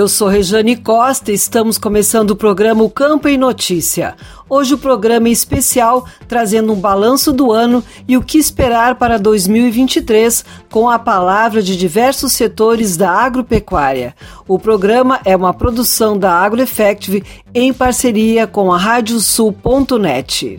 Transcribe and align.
Eu 0.00 0.08
sou 0.08 0.28
Rejane 0.28 0.76
Costa 0.76 1.30
e 1.30 1.34
estamos 1.34 1.76
começando 1.76 2.30
o 2.30 2.36
programa 2.36 2.82
O 2.82 2.88
Campo 2.88 3.28
em 3.28 3.36
Notícia. 3.36 4.16
Hoje 4.48 4.72
o 4.72 4.78
programa 4.78 5.28
é 5.28 5.30
especial 5.30 6.06
trazendo 6.26 6.72
um 6.72 6.80
balanço 6.80 7.34
do 7.34 7.52
ano 7.52 7.84
e 8.08 8.16
o 8.16 8.22
que 8.22 8.38
esperar 8.38 8.94
para 8.94 9.18
2023 9.18 10.42
com 10.70 10.88
a 10.88 10.98
palavra 10.98 11.62
de 11.62 11.76
diversos 11.76 12.32
setores 12.32 12.96
da 12.96 13.10
agropecuária. 13.10 14.14
O 14.48 14.58
programa 14.58 15.20
é 15.22 15.36
uma 15.36 15.52
produção 15.52 16.16
da 16.16 16.32
AgroEffective 16.32 17.22
em 17.54 17.70
parceria 17.70 18.46
com 18.46 18.72
a 18.72 18.78
Radiosul.net. 18.78 20.58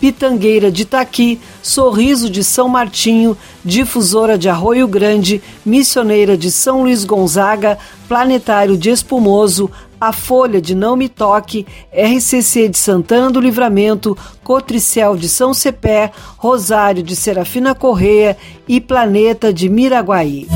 Pitangueira 0.00 0.70
de 0.70 0.82
Itaqui, 0.82 1.40
Sorriso 1.62 2.28
de 2.28 2.44
São 2.44 2.68
Martinho, 2.68 3.36
Difusora 3.64 4.36
de 4.38 4.48
Arroio 4.48 4.86
Grande, 4.86 5.42
Missioneira 5.64 6.36
de 6.36 6.50
São 6.50 6.82
Luís 6.82 7.04
Gonzaga, 7.04 7.78
Planetário 8.08 8.76
de 8.76 8.90
Espumoso, 8.90 9.70
A 10.00 10.12
Folha 10.12 10.60
de 10.60 10.74
Não 10.74 10.96
Me 10.96 11.08
Toque, 11.08 11.66
RCC 11.92 12.68
de 12.68 12.78
Santana 12.78 13.30
do 13.30 13.40
Livramento, 13.40 14.16
Cotricel 14.44 15.16
de 15.16 15.28
São 15.28 15.54
Cepé, 15.54 16.12
Rosário 16.36 17.02
de 17.02 17.16
Serafina 17.16 17.74
Correia 17.74 18.36
e 18.68 18.80
Planeta 18.80 19.52
de 19.52 19.68
Miraguaí. 19.68 20.46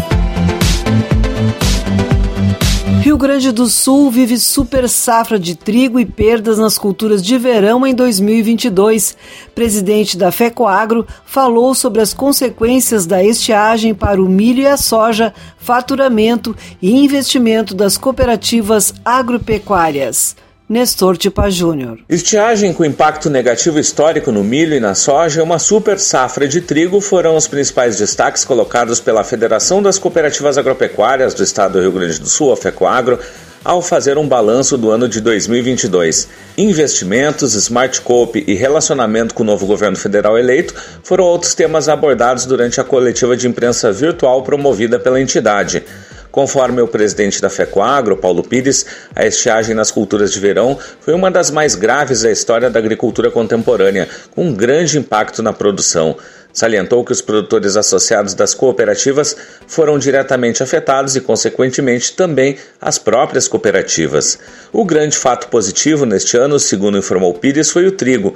Rio 3.00 3.16
Grande 3.16 3.50
do 3.50 3.66
Sul 3.66 4.10
vive 4.10 4.38
super 4.38 4.86
safra 4.86 5.38
de 5.38 5.54
trigo 5.54 5.98
e 5.98 6.04
perdas 6.04 6.58
nas 6.58 6.76
culturas 6.76 7.22
de 7.22 7.38
verão 7.38 7.86
em 7.86 7.94
2022. 7.94 9.16
Presidente 9.54 10.18
da 10.18 10.30
FECOAGRO 10.30 11.06
falou 11.24 11.74
sobre 11.74 12.02
as 12.02 12.12
consequências 12.12 13.06
da 13.06 13.24
estiagem 13.24 13.94
para 13.94 14.22
o 14.22 14.28
milho 14.28 14.60
e 14.60 14.66
a 14.66 14.76
soja, 14.76 15.32
faturamento 15.56 16.54
e 16.82 16.92
investimento 16.94 17.74
das 17.74 17.96
cooperativas 17.96 18.92
agropecuárias. 19.02 20.36
Nestor 20.70 21.16
Tipa 21.16 21.50
Júnior. 21.50 21.98
Estiagem 22.08 22.72
com 22.72 22.84
impacto 22.84 23.28
negativo 23.28 23.80
histórico 23.80 24.30
no 24.30 24.44
milho 24.44 24.76
e 24.76 24.78
na 24.78 24.94
soja 24.94 25.42
uma 25.42 25.58
super 25.58 25.98
safra 25.98 26.46
de 26.46 26.60
trigo 26.60 27.00
foram 27.00 27.34
os 27.34 27.48
principais 27.48 27.98
destaques 27.98 28.44
colocados 28.44 29.00
pela 29.00 29.24
Federação 29.24 29.82
das 29.82 29.98
Cooperativas 29.98 30.56
Agropecuárias 30.56 31.34
do 31.34 31.42
Estado 31.42 31.72
do 31.72 31.80
Rio 31.80 31.90
Grande 31.90 32.20
do 32.20 32.28
Sul, 32.28 32.52
a 32.52 32.56
FECOAGRO, 32.56 33.18
ao 33.64 33.82
fazer 33.82 34.16
um 34.16 34.28
balanço 34.28 34.78
do 34.78 34.92
ano 34.92 35.08
de 35.08 35.20
2022. 35.20 36.28
Investimentos, 36.56 37.54
Smart 37.54 38.00
Cope 38.02 38.44
e 38.46 38.54
relacionamento 38.54 39.34
com 39.34 39.42
o 39.42 39.46
novo 39.46 39.66
governo 39.66 39.96
federal 39.96 40.38
eleito 40.38 40.72
foram 41.02 41.24
outros 41.24 41.52
temas 41.52 41.88
abordados 41.88 42.46
durante 42.46 42.80
a 42.80 42.84
coletiva 42.84 43.36
de 43.36 43.48
imprensa 43.48 43.90
virtual 43.90 44.44
promovida 44.44 45.00
pela 45.00 45.20
entidade. 45.20 45.82
Conforme 46.30 46.80
o 46.80 46.88
presidente 46.88 47.40
da 47.40 47.50
FECOAGRO, 47.50 48.16
Paulo 48.16 48.42
Pires, 48.42 48.86
a 49.14 49.26
estiagem 49.26 49.74
nas 49.74 49.90
culturas 49.90 50.32
de 50.32 50.38
verão 50.38 50.78
foi 51.00 51.12
uma 51.14 51.30
das 51.30 51.50
mais 51.50 51.74
graves 51.74 52.22
da 52.22 52.30
história 52.30 52.70
da 52.70 52.78
agricultura 52.78 53.30
contemporânea, 53.30 54.08
com 54.34 54.46
um 54.46 54.54
grande 54.54 54.98
impacto 54.98 55.42
na 55.42 55.52
produção. 55.52 56.16
Salientou 56.52 57.04
que 57.04 57.12
os 57.12 57.22
produtores 57.22 57.76
associados 57.76 58.34
das 58.34 58.54
cooperativas 58.54 59.36
foram 59.66 59.98
diretamente 59.98 60.62
afetados 60.62 61.14
e, 61.14 61.20
consequentemente, 61.20 62.12
também 62.12 62.56
as 62.80 62.98
próprias 62.98 63.46
cooperativas. 63.46 64.38
O 64.72 64.84
grande 64.84 65.16
fato 65.16 65.48
positivo 65.48 66.04
neste 66.04 66.36
ano, 66.36 66.58
segundo 66.58 66.98
informou 66.98 67.34
Pires, 67.34 67.70
foi 67.70 67.86
o 67.86 67.92
trigo. 67.92 68.34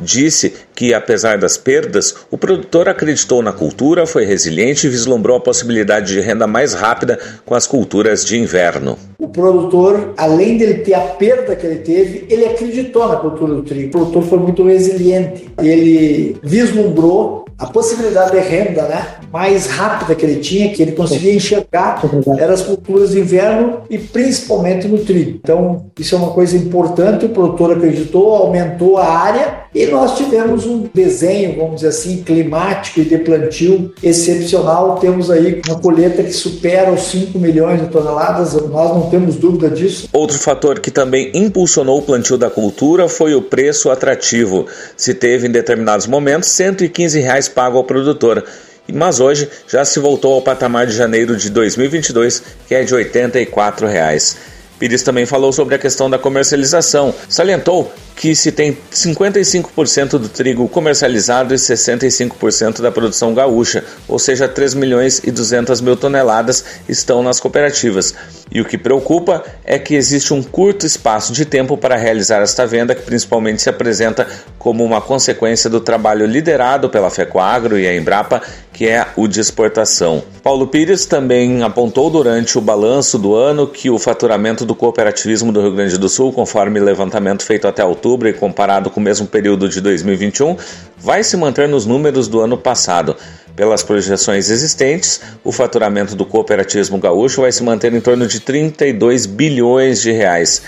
Disse 0.00 0.54
que, 0.74 0.94
apesar 0.94 1.38
das 1.38 1.56
perdas, 1.56 2.14
o 2.30 2.38
produtor 2.38 2.88
acreditou 2.88 3.42
na 3.42 3.52
cultura, 3.52 4.06
foi 4.06 4.24
resiliente 4.24 4.86
e 4.86 4.90
vislumbrou 4.90 5.36
a 5.36 5.40
possibilidade 5.40 6.12
de 6.12 6.20
renda 6.20 6.46
mais 6.46 6.74
rápida 6.74 7.18
com 7.44 7.54
as 7.54 7.66
culturas 7.66 8.24
de 8.24 8.38
inverno. 8.38 8.98
O 9.18 9.28
produtor, 9.28 10.14
além 10.16 10.56
dele 10.56 10.78
ter 10.78 10.94
a 10.94 11.00
perda 11.00 11.54
que 11.54 11.66
ele 11.66 11.80
teve, 11.80 12.26
ele 12.28 12.46
acreditou 12.46 13.06
na 13.06 13.16
cultura 13.16 13.54
do 13.54 13.62
trigo. 13.62 13.88
O 13.88 13.90
produtor 13.90 14.22
foi 14.24 14.38
muito 14.38 14.64
resiliente. 14.64 15.50
Ele 15.58 16.36
vislumbrou 16.42 17.42
a 17.58 17.66
possibilidade 17.66 18.32
de 18.32 18.40
renda 18.40 18.82
né, 18.88 19.06
mais 19.32 19.66
rápida 19.66 20.16
que 20.16 20.26
ele 20.26 20.40
tinha, 20.40 20.72
que 20.72 20.82
ele 20.82 20.92
conseguia 20.92 21.32
enxergar, 21.32 22.02
eram 22.36 22.54
as 22.54 22.62
culturas 22.62 23.10
de 23.10 23.20
inverno 23.20 23.82
e 23.88 23.98
principalmente 23.98 24.88
no 24.88 24.98
trigo. 24.98 25.38
Então, 25.40 25.86
isso 25.96 26.14
é 26.14 26.18
uma 26.18 26.32
coisa 26.32 26.56
importante, 26.56 27.26
o 27.26 27.28
produtor 27.28 27.76
acreditou, 27.76 28.34
aumentou 28.34 28.98
a 28.98 29.06
área 29.06 29.61
e 29.74 29.86
nós 29.86 30.16
tivemos 30.18 30.66
um 30.66 30.88
desenho, 30.92 31.56
vamos 31.56 31.76
dizer 31.76 31.88
assim, 31.88 32.22
climático 32.22 33.00
e 33.00 33.04
de 33.04 33.18
plantio 33.18 33.92
excepcional. 34.02 34.96
Temos 34.96 35.30
aí 35.30 35.62
uma 35.66 35.78
colheita 35.80 36.22
que 36.22 36.32
supera 36.32 36.92
os 36.92 37.02
5 37.04 37.38
milhões 37.38 37.80
de 37.80 37.88
toneladas, 37.88 38.52
nós 38.52 38.90
não 38.90 39.08
temos 39.08 39.36
dúvida 39.36 39.70
disso. 39.70 40.08
Outro 40.12 40.38
fator 40.38 40.78
que 40.78 40.90
também 40.90 41.30
impulsionou 41.34 41.98
o 41.98 42.02
plantio 42.02 42.36
da 42.36 42.50
cultura 42.50 43.08
foi 43.08 43.34
o 43.34 43.40
preço 43.40 43.90
atrativo. 43.90 44.66
Se 44.96 45.14
teve 45.14 45.48
em 45.48 45.50
determinados 45.50 46.06
momentos 46.06 46.50
115 46.50 47.18
reais 47.20 47.48
pago 47.48 47.78
ao 47.78 47.84
produtor 47.84 48.44
mas 48.92 49.20
hoje 49.20 49.48
já 49.68 49.84
se 49.84 50.00
voltou 50.00 50.34
ao 50.34 50.42
patamar 50.42 50.86
de 50.86 50.92
janeiro 50.92 51.36
de 51.36 51.48
2022, 51.50 52.42
que 52.66 52.74
é 52.74 52.82
de 52.82 52.92
84 52.92 53.86
reais. 53.86 54.36
Pires 54.82 55.04
também 55.04 55.24
falou 55.24 55.52
sobre 55.52 55.76
a 55.76 55.78
questão 55.78 56.10
da 56.10 56.18
comercialização. 56.18 57.14
Salientou 57.28 57.92
que 58.16 58.34
se 58.34 58.50
tem 58.50 58.76
55% 58.92 60.10
do 60.18 60.28
trigo 60.28 60.68
comercializado 60.68 61.54
e 61.54 61.56
65% 61.56 62.80
da 62.80 62.90
produção 62.90 63.32
gaúcha, 63.32 63.84
ou 64.08 64.18
seja, 64.18 64.48
3 64.48 64.74
milhões 64.74 65.20
e 65.24 65.30
200 65.30 65.80
mil 65.80 65.96
toneladas 65.96 66.64
estão 66.88 67.22
nas 67.22 67.38
cooperativas. 67.38 68.12
E 68.54 68.60
o 68.60 68.64
que 68.64 68.76
preocupa 68.76 69.42
é 69.64 69.78
que 69.78 69.94
existe 69.94 70.34
um 70.34 70.42
curto 70.42 70.84
espaço 70.84 71.32
de 71.32 71.44
tempo 71.44 71.76
para 71.76 71.96
realizar 71.96 72.42
esta 72.42 72.66
venda, 72.66 72.94
que 72.94 73.02
principalmente 73.02 73.62
se 73.62 73.70
apresenta 73.70 74.26
como 74.58 74.84
uma 74.84 75.00
consequência 75.00 75.70
do 75.70 75.80
trabalho 75.80 76.26
liderado 76.26 76.90
pela 76.90 77.08
FECOAGRO 77.08 77.78
e 77.78 77.86
a 77.86 77.96
Embrapa, 77.96 78.42
que 78.72 78.88
é 78.88 79.06
o 79.16 79.26
de 79.26 79.40
exportação. 79.40 80.22
Paulo 80.42 80.66
Pires 80.66 81.06
também 81.06 81.62
apontou 81.62 82.10
durante 82.10 82.58
o 82.58 82.60
balanço 82.60 83.18
do 83.18 83.34
ano 83.34 83.66
que 83.66 83.88
o 83.88 83.98
faturamento 83.98 84.64
do 84.64 84.71
cooperativismo 84.74 85.52
do 85.52 85.60
Rio 85.60 85.74
Grande 85.74 85.98
do 85.98 86.08
Sul, 86.08 86.32
conforme 86.32 86.80
levantamento 86.80 87.44
feito 87.44 87.66
até 87.66 87.84
outubro 87.84 88.28
e 88.28 88.32
comparado 88.32 88.90
com 88.90 89.00
o 89.00 89.02
mesmo 89.02 89.26
período 89.26 89.68
de 89.68 89.80
2021, 89.80 90.56
vai 90.98 91.22
se 91.22 91.36
manter 91.36 91.68
nos 91.68 91.86
números 91.86 92.28
do 92.28 92.40
ano 92.40 92.56
passado. 92.56 93.16
Pelas 93.54 93.82
projeções 93.82 94.50
existentes, 94.50 95.20
o 95.44 95.52
faturamento 95.52 96.16
do 96.16 96.24
cooperativismo 96.24 96.98
gaúcho 96.98 97.42
vai 97.42 97.52
se 97.52 97.62
manter 97.62 97.92
em 97.92 98.00
torno 98.00 98.26
de 98.26 98.40
32 98.40 99.26
bilhões 99.26 100.00
de 100.00 100.10
reais 100.10 100.62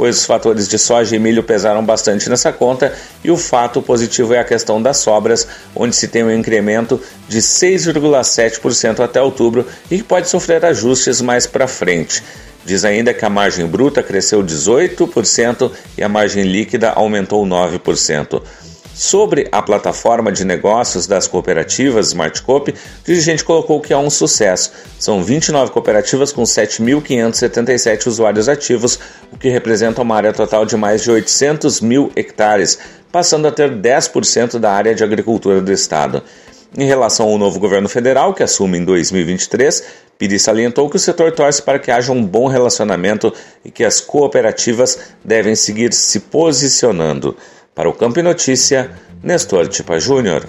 pois 0.00 0.16
os 0.16 0.24
fatores 0.24 0.66
de 0.66 0.78
soja 0.78 1.14
e 1.14 1.18
milho 1.18 1.42
pesaram 1.42 1.84
bastante 1.84 2.30
nessa 2.30 2.50
conta 2.50 2.90
e 3.22 3.30
o 3.30 3.36
fato 3.36 3.82
positivo 3.82 4.32
é 4.32 4.38
a 4.38 4.44
questão 4.44 4.80
das 4.80 4.96
sobras, 4.96 5.46
onde 5.76 5.94
se 5.94 6.08
tem 6.08 6.24
um 6.24 6.32
incremento 6.32 6.98
de 7.28 7.36
6,7% 7.36 9.00
até 9.00 9.20
outubro 9.20 9.66
e 9.90 9.98
que 9.98 10.02
pode 10.02 10.30
sofrer 10.30 10.64
ajustes 10.64 11.20
mais 11.20 11.46
para 11.46 11.68
frente. 11.68 12.22
Diz 12.64 12.84
ainda 12.84 13.14
que 13.14 13.24
a 13.24 13.30
margem 13.30 13.66
bruta 13.66 14.02
cresceu 14.02 14.42
18% 14.42 15.70
e 15.96 16.02
a 16.02 16.08
margem 16.08 16.44
líquida 16.44 16.90
aumentou 16.90 17.44
9%. 17.44 18.42
Sobre 19.00 19.48
a 19.50 19.62
plataforma 19.62 20.30
de 20.30 20.44
negócios 20.44 21.06
das 21.06 21.26
cooperativas 21.26 22.08
Smartcoop, 22.08 22.70
o 22.70 22.74
dirigente 23.02 23.42
colocou 23.42 23.80
que 23.80 23.94
é 23.94 23.96
um 23.96 24.10
sucesso. 24.10 24.72
São 24.98 25.24
29 25.24 25.72
cooperativas 25.72 26.32
com 26.32 26.42
7.577 26.42 28.06
usuários 28.08 28.46
ativos, 28.46 28.98
o 29.32 29.38
que 29.38 29.48
representa 29.48 30.02
uma 30.02 30.16
área 30.16 30.34
total 30.34 30.66
de 30.66 30.76
mais 30.76 31.02
de 31.02 31.10
800 31.10 31.80
mil 31.80 32.12
hectares, 32.14 32.78
passando 33.10 33.48
a 33.48 33.50
ter 33.50 33.70
10% 33.70 34.58
da 34.58 34.70
área 34.70 34.94
de 34.94 35.02
agricultura 35.02 35.62
do 35.62 35.72
estado. 35.72 36.22
Em 36.76 36.84
relação 36.84 37.26
ao 37.26 37.36
novo 37.36 37.58
governo 37.58 37.88
federal, 37.88 38.32
que 38.32 38.44
assume 38.44 38.78
em 38.78 38.84
2023, 38.84 39.84
Pires 40.16 40.42
salientou 40.42 40.88
que 40.88 40.96
o 40.96 41.00
setor 41.00 41.32
torce 41.32 41.60
para 41.62 41.78
que 41.78 41.90
haja 41.90 42.12
um 42.12 42.24
bom 42.24 42.46
relacionamento 42.46 43.32
e 43.64 43.70
que 43.70 43.82
as 43.82 44.00
cooperativas 44.00 44.98
devem 45.24 45.56
seguir 45.56 45.92
se 45.92 46.20
posicionando. 46.20 47.36
Para 47.74 47.88
o 47.88 47.92
Campo 47.92 48.22
Notícia, 48.22 48.90
Nestor 49.22 49.66
Tipa 49.66 49.98
Júnior. 49.98 50.46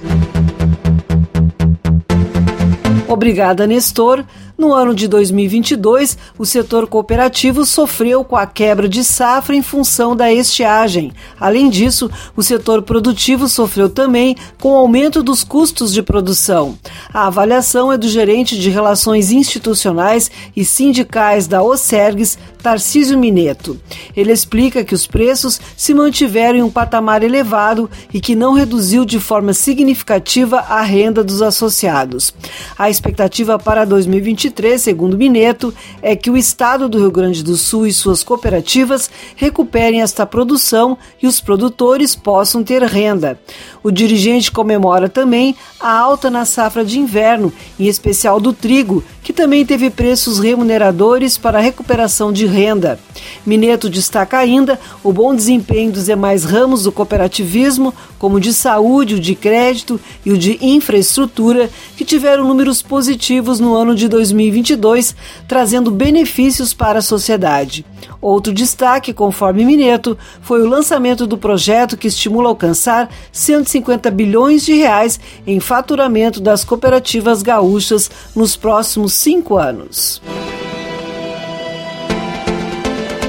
Obrigada, 3.07 3.65
Nestor. 3.65 4.23
No 4.61 4.75
ano 4.75 4.93
de 4.93 5.07
2022, 5.07 6.19
o 6.37 6.45
setor 6.45 6.85
cooperativo 6.85 7.65
sofreu 7.65 8.23
com 8.23 8.35
a 8.35 8.45
quebra 8.45 8.87
de 8.87 9.03
safra 9.03 9.55
em 9.55 9.63
função 9.63 10.15
da 10.15 10.31
estiagem. 10.31 11.11
Além 11.39 11.67
disso, 11.67 12.11
o 12.37 12.43
setor 12.43 12.83
produtivo 12.83 13.47
sofreu 13.47 13.89
também 13.89 14.35
com 14.59 14.73
o 14.73 14.75
aumento 14.75 15.23
dos 15.23 15.43
custos 15.43 15.91
de 15.91 16.03
produção. 16.03 16.77
A 17.11 17.25
avaliação 17.25 17.91
é 17.91 17.97
do 17.97 18.07
gerente 18.07 18.55
de 18.55 18.69
Relações 18.69 19.31
Institucionais 19.31 20.29
e 20.55 20.63
Sindicais 20.63 21.47
da 21.47 21.63
OSERGS, 21.63 22.37
Tarcísio 22.61 23.17
Mineto. 23.17 23.81
Ele 24.15 24.31
explica 24.31 24.83
que 24.83 24.93
os 24.93 25.07
preços 25.07 25.59
se 25.75 25.95
mantiveram 25.95 26.59
em 26.59 26.61
um 26.61 26.69
patamar 26.69 27.23
elevado 27.23 27.89
e 28.13 28.21
que 28.21 28.35
não 28.35 28.53
reduziu 28.53 29.05
de 29.05 29.19
forma 29.19 29.53
significativa 29.53 30.59
a 30.59 30.81
renda 30.81 31.23
dos 31.23 31.41
associados. 31.41 32.31
A 32.77 32.91
expectativa 32.91 33.57
para 33.57 33.85
2023, 33.85 34.50
segundo 34.77 35.17
Mineto, 35.17 35.73
é 36.01 36.15
que 36.15 36.29
o 36.29 36.37
Estado 36.37 36.89
do 36.89 36.99
Rio 36.99 37.11
Grande 37.11 37.43
do 37.43 37.55
Sul 37.57 37.87
e 37.87 37.93
suas 37.93 38.23
cooperativas 38.23 39.09
recuperem 39.35 40.01
esta 40.01 40.25
produção 40.25 40.97
e 41.21 41.27
os 41.27 41.39
produtores 41.39 42.15
possam 42.15 42.63
ter 42.63 42.83
renda. 42.83 43.39
O 43.83 43.89
dirigente 43.89 44.51
comemora 44.51 45.09
também 45.09 45.55
a 45.79 45.91
alta 45.91 46.29
na 46.29 46.45
safra 46.45 46.85
de 46.85 46.99
inverno, 46.99 47.51
em 47.79 47.87
especial 47.87 48.39
do 48.39 48.53
trigo, 48.53 49.03
que 49.23 49.33
também 49.33 49.65
teve 49.65 49.89
preços 49.89 50.39
remuneradores 50.39 51.37
para 51.37 51.57
a 51.57 51.61
recuperação 51.61 52.31
de 52.31 52.45
renda. 52.45 52.99
Mineto 53.45 53.89
destaca 53.89 54.37
ainda 54.37 54.79
o 55.03 55.11
bom 55.11 55.33
desempenho 55.33 55.91
dos 55.91 56.05
demais 56.05 56.43
ramos 56.43 56.83
do 56.83 56.91
cooperativismo, 56.91 57.93
como 58.19 58.37
o 58.37 58.39
de 58.39 58.53
saúde, 58.53 59.15
o 59.15 59.19
de 59.19 59.33
crédito 59.35 59.99
e 60.25 60.31
o 60.31 60.37
de 60.37 60.59
infraestrutura, 60.61 61.69
que 61.97 62.05
tiveram 62.05 62.47
números 62.47 62.81
positivos 62.81 63.59
no 63.59 63.73
ano 63.73 63.95
de 63.95 64.07
2022, 64.41 65.15
trazendo 65.47 65.91
benefícios 65.91 66.73
para 66.73 66.99
a 66.99 67.01
sociedade. 67.01 67.85
Outro 68.19 68.53
destaque, 68.53 69.13
conforme 69.13 69.65
Mineto, 69.65 70.17
foi 70.41 70.61
o 70.61 70.69
lançamento 70.69 71.27
do 71.27 71.37
projeto 71.37 71.97
que 71.97 72.07
estimula 72.07 72.49
alcançar 72.49 73.09
150 73.31 74.09
bilhões 74.09 74.65
de 74.65 74.73
reais 74.73 75.19
em 75.45 75.59
faturamento 75.59 76.39
das 76.39 76.63
cooperativas 76.63 77.41
gaúchas 77.41 78.09
nos 78.35 78.55
próximos 78.55 79.13
cinco 79.13 79.57
anos. 79.57 80.21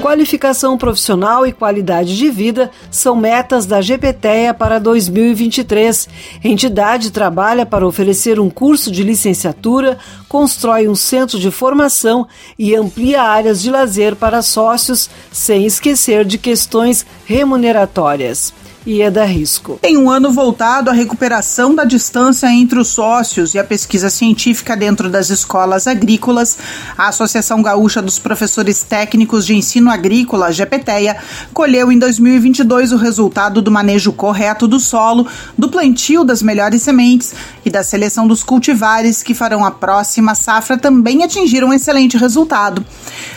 Qualificação 0.03 0.77
profissional 0.77 1.47
e 1.47 1.53
qualidade 1.53 2.17
de 2.17 2.29
vida 2.29 2.69
são 2.91 3.15
metas 3.15 3.65
da 3.65 3.79
GPTEA 3.79 4.53
para 4.53 4.77
2023. 4.77 6.09
A 6.43 6.47
entidade 6.49 7.09
trabalha 7.09 7.65
para 7.65 7.87
oferecer 7.87 8.37
um 8.37 8.49
curso 8.49 8.91
de 8.91 9.01
licenciatura, 9.01 9.97
constrói 10.27 10.89
um 10.89 10.93
centro 10.93 11.39
de 11.39 11.49
formação 11.49 12.27
e 12.59 12.75
amplia 12.75 13.21
áreas 13.21 13.61
de 13.61 13.71
lazer 13.71 14.13
para 14.17 14.41
sócios, 14.41 15.09
sem 15.31 15.65
esquecer 15.65 16.25
de 16.25 16.37
questões 16.37 17.05
remuneratórias. 17.25 18.53
Ieda 18.85 19.23
Risco. 19.23 19.79
Em 19.81 19.95
um 19.95 20.09
ano 20.09 20.29
voltado 20.29 20.89
à 20.89 20.93
recuperação 20.93 21.73
da 21.73 21.85
distância 21.85 22.47
entre 22.47 22.77
os 22.77 22.89
sócios 22.89 23.53
e 23.53 23.59
a 23.59 23.63
pesquisa 23.63 24.09
científica 24.09 24.75
dentro 24.75 25.09
das 25.09 25.29
escolas 25.29 25.87
agrícolas, 25.87 26.57
a 26.97 27.07
Associação 27.07 27.61
Gaúcha 27.61 28.01
dos 28.01 28.19
Professores 28.19 28.83
Técnicos 28.83 29.45
de 29.45 29.55
Ensino 29.55 29.89
Agrícola, 29.89 30.51
GPTEA, 30.51 31.15
colheu 31.53 31.93
em 31.93 31.97
2022 31.97 32.91
o 32.91 32.97
resultado 32.97 33.61
do 33.61 33.71
manejo 33.71 34.11
correto 34.11 34.67
do 34.67 34.79
solo, 34.81 35.25
do 35.57 35.69
plantio 35.69 36.25
das 36.25 36.41
melhores 36.41 36.81
sementes 36.81 37.33
e 37.63 37.69
da 37.69 37.83
seleção 37.83 38.27
dos 38.27 38.43
cultivares 38.43 39.23
que 39.23 39.33
farão 39.33 39.63
a 39.63 39.71
próxima 39.71 40.35
safra 40.35 40.77
também 40.77 41.23
atingir 41.23 41.63
um 41.63 41.71
excelente 41.71 42.17
resultado. 42.17 42.85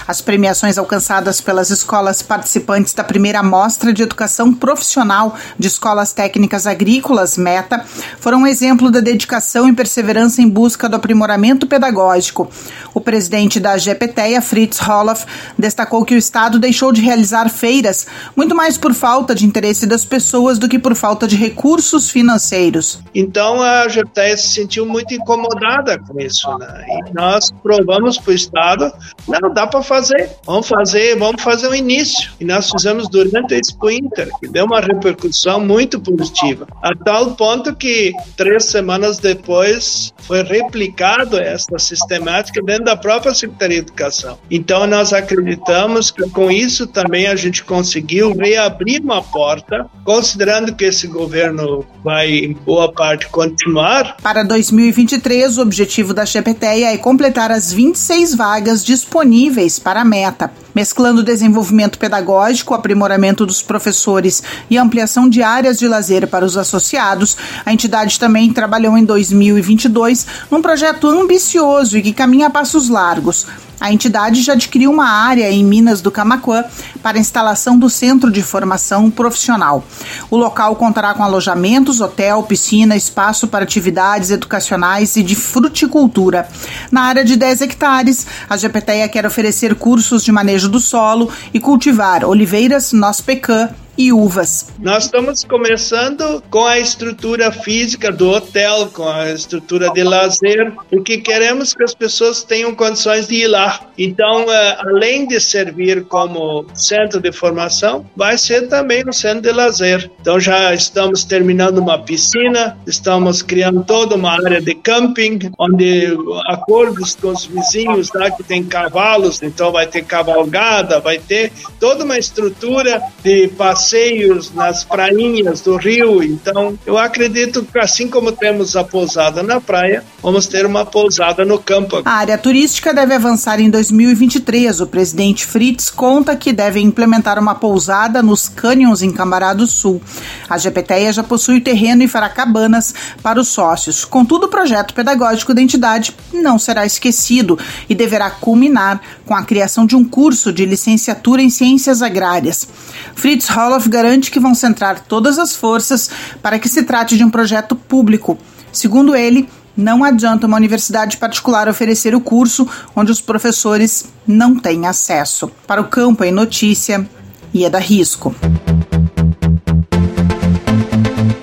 As 0.08 0.20
premiações 0.20 0.76
alcançadas 0.76 1.40
pelas 1.40 1.70
escolas 1.70 2.20
participantes 2.20 2.94
da 2.94 3.04
primeira 3.04 3.44
mostra 3.44 3.92
de 3.92 4.02
educação 4.02 4.52
profissional 4.52 5.35
de 5.58 5.66
Escolas 5.66 6.12
Técnicas 6.12 6.66
Agrícolas, 6.66 7.36
META, 7.36 7.84
foram 8.18 8.38
um 8.38 8.46
exemplo 8.46 8.90
da 8.90 9.00
dedicação 9.00 9.68
e 9.68 9.72
perseverança 9.72 10.42
em 10.42 10.48
busca 10.48 10.88
do 10.88 10.96
aprimoramento 10.96 11.66
pedagógico. 11.66 12.50
O 12.94 13.00
presidente 13.00 13.60
da 13.60 13.76
GPTEA, 13.76 14.40
Fritz 14.40 14.80
Holoff, 14.80 15.26
destacou 15.58 16.04
que 16.04 16.14
o 16.14 16.18
Estado 16.18 16.58
deixou 16.58 16.92
de 16.92 17.02
realizar 17.02 17.48
feiras, 17.50 18.06
muito 18.34 18.54
mais 18.54 18.78
por 18.78 18.94
falta 18.94 19.34
de 19.34 19.44
interesse 19.44 19.86
das 19.86 20.04
pessoas 20.04 20.58
do 20.58 20.68
que 20.68 20.78
por 20.78 20.94
falta 20.94 21.26
de 21.26 21.36
recursos 21.36 22.10
financeiros. 22.10 23.00
Então 23.14 23.60
a 23.60 23.86
GPTEA 23.86 24.36
se 24.36 24.48
sentiu 24.48 24.86
muito 24.86 25.12
incomodada 25.12 25.98
com 25.98 26.18
isso. 26.18 26.48
Né? 26.58 26.84
E 26.88 27.12
nós 27.12 27.50
provamos 27.62 28.18
para 28.18 28.30
o 28.30 28.34
Estado, 28.34 28.92
não, 29.28 29.52
dá 29.52 29.66
para 29.66 29.82
fazer, 29.82 30.30
vamos 30.44 30.66
fazer, 30.66 31.16
vamos 31.16 31.42
fazer 31.42 31.66
o 31.68 31.70
um 31.70 31.74
início. 31.74 32.30
E 32.40 32.44
nós 32.44 32.70
fizemos 32.70 33.08
durante 33.08 33.54
a 33.54 33.58
Expo 33.58 33.90
Inter, 33.90 34.30
que 34.40 34.48
deu 34.48 34.64
uma 34.64 34.80
repercussão 34.80 35.25
repercussão 35.26 35.60
muito 35.60 36.00
positiva, 36.00 36.66
a 36.82 36.94
tal 36.94 37.34
ponto 37.34 37.74
que 37.74 38.12
três 38.36 38.64
semanas 38.64 39.18
depois 39.18 40.12
foi 40.18 40.42
replicado 40.42 41.38
essa 41.38 41.78
sistemática 41.78 42.60
dentro 42.62 42.84
da 42.84 42.96
própria 42.96 43.34
Secretaria 43.34 43.82
de 43.82 43.88
Educação. 43.88 44.38
Então 44.50 44.86
nós 44.86 45.12
acreditamos 45.12 46.10
que 46.10 46.28
com 46.30 46.50
isso 46.50 46.86
também 46.86 47.26
a 47.26 47.36
gente 47.36 47.64
conseguiu 47.64 48.34
reabrir 48.34 49.00
uma 49.02 49.22
porta, 49.22 49.88
considerando 50.04 50.74
que 50.74 50.84
esse 50.84 51.06
governo 51.06 51.84
vai 52.02 52.30
em 52.30 52.52
boa 52.52 52.92
parte 52.92 53.28
continuar. 53.28 54.16
Para 54.22 54.42
2023, 54.42 55.58
o 55.58 55.62
objetivo 55.62 56.12
da 56.12 56.26
Chepeteia 56.26 56.92
é 56.92 56.96
completar 56.98 57.50
as 57.50 57.72
26 57.72 58.34
vagas 58.34 58.84
disponíveis 58.84 59.78
para 59.78 60.00
a 60.00 60.04
meta, 60.04 60.50
mesclando 60.74 61.22
desenvolvimento 61.22 61.98
pedagógico, 61.98 62.74
aprimoramento 62.74 63.46
dos 63.46 63.62
professores 63.62 64.42
e 64.68 64.76
ampliação 64.76 65.15
criação 65.16 65.28
de 65.30 65.42
áreas 65.42 65.78
de 65.78 65.88
lazer 65.88 66.28
para 66.28 66.44
os 66.44 66.58
associados, 66.58 67.36
a 67.64 67.72
entidade 67.72 68.20
também 68.20 68.52
trabalhou 68.52 68.98
em 68.98 69.04
2022 69.04 70.26
num 70.50 70.60
projeto 70.60 71.08
ambicioso 71.08 71.96
e 71.96 72.02
que 72.02 72.12
caminha 72.12 72.48
a 72.48 72.50
passos 72.50 72.90
largos. 72.90 73.46
A 73.80 73.92
entidade 73.92 74.42
já 74.42 74.54
adquiriu 74.54 74.90
uma 74.90 75.08
área 75.08 75.50
em 75.50 75.64
Minas 75.64 76.00
do 76.00 76.10
Camaquã 76.10 76.64
para 77.02 77.18
instalação 77.18 77.78
do 77.78 77.88
Centro 77.90 78.30
de 78.30 78.42
Formação 78.42 79.10
Profissional. 79.10 79.84
O 80.30 80.36
local 80.36 80.76
contará 80.76 81.12
com 81.14 81.22
alojamentos, 81.22 82.00
hotel, 82.00 82.42
piscina, 82.42 82.96
espaço 82.96 83.46
para 83.48 83.64
atividades 83.64 84.30
educacionais 84.30 85.16
e 85.16 85.22
de 85.22 85.34
fruticultura. 85.34 86.48
Na 86.90 87.02
área 87.02 87.24
de 87.24 87.36
10 87.36 87.62
hectares, 87.62 88.26
a 88.48 88.56
GPTEA 88.56 89.08
quer 89.08 89.26
oferecer 89.26 89.74
cursos 89.74 90.24
de 90.24 90.32
manejo 90.32 90.68
do 90.68 90.80
solo 90.80 91.30
e 91.52 91.60
cultivar 91.60 92.24
oliveiras, 92.24 92.92
noz 92.92 93.20
pecan, 93.20 93.68
e 93.96 94.12
uvas. 94.12 94.72
Nós 94.78 95.04
estamos 95.04 95.42
começando 95.44 96.42
com 96.50 96.64
a 96.64 96.78
estrutura 96.78 97.50
física 97.50 98.12
do 98.12 98.30
hotel, 98.30 98.88
com 98.92 99.08
a 99.08 99.30
estrutura 99.30 99.90
de 99.90 100.02
lazer, 100.02 100.72
porque 100.90 101.18
queremos 101.18 101.72
que 101.72 101.82
as 101.82 101.94
pessoas 101.94 102.42
tenham 102.42 102.74
condições 102.74 103.26
de 103.26 103.36
ir 103.36 103.48
lá. 103.48 103.80
Então, 103.96 104.52
eh, 104.52 104.76
além 104.80 105.26
de 105.26 105.40
servir 105.40 106.04
como 106.04 106.66
centro 106.74 107.20
de 107.20 107.32
formação, 107.32 108.04
vai 108.14 108.36
ser 108.36 108.68
também 108.68 109.02
um 109.06 109.12
centro 109.12 109.42
de 109.42 109.52
lazer. 109.52 110.10
Então, 110.20 110.38
já 110.38 110.74
estamos 110.74 111.24
terminando 111.24 111.78
uma 111.78 111.98
piscina, 111.98 112.76
estamos 112.86 113.42
criando 113.42 113.82
toda 113.84 114.14
uma 114.14 114.32
área 114.32 114.60
de 114.60 114.74
camping, 114.74 115.38
onde 115.58 116.16
acordos 116.48 117.14
com 117.14 117.28
os 117.28 117.46
vizinhos 117.46 118.10
lá 118.14 118.30
que 118.30 118.42
tem 118.42 118.62
cavalos, 118.62 119.42
então 119.42 119.72
vai 119.72 119.86
ter 119.86 120.04
cavalgada, 120.04 121.00
vai 121.00 121.18
ter 121.18 121.52
toda 121.80 122.04
uma 122.04 122.18
estrutura 122.18 123.00
de 123.22 123.48
passeio 123.48 123.85
passeios 123.86 124.52
nas 124.52 124.82
prainhas 124.82 125.60
do 125.60 125.76
rio. 125.76 126.20
Então, 126.20 126.76
eu 126.84 126.98
acredito 126.98 127.62
que 127.62 127.78
assim 127.78 128.08
como 128.08 128.32
temos 128.32 128.74
a 128.74 128.82
pousada 128.82 129.44
na 129.44 129.60
praia, 129.60 130.02
vamos 130.20 130.48
ter 130.48 130.66
uma 130.66 130.84
pousada 130.84 131.44
no 131.44 131.58
campo. 131.58 132.02
A 132.04 132.10
área 132.10 132.36
turística 132.36 132.92
deve 132.92 133.14
avançar 133.14 133.60
em 133.60 133.70
2023. 133.70 134.80
O 134.80 134.86
presidente 134.88 135.46
Fritz 135.46 135.88
conta 135.88 136.34
que 136.34 136.52
deve 136.52 136.80
implementar 136.80 137.38
uma 137.38 137.54
pousada 137.54 138.22
nos 138.22 138.48
cânions 138.48 139.02
em 139.02 139.12
Cambará 139.12 139.54
do 139.54 139.68
Sul. 139.68 140.02
A 140.48 140.58
GPTEA 140.58 141.12
já 141.12 141.22
possui 141.22 141.60
terreno 141.60 142.02
e 142.02 142.08
fará 142.08 142.28
cabanas 142.28 142.92
para 143.22 143.40
os 143.40 143.48
sócios. 143.48 144.04
Contudo, 144.04 144.46
o 144.46 144.50
projeto 144.50 144.94
pedagógico 144.94 145.54
da 145.54 145.62
entidade 145.62 146.12
não 146.32 146.58
será 146.58 146.84
esquecido 146.84 147.56
e 147.88 147.94
deverá 147.94 148.30
culminar 148.30 149.00
com 149.24 149.34
a 149.34 149.44
criação 149.44 149.86
de 149.86 149.94
um 149.94 150.04
curso 150.04 150.52
de 150.52 150.64
licenciatura 150.64 151.40
em 151.40 151.50
ciências 151.50 152.02
agrárias. 152.02 152.66
Fritz 153.14 153.48
Holler 153.48 153.75
garante 153.88 154.30
que 154.30 154.40
vão 154.40 154.54
centrar 154.54 155.00
todas 155.00 155.38
as 155.38 155.54
forças 155.54 156.10
para 156.42 156.58
que 156.58 156.68
se 156.68 156.82
trate 156.82 157.16
de 157.16 157.24
um 157.24 157.30
projeto 157.30 157.76
público. 157.76 158.38
Segundo 158.72 159.14
ele, 159.14 159.48
não 159.76 160.02
adianta 160.02 160.46
uma 160.46 160.56
universidade 160.56 161.18
particular 161.18 161.68
oferecer 161.68 162.14
o 162.14 162.20
curso 162.20 162.66
onde 162.94 163.12
os 163.12 163.20
professores 163.20 164.06
não 164.26 164.58
têm 164.58 164.86
acesso. 164.86 165.50
Para 165.66 165.80
o 165.80 165.88
campo 165.88 166.24
em 166.24 166.32
notícia, 166.32 167.06
e 167.52 167.64
é 167.64 167.78
risco. 167.78 168.34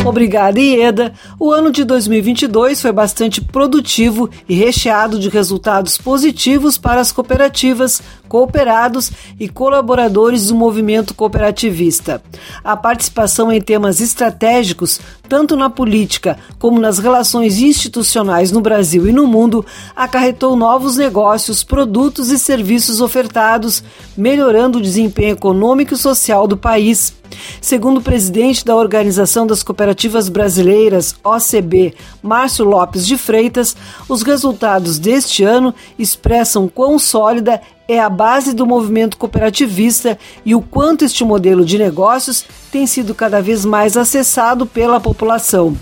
Obrigada, 0.06 0.60
Ieda. 0.60 1.14
O 1.40 1.50
ano 1.50 1.72
de 1.72 1.86
2022 1.86 2.82
foi 2.82 2.92
bastante 2.92 3.40
produtivo 3.40 4.30
e 4.50 4.54
recheado 4.54 5.18
de 5.18 5.30
resultados 5.30 5.98
positivos 5.98 6.78
para 6.78 7.00
as 7.00 7.12
cooperativas, 7.14 8.02
cooperados 8.28 9.12
e 9.40 9.48
colaboradores 9.48 10.48
do 10.48 10.56
movimento 10.56 11.14
cooperativista. 11.14 12.22
A 12.62 12.76
participação 12.76 13.50
em 13.50 13.62
temas 13.62 14.02
estratégicos, 14.02 15.00
tanto 15.28 15.56
na 15.56 15.70
política 15.70 16.38
como 16.60 16.80
nas 16.80 17.00
relações 17.00 17.58
institucionais 17.60 18.52
no 18.52 18.62
Brasil 18.62 19.08
e 19.08 19.12
no 19.12 19.26
mundo, 19.26 19.66
acarretou 19.96 20.56
novos 20.56 20.98
negócios, 20.98 21.64
produtos 21.64 22.30
e 22.30 22.38
serviços 22.38 23.02
ofertados, 23.02 23.84
melhorando 24.16 24.78
o 24.78 24.82
desempenho 24.82 25.34
econômico 25.34 25.94
e 25.94 25.98
social 25.98 26.48
do 26.48 26.58
país. 26.58 27.14
Segundo 27.60 27.98
o 27.98 28.04
presidente 28.04 28.64
da 28.64 28.76
Organização 28.76 29.48
das 29.48 29.64
Cooperativas 29.64 30.30
Brasileiras, 30.30 31.16
OCB, 31.24 31.96
Márcio 32.22 32.66
Lopes 32.66 33.08
de 33.08 33.18
Freitas, 33.18 33.76
os 34.08 34.22
resultados 34.22 35.00
deste 35.00 35.44
ano 35.44 35.74
expressam 35.98 36.68
quão 36.68 37.00
sólida 37.00 37.60
é 37.88 38.00
a 38.00 38.10
base 38.10 38.54
do 38.54 38.66
movimento 38.66 39.18
cooperativista 39.18 40.18
e 40.46 40.56
o 40.56 40.62
quanto 40.62 41.06
este 41.06 41.24
modelo 41.24 41.64
de 41.66 41.78
negócios 41.78 42.44
tem 42.72 42.88
sido 42.88 43.14
cada 43.14 43.40
vez 43.42 43.66
mais 43.66 43.98
acessado 43.98 44.66
pela 44.66 45.00
população. 45.00 45.78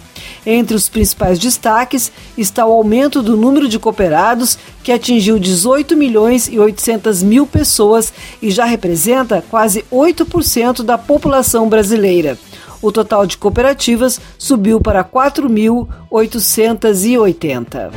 Entre 0.45 0.75
os 0.75 0.89
principais 0.89 1.37
destaques 1.37 2.11
está 2.37 2.65
o 2.65 2.71
aumento 2.71 3.21
do 3.21 3.35
número 3.37 3.69
de 3.69 3.77
cooperados, 3.77 4.57
que 4.83 4.91
atingiu 4.91 5.37
18 5.37 5.95
milhões 5.95 6.47
e 6.47 6.57
800 6.59 7.21
mil 7.21 7.45
pessoas 7.45 8.11
e 8.41 8.49
já 8.49 8.65
representa 8.65 9.43
quase 9.49 9.85
8% 9.91 10.81
da 10.81 10.97
população 10.97 11.69
brasileira. 11.69 12.39
O 12.81 12.91
total 12.91 13.27
de 13.27 13.37
cooperativas 13.37 14.19
subiu 14.39 14.81
para 14.81 15.03
4.880. 15.03 17.91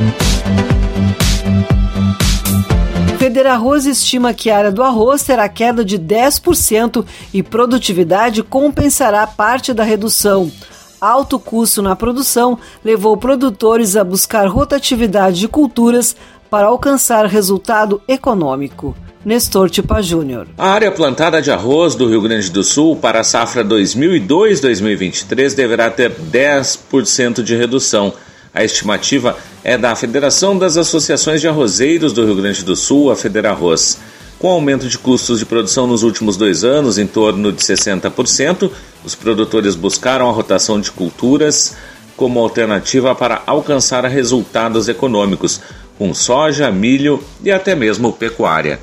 Federarroz 3.34 3.84
estima 3.84 4.32
que 4.32 4.48
a 4.48 4.56
área 4.56 4.70
do 4.70 4.80
arroz 4.80 5.24
terá 5.24 5.48
queda 5.48 5.84
de 5.84 5.98
10% 5.98 7.04
e 7.32 7.42
produtividade 7.42 8.44
compensará 8.44 9.26
parte 9.26 9.74
da 9.74 9.82
redução. 9.82 10.52
Alto 11.00 11.40
custo 11.40 11.82
na 11.82 11.96
produção 11.96 12.56
levou 12.84 13.16
produtores 13.16 13.96
a 13.96 14.04
buscar 14.04 14.46
rotatividade 14.46 15.40
de 15.40 15.48
culturas 15.48 16.14
para 16.48 16.68
alcançar 16.68 17.26
resultado 17.26 18.00
econômico. 18.06 18.94
Nestor 19.24 19.68
Tipa 19.68 20.00
Júnior. 20.00 20.46
A 20.56 20.68
área 20.68 20.92
plantada 20.92 21.42
de 21.42 21.50
arroz 21.50 21.96
do 21.96 22.08
Rio 22.08 22.22
Grande 22.22 22.52
do 22.52 22.62
Sul 22.62 22.94
para 22.94 23.18
a 23.18 23.24
safra 23.24 23.64
2002-2023 23.64 25.56
deverá 25.56 25.90
ter 25.90 26.12
10% 26.12 27.42
de 27.42 27.56
redução. 27.56 28.12
A 28.54 28.62
estimativa 28.62 29.36
é 29.64 29.76
da 29.76 29.96
Federação 29.96 30.56
das 30.56 30.76
Associações 30.76 31.40
de 31.40 31.48
Arrozeiros 31.48 32.12
do 32.12 32.24
Rio 32.24 32.36
Grande 32.36 32.62
do 32.62 32.76
Sul, 32.76 33.10
a 33.10 33.16
Federarroz. 33.16 33.98
Com 34.38 34.48
aumento 34.48 34.88
de 34.88 34.96
custos 34.96 35.40
de 35.40 35.44
produção 35.44 35.88
nos 35.88 36.04
últimos 36.04 36.36
dois 36.36 36.62
anos, 36.62 36.96
em 36.96 37.06
torno 37.06 37.50
de 37.50 37.60
60%, 37.60 38.70
os 39.04 39.16
produtores 39.16 39.74
buscaram 39.74 40.28
a 40.28 40.32
rotação 40.32 40.80
de 40.80 40.92
culturas 40.92 41.74
como 42.16 42.38
alternativa 42.38 43.12
para 43.12 43.42
alcançar 43.44 44.04
resultados 44.04 44.88
econômicos, 44.88 45.60
com 45.98 46.14
soja, 46.14 46.70
milho 46.70 47.24
e 47.42 47.50
até 47.50 47.74
mesmo 47.74 48.12
pecuária. 48.12 48.78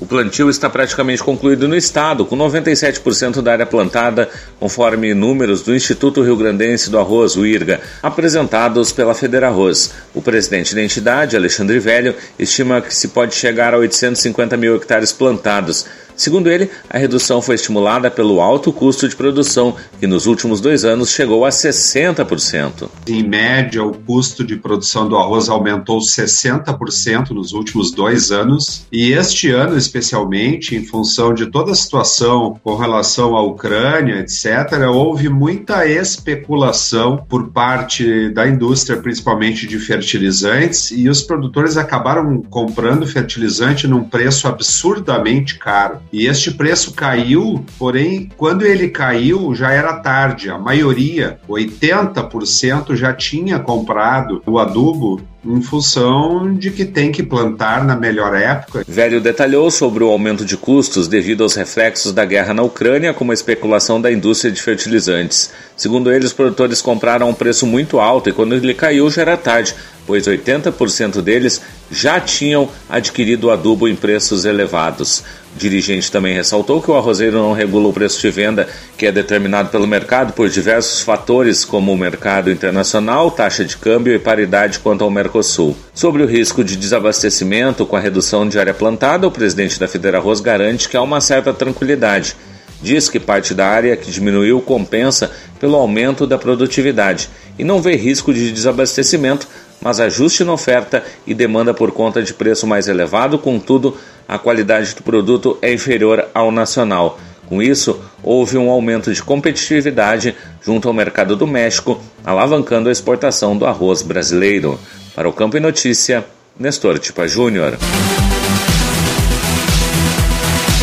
O 0.00 0.06
plantio 0.06 0.48
está 0.48 0.70
praticamente 0.70 1.24
concluído 1.24 1.66
no 1.66 1.74
estado, 1.74 2.24
com 2.24 2.36
97% 2.36 3.42
da 3.42 3.52
área 3.52 3.66
plantada, 3.66 4.30
conforme 4.60 5.12
números 5.12 5.62
do 5.62 5.74
Instituto 5.74 6.22
Rio 6.22 6.36
Grandense 6.36 6.88
do 6.88 7.00
Arroz, 7.00 7.34
o 7.36 7.44
IRGA, 7.44 7.80
apresentados 8.00 8.92
pela 8.92 9.12
Federarroz. 9.12 9.92
O 10.14 10.22
presidente 10.22 10.72
da 10.72 10.82
entidade, 10.82 11.36
Alexandre 11.36 11.80
Velho, 11.80 12.14
estima 12.38 12.80
que 12.80 12.94
se 12.94 13.08
pode 13.08 13.34
chegar 13.34 13.74
a 13.74 13.78
850 13.78 14.56
mil 14.56 14.76
hectares 14.76 15.12
plantados, 15.12 15.84
Segundo 16.18 16.50
ele, 16.50 16.68
a 16.90 16.98
redução 16.98 17.40
foi 17.40 17.54
estimulada 17.54 18.10
pelo 18.10 18.40
alto 18.40 18.72
custo 18.72 19.08
de 19.08 19.14
produção, 19.14 19.76
que 20.00 20.06
nos 20.06 20.26
últimos 20.26 20.60
dois 20.60 20.84
anos 20.84 21.10
chegou 21.10 21.46
a 21.46 21.50
60%. 21.50 22.88
Em 23.06 23.22
média, 23.22 23.84
o 23.84 23.92
custo 23.92 24.44
de 24.44 24.56
produção 24.56 25.08
do 25.08 25.16
arroz 25.16 25.48
aumentou 25.48 26.00
60% 26.00 27.30
nos 27.30 27.52
últimos 27.52 27.92
dois 27.92 28.32
anos, 28.32 28.84
e 28.90 29.12
este 29.12 29.52
ano, 29.52 29.78
especialmente, 29.78 30.74
em 30.74 30.84
função 30.84 31.32
de 31.32 31.46
toda 31.46 31.70
a 31.70 31.76
situação 31.76 32.58
com 32.64 32.74
relação 32.74 33.36
à 33.36 33.42
Ucrânia, 33.42 34.18
etc., 34.18 34.88
houve 34.92 35.28
muita 35.28 35.86
especulação 35.86 37.24
por 37.28 37.50
parte 37.50 38.28
da 38.30 38.48
indústria, 38.48 38.98
principalmente 38.98 39.68
de 39.68 39.78
fertilizantes, 39.78 40.90
e 40.90 41.08
os 41.08 41.22
produtores 41.22 41.76
acabaram 41.76 42.42
comprando 42.42 43.06
fertilizante 43.06 43.86
num 43.86 44.02
preço 44.02 44.48
absurdamente 44.48 45.56
caro. 45.56 46.07
E 46.12 46.26
este 46.26 46.50
preço 46.50 46.92
caiu, 46.94 47.64
porém, 47.78 48.30
quando 48.36 48.64
ele 48.64 48.88
caiu, 48.88 49.54
já 49.54 49.70
era 49.70 49.94
tarde. 49.94 50.48
A 50.48 50.58
maioria, 50.58 51.38
80%, 51.48 52.94
já 52.96 53.12
tinha 53.12 53.58
comprado 53.58 54.42
o 54.46 54.58
adubo 54.58 55.20
em 55.44 55.62
função 55.62 56.54
de 56.54 56.70
que 56.70 56.84
tem 56.84 57.12
que 57.12 57.22
plantar 57.22 57.84
na 57.84 57.96
melhor 57.96 58.34
época. 58.34 58.84
Velho 58.86 59.20
detalhou 59.20 59.70
sobre 59.70 60.02
o 60.02 60.08
aumento 60.08 60.44
de 60.44 60.56
custos 60.56 61.08
devido 61.08 61.42
aos 61.42 61.54
reflexos 61.54 62.12
da 62.12 62.24
guerra 62.24 62.52
na 62.52 62.62
Ucrânia, 62.62 63.14
como 63.14 63.30
a 63.30 63.34
especulação 63.34 64.00
da 64.00 64.10
indústria 64.10 64.52
de 64.52 64.60
fertilizantes. 64.60 65.50
Segundo 65.76 66.12
ele, 66.12 66.26
os 66.26 66.32
produtores 66.32 66.82
compraram 66.82 67.26
a 67.26 67.30
um 67.30 67.34
preço 67.34 67.66
muito 67.66 68.00
alto 68.00 68.28
e 68.28 68.32
quando 68.32 68.54
ele 68.54 68.74
caiu 68.74 69.08
já 69.10 69.22
era 69.22 69.36
tarde, 69.36 69.74
pois 70.06 70.26
80% 70.26 71.22
deles 71.22 71.62
já 71.90 72.20
tinham 72.20 72.68
adquirido 72.88 73.50
adubo 73.50 73.86
em 73.86 73.94
preços 73.94 74.44
elevados. 74.44 75.22
Dirigente 75.58 76.10
também 76.10 76.34
ressaltou 76.34 76.80
que 76.82 76.90
o 76.90 76.96
arrozeiro 76.96 77.38
não 77.38 77.52
regula 77.52 77.88
o 77.88 77.92
preço 77.92 78.20
de 78.20 78.30
venda, 78.30 78.66
que 78.96 79.06
é 79.06 79.12
determinado 79.12 79.68
pelo 79.68 79.86
mercado 79.86 80.32
por 80.32 80.48
diversos 80.48 81.02
fatores, 81.02 81.64
como 81.64 81.92
o 81.92 81.98
mercado 81.98 82.50
internacional, 82.50 83.30
taxa 83.30 83.64
de 83.64 83.76
câmbio 83.76 84.14
e 84.14 84.18
paridade 84.18 84.78
quanto 84.78 85.04
ao 85.04 85.10
mercado 85.10 85.28
Ecosul. 85.28 85.76
Sobre 85.94 86.22
o 86.22 86.26
risco 86.26 86.64
de 86.64 86.76
desabastecimento 86.76 87.86
com 87.86 87.96
a 87.96 88.00
redução 88.00 88.48
de 88.48 88.58
área 88.58 88.74
plantada, 88.74 89.26
o 89.26 89.30
presidente 89.30 89.78
da 89.78 89.86
Federarroz 89.86 90.40
garante 90.40 90.88
que 90.88 90.96
há 90.96 91.02
uma 91.02 91.20
certa 91.20 91.52
tranquilidade. 91.52 92.34
Diz 92.82 93.08
que 93.08 93.18
parte 93.18 93.54
da 93.54 93.66
área 93.66 93.96
que 93.96 94.10
diminuiu 94.10 94.60
compensa 94.60 95.30
pelo 95.60 95.76
aumento 95.76 96.26
da 96.26 96.38
produtividade 96.38 97.28
e 97.58 97.64
não 97.64 97.82
vê 97.82 97.96
risco 97.96 98.32
de 98.32 98.52
desabastecimento, 98.52 99.48
mas 99.80 100.00
ajuste 100.00 100.44
na 100.44 100.52
oferta 100.52 101.04
e 101.26 101.34
demanda 101.34 101.72
por 101.72 101.92
conta 101.92 102.22
de 102.22 102.34
preço 102.34 102.66
mais 102.66 102.88
elevado, 102.88 103.38
contudo, 103.38 103.96
a 104.26 104.38
qualidade 104.38 104.94
do 104.94 105.02
produto 105.02 105.56
é 105.62 105.72
inferior 105.72 106.28
ao 106.34 106.50
nacional. 106.50 107.18
Com 107.48 107.62
isso, 107.62 107.98
houve 108.22 108.58
um 108.58 108.68
aumento 108.68 109.12
de 109.12 109.22
competitividade 109.22 110.36
junto 110.60 110.86
ao 110.86 110.92
mercado 110.92 111.34
do 111.34 111.46
México, 111.46 111.98
alavancando 112.24 112.90
a 112.90 112.92
exportação 112.92 113.56
do 113.56 113.64
arroz 113.64 114.02
brasileiro. 114.02 114.78
Para 115.14 115.28
o 115.28 115.32
Campo 115.32 115.56
e 115.56 115.60
Notícia, 115.60 116.26
Nestor 116.58 116.98
Tipa 116.98 117.26
Júnior. 117.26 117.78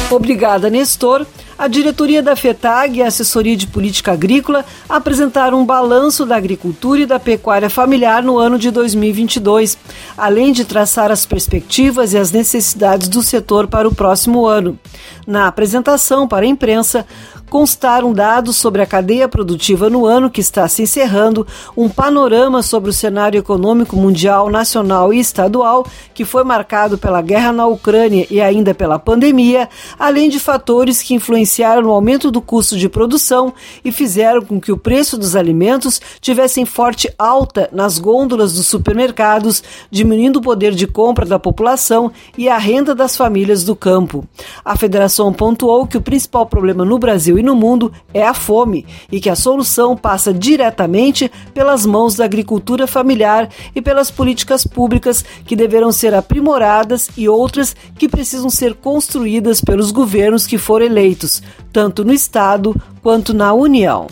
Obrigada, 0.10 0.70
Nestor 0.70 1.26
a 1.58 1.68
diretoria 1.68 2.22
da 2.22 2.36
FETAG 2.36 2.98
e 2.98 3.02
a 3.02 3.08
assessoria 3.08 3.56
de 3.56 3.68
política 3.68 4.12
agrícola 4.12 4.66
apresentaram 4.90 5.62
um 5.62 5.66
balanço 5.66 6.26
da 6.26 6.36
agricultura 6.36 7.02
e 7.02 7.06
da 7.06 7.20
pecuária 7.20 7.70
familiar 7.70 8.22
no 8.22 8.38
ano 8.38 8.60
de 8.60 8.70
2022, 8.70 9.78
além 10.18 10.52
de 10.52 10.66
traçar 10.66 11.12
as 11.12 11.26
perspectivas 11.26 12.14
e 12.14 12.18
as 12.18 12.32
necessidades 12.32 13.08
do 13.08 13.24
setor 13.24 13.68
para 13.68 13.88
o 13.88 13.96
próximo 13.96 14.46
ano. 14.46 14.78
Na 15.26 15.48
apresentação 15.48 16.28
para 16.28 16.46
a 16.46 16.50
imprensa, 16.50 17.06
constaram 17.50 18.14
dados 18.14 18.56
sobre 18.56 18.82
a 18.82 18.86
cadeia 18.86 19.28
produtiva 19.28 19.90
no 19.90 20.06
ano 20.06 20.30
que 20.30 20.42
está 20.42 20.68
se 20.68 20.82
encerrando, 20.82 21.46
um 21.76 21.88
panorama 21.88 22.62
sobre 22.62 22.90
o 22.90 22.94
cenário 22.94 23.38
econômico 23.38 23.96
mundial, 23.96 24.50
nacional 24.50 25.14
e 25.14 25.20
estadual, 25.20 25.86
que 26.14 26.26
foi 26.26 26.44
marcado 26.44 26.98
pela 26.98 27.22
guerra 27.22 27.52
na 27.52 27.68
Ucrânia 27.68 28.26
e 28.30 28.42
ainda 28.42 28.74
pela 28.74 29.00
pandemia, 29.00 29.70
além 29.98 30.30
de 30.30 30.40
fatores 30.40 31.02
que 31.02 31.14
influenciaram 31.14 31.84
no 31.84 31.92
aumento 31.92 32.32
do 32.32 32.42
custo 32.42 32.78
de 32.78 32.90
produção 32.90 33.54
e 33.84 33.92
fizeram 33.92 34.42
com 34.42 34.60
que 34.60 34.72
o 34.72 34.78
preço 34.78 35.18
dos 35.18 35.36
alimentos 35.36 36.02
tivessem 36.20 36.66
forte 36.66 37.14
alta 37.18 37.70
nas 37.72 38.00
gôndolas 38.00 38.54
dos 38.54 38.68
supermercados, 38.68 39.64
diminuindo 39.90 40.40
o 40.40 40.42
poder 40.42 40.74
de 40.74 40.88
compra 40.88 41.26
da 41.26 41.40
população 41.40 42.12
e 42.38 42.50
a 42.50 42.58
renda 42.58 42.96
das 42.96 43.16
famílias 43.16 43.64
do 43.64 43.76
campo. 43.76 44.26
A 44.64 44.76
federação 44.76 45.32
pontuou 45.32 45.88
que 45.88 45.98
o 45.98 46.02
principal 46.02 46.46
problema 46.46 46.84
no 46.84 46.98
Brasil 46.98 47.35
Brasil 47.36 47.40
e 47.40 47.44
no 47.44 47.56
mundo 47.56 47.92
é 48.14 48.26
a 48.26 48.34
fome 48.34 48.86
e 49.12 49.20
que 49.20 49.30
a 49.30 49.36
solução 49.36 49.96
passa 49.96 50.34
diretamente 50.34 51.32
pelas 51.54 51.86
mãos 51.86 52.16
da 52.16 52.26
agricultura 52.26 52.88
familiar 52.88 53.50
e 53.76 53.82
pelas 53.82 54.10
políticas 54.10 54.66
públicas 54.66 55.24
que 55.46 55.56
deverão 55.56 55.92
ser 55.92 56.14
aprimoradas 56.14 57.10
e 57.18 57.28
outras 57.28 57.76
que 57.98 58.08
precisam 58.08 58.50
ser 58.50 58.76
construídas 58.76 59.62
pelos 59.62 59.92
governos 59.92 60.48
que 60.48 60.58
foram 60.58 60.86
eleitos, 60.86 61.44
tanto 61.72 62.04
no 62.04 62.14
Estado 62.14 62.76
quanto 63.02 63.34
na 63.34 63.54
União. 63.54 64.08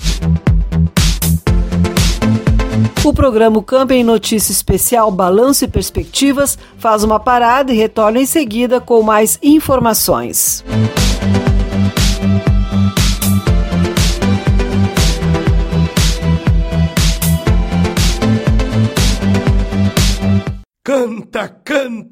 O 3.06 3.14
programa 3.14 3.62
Campo 3.62 3.94
em 3.94 4.04
Notícia 4.04 4.52
Especial 4.52 5.12
Balanço 5.12 5.66
e 5.66 5.68
Perspectivas 5.68 6.58
faz 6.78 7.04
uma 7.04 7.20
parada 7.20 7.74
e 7.74 7.76
retorna 7.76 8.20
em 8.20 8.26
seguida 8.26 8.80
com 8.80 9.02
mais 9.02 9.38
informações. 9.44 10.64
Canta, 10.64 11.53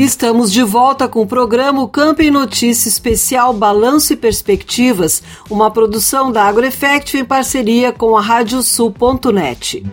Estamos 0.00 0.50
de 0.50 0.62
volta 0.62 1.06
com 1.06 1.20
o 1.20 1.26
programa 1.26 1.86
Campo 1.86 2.22
em 2.22 2.30
Notícia 2.30 2.88
Especial 2.88 3.52
Balanço 3.52 4.14
e 4.14 4.16
Perspectivas, 4.16 5.22
uma 5.50 5.70
produção 5.70 6.32
da 6.32 6.42
AgroEffect 6.44 7.18
em 7.18 7.24
parceria 7.24 7.92
com 7.92 8.16
a 8.16 8.22
Radiosul.net. 8.22 9.84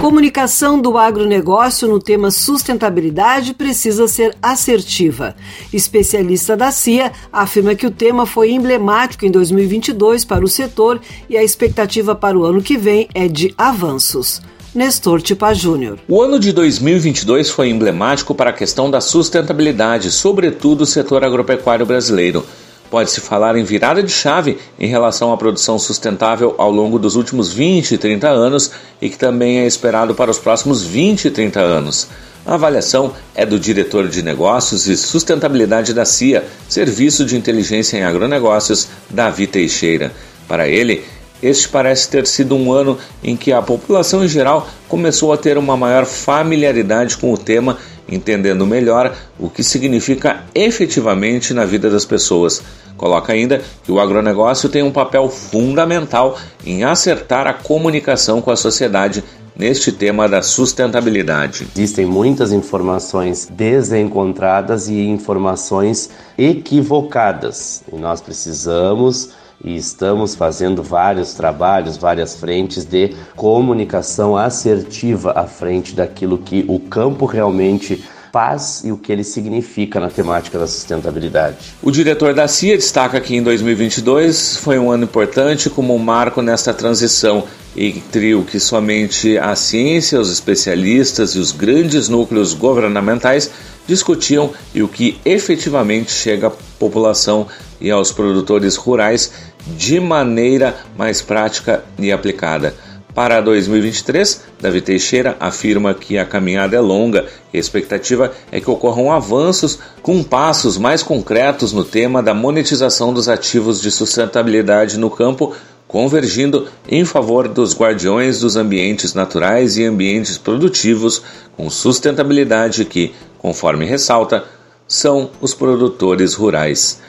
Comunicação 0.00 0.80
do 0.80 0.98
agronegócio 0.98 1.86
no 1.86 2.00
tema 2.00 2.32
sustentabilidade 2.32 3.54
precisa 3.54 4.08
ser 4.08 4.36
assertiva. 4.42 5.36
Especialista 5.72 6.56
da 6.56 6.72
CIA 6.72 7.12
afirma 7.32 7.76
que 7.76 7.86
o 7.86 7.92
tema 7.92 8.26
foi 8.26 8.50
emblemático 8.50 9.24
em 9.24 9.30
2022 9.30 10.24
para 10.24 10.44
o 10.44 10.48
setor 10.48 11.00
e 11.30 11.36
a 11.36 11.44
expectativa 11.44 12.12
para 12.12 12.36
o 12.36 12.42
ano 12.42 12.60
que 12.60 12.76
vem 12.76 13.08
é 13.14 13.28
de 13.28 13.54
avanços. 13.56 14.42
Nestor 14.74 15.22
Tipa 15.22 15.54
Júnior. 15.54 16.00
O 16.08 16.20
ano 16.20 16.36
de 16.36 16.50
2022 16.52 17.48
foi 17.48 17.70
emblemático 17.70 18.34
para 18.34 18.50
a 18.50 18.52
questão 18.52 18.90
da 18.90 19.00
sustentabilidade, 19.00 20.10
sobretudo 20.10 20.80
o 20.80 20.86
setor 20.86 21.22
agropecuário 21.22 21.86
brasileiro. 21.86 22.44
Pode-se 22.90 23.20
falar 23.20 23.54
em 23.54 23.62
virada 23.62 24.02
de 24.02 24.10
chave 24.10 24.58
em 24.76 24.88
relação 24.88 25.32
à 25.32 25.36
produção 25.36 25.78
sustentável 25.78 26.56
ao 26.58 26.72
longo 26.72 26.98
dos 26.98 27.14
últimos 27.14 27.52
20 27.52 27.92
e 27.92 27.98
30 27.98 28.28
anos 28.28 28.72
e 29.00 29.08
que 29.08 29.16
também 29.16 29.60
é 29.60 29.66
esperado 29.66 30.12
para 30.12 30.32
os 30.32 30.38
próximos 30.38 30.82
20 30.82 31.26
e 31.26 31.30
30 31.30 31.60
anos. 31.60 32.08
A 32.44 32.54
avaliação 32.54 33.12
é 33.32 33.46
do 33.46 33.60
diretor 33.60 34.08
de 34.08 34.22
negócios 34.24 34.88
e 34.88 34.96
sustentabilidade 34.96 35.94
da 35.94 36.04
CIA, 36.04 36.44
Serviço 36.68 37.24
de 37.24 37.36
Inteligência 37.36 37.96
em 37.96 38.02
Agronegócios, 38.02 38.88
Davi 39.08 39.46
Teixeira. 39.46 40.12
Para 40.48 40.68
ele, 40.68 41.04
este 41.42 41.68
parece 41.68 42.08
ter 42.08 42.26
sido 42.26 42.54
um 42.54 42.72
ano 42.72 42.98
em 43.22 43.36
que 43.36 43.52
a 43.52 43.60
população 43.60 44.24
em 44.24 44.28
geral 44.28 44.68
começou 44.88 45.32
a 45.32 45.36
ter 45.36 45.58
uma 45.58 45.76
maior 45.76 46.06
familiaridade 46.06 47.16
com 47.16 47.32
o 47.32 47.38
tema, 47.38 47.78
entendendo 48.08 48.66
melhor 48.66 49.14
o 49.38 49.50
que 49.50 49.62
significa 49.62 50.44
efetivamente 50.54 51.52
na 51.52 51.64
vida 51.64 51.90
das 51.90 52.04
pessoas. 52.04 52.62
Coloca 52.96 53.32
ainda 53.32 53.60
que 53.82 53.90
o 53.90 53.98
agronegócio 53.98 54.68
tem 54.68 54.82
um 54.82 54.92
papel 54.92 55.28
fundamental 55.28 56.38
em 56.64 56.84
acertar 56.84 57.46
a 57.46 57.52
comunicação 57.52 58.40
com 58.40 58.50
a 58.50 58.56
sociedade 58.56 59.22
neste 59.56 59.92
tema 59.92 60.28
da 60.28 60.42
sustentabilidade. 60.42 61.66
Existem 61.76 62.06
muitas 62.06 62.52
informações 62.52 63.48
desencontradas 63.50 64.88
e 64.88 65.00
informações 65.00 66.10
equivocadas, 66.36 67.82
e 67.92 67.96
nós 67.96 68.20
precisamos 68.20 69.30
e 69.62 69.76
estamos 69.76 70.34
fazendo 70.34 70.82
vários 70.82 71.34
trabalhos, 71.34 71.96
várias 71.96 72.36
frentes 72.36 72.84
de 72.84 73.14
comunicação 73.36 74.36
assertiva 74.36 75.32
à 75.32 75.46
frente 75.46 75.94
daquilo 75.94 76.38
que 76.38 76.64
o 76.68 76.78
campo 76.80 77.26
realmente 77.26 78.04
faz 78.34 78.82
e 78.82 78.90
o 78.90 78.96
que 78.96 79.12
ele 79.12 79.22
significa 79.22 80.00
na 80.00 80.10
temática 80.10 80.58
da 80.58 80.66
sustentabilidade. 80.66 81.76
O 81.80 81.92
diretor 81.92 82.34
da 82.34 82.48
CIA 82.48 82.76
destaca 82.76 83.20
que 83.20 83.36
em 83.36 83.40
2022 83.40 84.56
foi 84.56 84.76
um 84.76 84.90
ano 84.90 85.04
importante 85.04 85.70
como 85.70 85.94
um 85.94 86.00
marco 86.00 86.42
nesta 86.42 86.74
transição 86.74 87.44
entre 87.76 88.34
o 88.34 88.42
que 88.42 88.58
somente 88.58 89.38
a 89.38 89.54
ciência, 89.54 90.20
os 90.20 90.32
especialistas 90.32 91.36
e 91.36 91.38
os 91.38 91.52
grandes 91.52 92.08
núcleos 92.08 92.54
governamentais 92.54 93.52
discutiam 93.86 94.50
e 94.74 94.82
o 94.82 94.88
que 94.88 95.16
efetivamente 95.24 96.10
chega 96.10 96.48
à 96.48 96.52
população 96.76 97.46
e 97.80 97.88
aos 97.88 98.10
produtores 98.10 98.74
rurais 98.74 99.30
de 99.64 100.00
maneira 100.00 100.74
mais 100.98 101.22
prática 101.22 101.84
e 101.96 102.10
aplicada. 102.10 102.74
Para 103.14 103.40
2023, 103.40 104.42
Davi 104.60 104.80
Teixeira 104.80 105.36
afirma 105.38 105.94
que 105.94 106.18
a 106.18 106.24
caminhada 106.24 106.74
é 106.74 106.80
longa 106.80 107.26
e 107.52 107.56
a 107.56 107.60
expectativa 107.60 108.32
é 108.50 108.60
que 108.60 108.68
ocorram 108.68 109.12
avanços 109.12 109.78
com 110.02 110.20
passos 110.20 110.76
mais 110.76 111.00
concretos 111.00 111.72
no 111.72 111.84
tema 111.84 112.20
da 112.20 112.34
monetização 112.34 113.14
dos 113.14 113.28
ativos 113.28 113.80
de 113.80 113.92
sustentabilidade 113.92 114.98
no 114.98 115.08
campo, 115.08 115.54
convergindo 115.86 116.66
em 116.88 117.04
favor 117.04 117.46
dos 117.46 117.72
guardiões 117.78 118.40
dos 118.40 118.56
ambientes 118.56 119.14
naturais 119.14 119.76
e 119.76 119.84
ambientes 119.84 120.36
produtivos 120.36 121.22
com 121.56 121.70
sustentabilidade 121.70 122.84
que, 122.84 123.14
conforme 123.38 123.84
ressalta, 123.84 124.44
são 124.88 125.30
os 125.40 125.54
produtores 125.54 126.34
rurais. 126.34 127.00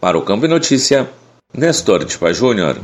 Para 0.00 0.16
o 0.16 0.22
Campo 0.22 0.46
e 0.46 0.48
Notícia, 0.48 1.10
Nestor 1.54 2.06
Tipa 2.06 2.32
Júnior. 2.32 2.78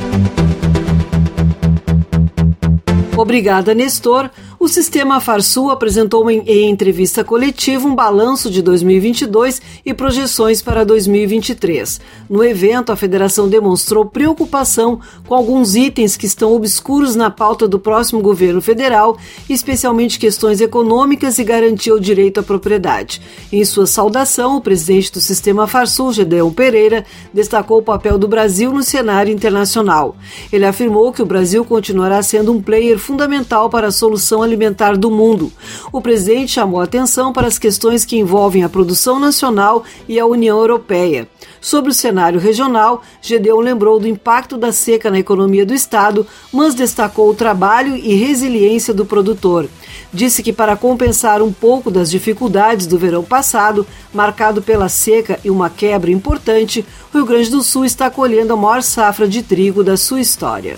Obrigada, 3.21 3.75
Nestor. 3.75 4.31
O 4.61 4.67
Sistema 4.67 5.21
Farsul 5.21 5.71
apresentou 5.71 6.29
em 6.29 6.69
entrevista 6.69 7.23
coletiva 7.23 7.87
um 7.87 7.95
balanço 7.95 8.51
de 8.51 8.61
2022 8.61 9.63
e 9.87 9.95
projeções 9.95 10.61
para 10.61 10.83
2023. 10.83 12.01
No 12.29 12.43
evento, 12.43 12.91
a 12.91 12.97
federação 12.97 13.49
demonstrou 13.49 14.05
preocupação 14.05 14.99
com 15.29 15.35
alguns 15.37 15.77
itens 15.77 16.17
que 16.17 16.27
estão 16.27 16.53
obscuros 16.53 17.15
na 17.15 17.31
pauta 17.31 17.69
do 17.69 17.79
próximo 17.79 18.21
governo 18.21 18.61
federal, 18.61 19.17
especialmente 19.49 20.19
questões 20.19 20.61
econômicas 20.61 21.39
e 21.39 21.45
garantia 21.45 21.95
o 21.95 22.01
direito 22.01 22.41
à 22.41 22.43
propriedade. 22.43 23.23
Em 23.53 23.65
sua 23.65 23.87
saudação, 23.87 24.57
o 24.57 24.61
presidente 24.61 25.13
do 25.13 25.21
Sistema 25.21 25.69
Farsul, 25.69 26.13
Gedeon 26.13 26.51
Pereira, 26.51 27.07
destacou 27.33 27.79
o 27.79 27.83
papel 27.83 28.19
do 28.19 28.27
Brasil 28.27 28.73
no 28.73 28.83
cenário 28.83 29.33
internacional. 29.33 30.17
Ele 30.53 30.67
afirmou 30.67 31.13
que 31.13 31.23
o 31.23 31.27
Brasil 31.27 31.65
continuará 31.65 32.21
sendo 32.25 32.53
um 32.53 32.61
player 32.61 32.99
fundamental 32.99 33.71
para 33.71 33.87
a 33.87 33.93
solução 33.93 34.48
alimentar 34.49 34.97
do 34.97 35.11
mundo. 35.11 35.53
O 35.93 36.01
presidente 36.01 36.53
chamou 36.53 36.81
atenção 36.81 37.33
para 37.33 37.47
as 37.47 37.59
questões 37.59 38.05
que 38.05 38.19
envolvem 38.19 38.65
a 38.65 38.69
produção 38.69 39.21
nacional 39.21 39.85
e 40.09 40.19
a 40.19 40.27
União 40.27 40.59
Europeia. 40.59 41.29
Sobre 41.61 41.91
o 41.91 41.95
cenário 41.95 42.41
regional, 42.41 43.03
Gedeon 43.21 43.61
lembrou 43.61 43.99
do 44.01 44.09
impacto 44.09 44.57
da 44.57 44.73
seca 44.73 45.11
na 45.11 45.19
economia 45.19 45.67
do 45.67 45.75
estado, 45.75 46.27
mas 46.53 46.75
destacou 46.75 47.31
o 47.31 47.35
trabalho 47.35 47.97
e 47.97 48.15
resiliência 48.15 48.95
do 48.95 49.05
produtor. 49.05 49.69
Disse 50.13 50.43
que 50.43 50.53
para 50.53 50.77
compensar 50.77 51.43
um 51.43 51.53
pouco 51.53 51.91
das 51.91 52.11
dificuldades 52.11 52.87
do 52.87 52.99
verão 52.99 53.23
passado, 53.23 53.87
marcado 54.13 54.63
pela 54.63 54.89
seca 54.89 55.39
e 55.45 55.51
uma 55.51 55.69
quebra 55.69 56.11
importante, 56.11 56.85
o 57.13 57.17
Rio 57.17 57.27
Grande 57.27 57.51
do 57.51 57.63
Sul 57.63 57.85
está 57.85 58.09
colhendo 58.09 58.53
a 58.53 58.57
maior 58.57 58.83
safra 58.83 59.29
de 59.29 59.43
trigo 59.43 59.85
da 59.85 59.97
sua 59.97 60.21
história. 60.21 60.77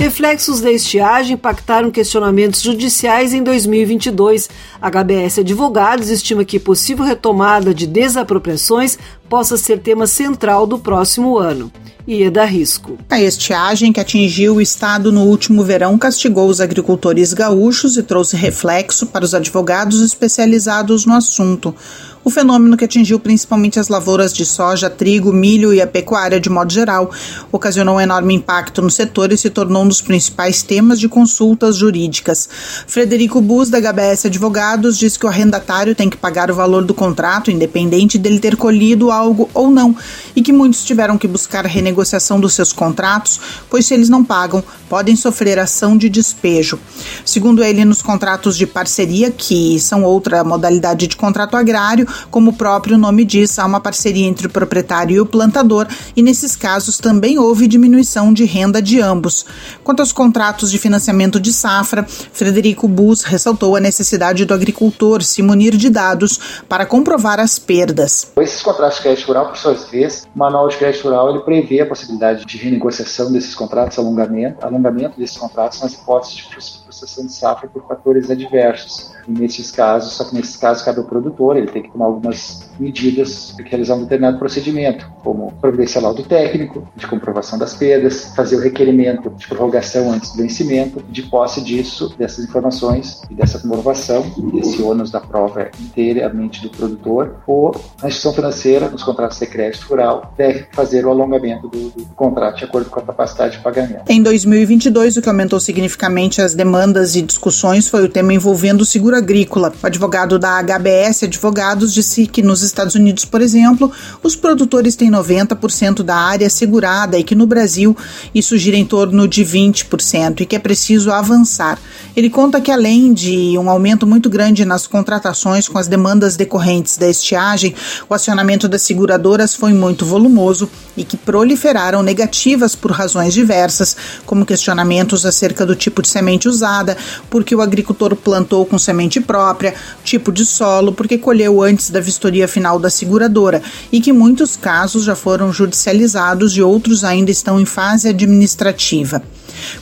Reflexos 0.00 0.62
da 0.62 0.72
estiagem 0.72 1.34
impactaram 1.34 1.90
questionamentos 1.90 2.62
judiciais 2.62 3.34
em 3.34 3.42
2022. 3.42 4.48
A 4.80 4.90
HBS 4.90 5.40
Advogados 5.40 6.08
estima 6.08 6.42
que 6.42 6.58
possível 6.58 7.04
retomada 7.04 7.74
de 7.74 7.86
desapropriações 7.86 8.98
possa 9.28 9.58
ser 9.58 9.78
tema 9.78 10.06
central 10.06 10.66
do 10.66 10.78
próximo 10.78 11.36
ano. 11.36 11.70
Ieda 12.08 12.46
Risco. 12.46 12.96
A 13.10 13.20
estiagem 13.20 13.92
que 13.92 14.00
atingiu 14.00 14.56
o 14.56 14.60
estado 14.60 15.12
no 15.12 15.24
último 15.24 15.62
verão 15.62 15.98
castigou 15.98 16.48
os 16.48 16.62
agricultores 16.62 17.34
gaúchos 17.34 17.98
e 17.98 18.02
trouxe 18.02 18.36
reflexo 18.36 19.06
para 19.06 19.24
os 19.24 19.34
advogados 19.34 20.00
especializados 20.00 21.04
no 21.04 21.14
assunto. 21.14 21.74
O 22.22 22.28
fenômeno 22.28 22.76
que 22.76 22.84
atingiu 22.84 23.18
principalmente 23.18 23.80
as 23.80 23.88
lavouras 23.88 24.34
de 24.34 24.44
soja, 24.44 24.90
trigo, 24.90 25.32
milho 25.32 25.72
e 25.72 25.80
a 25.80 25.86
pecuária 25.86 26.38
de 26.38 26.50
modo 26.50 26.70
geral 26.70 27.10
ocasionou 27.50 27.96
um 27.96 28.00
enorme 28.00 28.34
impacto 28.34 28.82
no 28.82 28.90
setor 28.90 29.32
e 29.32 29.38
se 29.38 29.48
tornou 29.48 29.84
um 29.84 29.88
dos 29.88 30.02
principais 30.02 30.62
temas 30.62 31.00
de 31.00 31.08
consultas 31.08 31.76
jurídicas. 31.76 32.46
Frederico 32.86 33.40
Bus, 33.40 33.70
da 33.70 33.80
HBS 33.80 34.26
Advogados, 34.26 34.98
diz 34.98 35.16
que 35.16 35.24
o 35.24 35.28
arrendatário 35.30 35.94
tem 35.94 36.10
que 36.10 36.16
pagar 36.16 36.50
o 36.50 36.54
valor 36.54 36.84
do 36.84 36.92
contrato, 36.92 37.50
independente 37.50 38.18
dele 38.18 38.38
ter 38.38 38.54
colhido 38.54 39.10
algo 39.10 39.48
ou 39.54 39.70
não, 39.70 39.96
e 40.36 40.42
que 40.42 40.52
muitos 40.52 40.84
tiveram 40.84 41.16
que 41.16 41.26
buscar 41.26 41.64
renegociação 41.64 42.38
dos 42.38 42.52
seus 42.52 42.70
contratos, 42.70 43.40
pois 43.70 43.86
se 43.86 43.94
eles 43.94 44.10
não 44.10 44.22
pagam, 44.22 44.62
podem 44.90 45.16
sofrer 45.16 45.58
ação 45.58 45.96
de 45.96 46.10
despejo. 46.10 46.78
Segundo 47.24 47.64
ele, 47.64 47.82
nos 47.84 48.02
contratos 48.02 48.58
de 48.58 48.66
parceria, 48.66 49.30
que 49.30 49.80
são 49.80 50.04
outra 50.04 50.44
modalidade 50.44 51.06
de 51.06 51.16
contrato 51.16 51.56
agrário, 51.56 52.06
como 52.30 52.50
o 52.50 52.54
próprio 52.54 52.98
nome 52.98 53.24
diz, 53.24 53.58
há 53.58 53.66
uma 53.66 53.80
parceria 53.80 54.26
entre 54.26 54.46
o 54.46 54.50
proprietário 54.50 55.16
e 55.16 55.20
o 55.20 55.26
plantador, 55.26 55.86
e 56.16 56.22
nesses 56.22 56.56
casos 56.56 56.98
também 56.98 57.38
houve 57.38 57.66
diminuição 57.66 58.32
de 58.32 58.44
renda 58.44 58.80
de 58.80 59.00
ambos. 59.00 59.44
Quanto 59.82 60.00
aos 60.00 60.12
contratos 60.12 60.70
de 60.70 60.78
financiamento 60.78 61.40
de 61.40 61.52
safra, 61.52 62.06
Frederico 62.32 62.88
Bus 62.88 63.22
ressaltou 63.22 63.76
a 63.76 63.80
necessidade 63.80 64.44
do 64.44 64.54
agricultor 64.54 65.22
se 65.22 65.42
munir 65.42 65.76
de 65.76 65.90
dados 65.90 66.62
para 66.68 66.86
comprovar 66.86 67.40
as 67.40 67.58
perdas. 67.58 68.32
Esses 68.38 68.62
contratos 68.62 68.96
de 68.96 69.02
crédito 69.02 69.26
rural, 69.26 69.48
por 69.48 69.56
sua 69.56 69.74
vez, 69.74 70.28
o 70.34 70.38
manual 70.38 70.68
de 70.68 70.76
crédito 70.76 71.04
rural 71.04 71.30
ele 71.30 71.40
prevê 71.40 71.80
a 71.80 71.86
possibilidade 71.86 72.44
de 72.44 72.58
renegociação 72.58 73.32
desses 73.32 73.54
contratos, 73.54 73.98
alongamento, 73.98 74.64
alongamento 74.64 75.18
desses 75.18 75.36
contratos 75.36 75.80
nas 75.80 75.94
hipóteses 75.94 76.36
de 76.36 76.42
frustração 76.84 77.26
de 77.26 77.32
safra 77.32 77.68
por 77.68 77.86
fatores 77.86 78.30
adversos. 78.30 79.12
E 79.28 79.32
nesses 79.32 79.70
casos, 79.70 80.14
só 80.14 80.24
que 80.24 80.34
nesses 80.34 80.56
casos 80.56 80.82
cabe 80.82 80.98
ao 80.98 81.04
produtor, 81.04 81.56
ele 81.56 81.66
tem 81.66 81.82
que 81.82 81.90
algumas 82.02 82.69
medidas, 82.80 83.54
que 83.56 83.62
realizar 83.62 83.94
um 83.94 84.02
determinado 84.02 84.38
procedimento, 84.38 85.10
como 85.22 85.52
providenciar 85.60 86.02
laudo 86.02 86.22
técnico, 86.22 86.86
de 86.96 87.06
comprovação 87.06 87.58
das 87.58 87.74
perdas, 87.74 88.32
fazer 88.34 88.56
o 88.56 88.60
requerimento 88.60 89.30
de 89.30 89.46
prorrogação 89.46 90.10
antes 90.10 90.32
do 90.32 90.38
vencimento, 90.38 91.02
de 91.08 91.22
posse 91.22 91.60
disso, 91.60 92.14
dessas 92.18 92.44
informações 92.44 93.22
e 93.30 93.34
dessa 93.34 93.58
comprovação, 93.58 94.24
desse 94.52 94.82
ônus 94.82 95.10
da 95.10 95.20
prova 95.20 95.62
é 95.62 95.70
inteiramente 95.80 96.62
do 96.62 96.70
produtor, 96.70 97.36
ou 97.46 97.74
a 98.02 98.08
instituição 98.08 98.32
financeira, 98.32 98.88
nos 98.88 99.02
contratos 99.02 99.38
de 99.38 99.46
crédito 99.46 99.86
rural, 99.86 100.32
deve 100.36 100.66
fazer 100.72 101.04
o 101.04 101.10
alongamento 101.10 101.68
do, 101.68 101.90
do 101.90 102.04
contrato 102.14 102.58
de 102.58 102.64
acordo 102.64 102.88
com 102.88 103.00
a 103.00 103.02
capacidade 103.02 103.58
de 103.58 103.62
pagamento. 103.62 104.04
Em 104.08 104.22
2022, 104.22 105.16
o 105.16 105.22
que 105.22 105.28
aumentou 105.28 105.60
significativamente 105.60 106.40
as 106.40 106.54
demandas 106.54 107.14
e 107.14 107.22
discussões 107.22 107.88
foi 107.88 108.04
o 108.04 108.08
tema 108.08 108.32
envolvendo 108.32 108.82
o 108.82 108.86
seguro 108.86 109.16
agrícola. 109.16 109.72
O 109.82 109.86
advogado 109.86 110.38
da 110.38 110.58
HBS 110.62 111.24
Advogados 111.24 111.92
disse 111.92 112.26
que 112.26 112.42
nos 112.42 112.62
Estados 112.70 112.94
Unidos, 112.94 113.24
por 113.24 113.40
exemplo, 113.40 113.90
os 114.22 114.34
produtores 114.34 114.96
têm 114.96 115.10
90% 115.10 116.02
da 116.02 116.16
área 116.16 116.48
segurada 116.48 117.18
e 117.18 117.24
que 117.24 117.34
no 117.34 117.46
Brasil 117.46 117.96
isso 118.34 118.56
gira 118.56 118.76
em 118.76 118.84
torno 118.84 119.28
de 119.28 119.44
20% 119.44 120.40
e 120.40 120.46
que 120.46 120.56
é 120.56 120.58
preciso 120.58 121.10
avançar. 121.10 121.78
Ele 122.16 122.30
conta 122.30 122.60
que 122.60 122.70
além 122.70 123.12
de 123.12 123.56
um 123.58 123.70
aumento 123.70 124.06
muito 124.06 124.28
grande 124.28 124.64
nas 124.64 124.86
contratações 124.86 125.68
com 125.68 125.78
as 125.78 125.86
demandas 125.86 126.36
decorrentes 126.36 126.96
da 126.96 127.08
estiagem, 127.08 127.74
o 128.08 128.14
acionamento 128.14 128.68
das 128.68 128.82
seguradoras 128.82 129.54
foi 129.54 129.72
muito 129.72 130.04
volumoso 130.04 130.68
e 130.96 131.04
que 131.04 131.16
proliferaram 131.16 132.02
negativas 132.02 132.74
por 132.74 132.90
razões 132.90 133.32
diversas, 133.32 133.96
como 134.26 134.46
questionamentos 134.46 135.24
acerca 135.24 135.64
do 135.64 135.76
tipo 135.76 136.02
de 136.02 136.08
semente 136.08 136.48
usada, 136.48 136.96
porque 137.28 137.54
o 137.54 137.60
agricultor 137.60 138.14
plantou 138.16 138.66
com 138.66 138.78
semente 138.78 139.20
própria, 139.20 139.74
tipo 140.04 140.32
de 140.32 140.44
solo, 140.44 140.92
porque 140.92 141.18
colheu 141.18 141.62
antes 141.62 141.90
da 141.90 142.00
vistoria 142.00 142.48
final 142.50 142.78
da 142.78 142.90
seguradora 142.90 143.62
e 143.90 144.00
que 144.00 144.12
muitos 144.12 144.56
casos 144.56 145.04
já 145.04 145.14
foram 145.14 145.50
judicializados 145.50 146.56
e 146.56 146.62
outros 146.62 147.04
ainda 147.04 147.30
estão 147.30 147.58
em 147.58 147.64
fase 147.64 148.08
administrativa. 148.08 149.22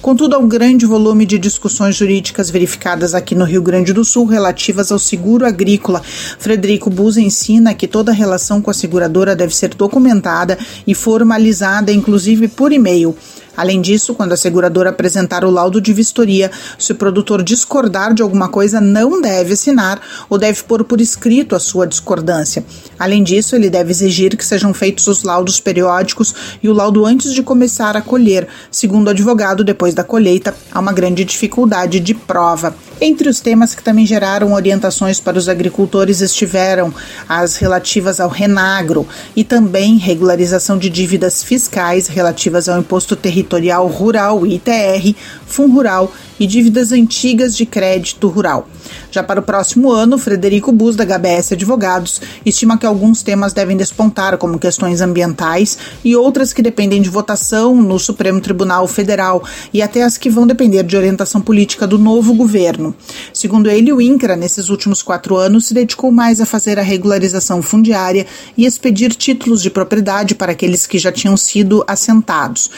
Contudo, 0.00 0.35
ao 0.35 0.46
grande 0.46 0.87
volume 0.87 1.26
de 1.26 1.38
discussões 1.38 1.96
jurídicas 1.96 2.50
verificadas 2.50 3.14
aqui 3.14 3.35
no 3.35 3.44
Rio 3.44 3.62
Grande 3.62 3.92
do 3.92 4.04
Sul 4.04 4.24
relativas 4.26 4.90
ao 4.90 4.98
seguro 4.98 5.46
agrícola, 5.46 6.02
Frederico 6.38 6.90
Bus 6.90 7.16
ensina 7.16 7.74
que 7.74 7.87
toda 7.87 8.12
relação 8.12 8.61
com 8.61 8.70
a 8.70 8.74
seguradora 8.74 9.37
deve 9.37 9.54
ser 9.54 9.74
documentada 9.74 10.59
e 10.87 10.94
formalizada, 10.94 11.92
inclusive 11.92 12.48
por 12.48 12.72
e-mail. 12.72 13.16
Além 13.58 13.80
disso, 13.80 14.14
quando 14.14 14.34
a 14.34 14.36
seguradora 14.36 14.90
apresentar 14.90 15.44
o 15.44 15.50
laudo 15.50 15.80
de 15.80 15.92
vistoria, 15.92 16.48
se 16.78 16.92
o 16.92 16.94
produtor 16.94 17.42
discordar 17.42 18.14
de 18.14 18.22
alguma 18.22 18.48
coisa, 18.48 18.80
não 18.80 19.20
deve 19.20 19.54
assinar 19.54 20.00
ou 20.30 20.38
deve 20.38 20.62
pôr 20.62 20.84
por 20.84 21.00
escrito 21.00 21.56
a 21.56 21.58
sua 21.58 21.84
discordância. 21.84 22.64
Além 22.96 23.20
disso, 23.20 23.56
ele 23.56 23.68
deve 23.68 23.90
exigir 23.90 24.36
que 24.36 24.46
sejam 24.46 24.72
feitos 24.72 25.08
os 25.08 25.24
laudos 25.24 25.58
periódicos 25.58 26.32
e 26.62 26.68
o 26.68 26.72
laudo 26.72 27.04
antes 27.04 27.34
de 27.34 27.42
começar 27.42 27.96
a 27.96 28.00
colher. 28.00 28.46
Segundo 28.70 29.08
o 29.08 29.10
advogado, 29.10 29.64
depois 29.64 29.92
da 29.92 30.04
colheita, 30.04 30.54
há 30.70 30.78
uma 30.78 30.92
grande 30.92 31.24
dificuldade 31.24 31.98
de 31.98 32.14
prova. 32.14 32.76
Entre 33.00 33.28
os 33.28 33.40
temas 33.40 33.74
que 33.74 33.82
também 33.82 34.06
geraram 34.06 34.52
orientações 34.52 35.20
para 35.20 35.38
os 35.38 35.48
agricultores 35.48 36.20
estiveram 36.20 36.92
as 37.28 37.56
relativas 37.56 38.20
ao 38.20 38.28
Renagro 38.28 39.06
e 39.34 39.42
também 39.42 39.96
regularização 39.96 40.78
de 40.78 40.88
dívidas 40.88 41.42
fiscais 41.42 42.06
relativas 42.06 42.68
ao 42.68 42.78
Imposto 42.78 43.16
Territorial 43.16 43.47
Rural, 43.87 44.46
ITR, 44.46 45.14
Fundo 45.46 45.74
Rural 45.74 46.12
e 46.38 46.46
dívidas 46.46 46.92
antigas 46.92 47.56
de 47.56 47.66
crédito 47.66 48.28
rural. 48.28 48.68
Já 49.11 49.22
para 49.22 49.40
o 49.40 49.42
próximo 49.42 49.90
ano, 49.90 50.18
Frederico 50.18 50.70
Bus, 50.70 50.94
da 50.94 51.04
HBS 51.04 51.52
Advogados, 51.52 52.20
estima 52.44 52.78
que 52.78 52.87
alguns 52.87 53.22
temas 53.22 53.52
devem 53.52 53.76
despontar, 53.76 54.38
como 54.38 54.58
questões 54.58 55.00
ambientais 55.00 55.78
e 56.04 56.14
outras 56.14 56.52
que 56.52 56.62
dependem 56.62 57.02
de 57.02 57.08
votação 57.08 57.74
no 57.74 57.98
Supremo 57.98 58.40
Tribunal 58.40 58.87
Federal 58.87 59.42
e 59.72 59.82
até 59.82 60.02
as 60.02 60.16
que 60.16 60.30
vão 60.30 60.46
depender 60.46 60.82
de 60.82 60.96
orientação 60.96 61.40
política 61.40 61.87
do 61.87 61.98
novo 61.98 62.34
governo. 62.34 62.94
Segundo 63.32 63.68
ele, 63.70 63.92
o 63.92 64.00
INCRA, 64.00 64.37
nesses 64.37 64.68
últimos 64.68 65.02
quatro 65.02 65.37
anos, 65.37 65.66
se 65.66 65.74
dedicou 65.74 66.11
mais 66.12 66.40
a 66.40 66.46
fazer 66.46 66.78
a 66.78 66.82
regularização 66.82 67.62
fundiária 67.62 68.26
e 68.56 68.64
expedir 68.64 69.14
títulos 69.14 69.62
de 69.62 69.70
propriedade 69.70 70.34
para 70.34 70.52
aqueles 70.52 70.87
que 70.87 70.98
já 70.98 71.11
tinham 71.11 71.37
sido 71.37 71.84
assentados. 71.87 72.70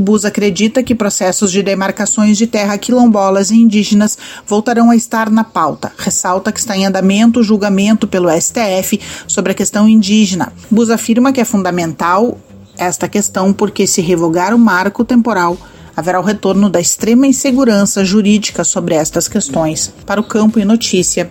Bus 0.00 0.24
acredita 0.24 0.82
que 0.82 0.94
processos 0.94 1.50
de 1.50 1.62
demarcações 1.62 2.36
de 2.36 2.46
terra 2.46 2.76
quilombolas 2.76 3.50
e 3.50 3.56
indígenas 3.56 4.18
voltarão 4.46 4.90
a 4.90 4.96
estar 4.96 5.30
na 5.30 5.44
pauta. 5.44 5.92
Ressalta 5.96 6.52
que 6.52 6.60
está 6.60 6.76
em 6.76 6.86
andamento 6.86 7.40
o 7.40 7.42
julgamento 7.42 8.06
pelo 8.06 8.28
STF 8.30 9.00
sobre 9.26 9.52
a 9.52 9.54
questão 9.54 9.88
indígena. 9.88 10.52
Bus 10.70 10.90
afirma 10.90 11.32
que 11.32 11.40
é 11.40 11.44
fundamental 11.44 12.38
esta 12.76 13.08
questão 13.08 13.52
porque 13.52 13.86
se 13.86 14.00
revogar 14.00 14.54
o 14.54 14.58
marco 14.58 15.04
temporal 15.04 15.56
haverá 15.96 16.18
o 16.18 16.24
retorno 16.24 16.70
da 16.70 16.80
extrema 16.80 17.26
insegurança 17.26 18.04
jurídica 18.04 18.64
sobre 18.64 18.94
estas 18.94 19.28
questões 19.28 19.92
para 20.06 20.20
o 20.20 20.24
campo 20.24 20.58
e 20.58 20.64
notícia. 20.64 21.30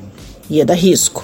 Ieda 0.49 0.73
Risco. 0.73 1.23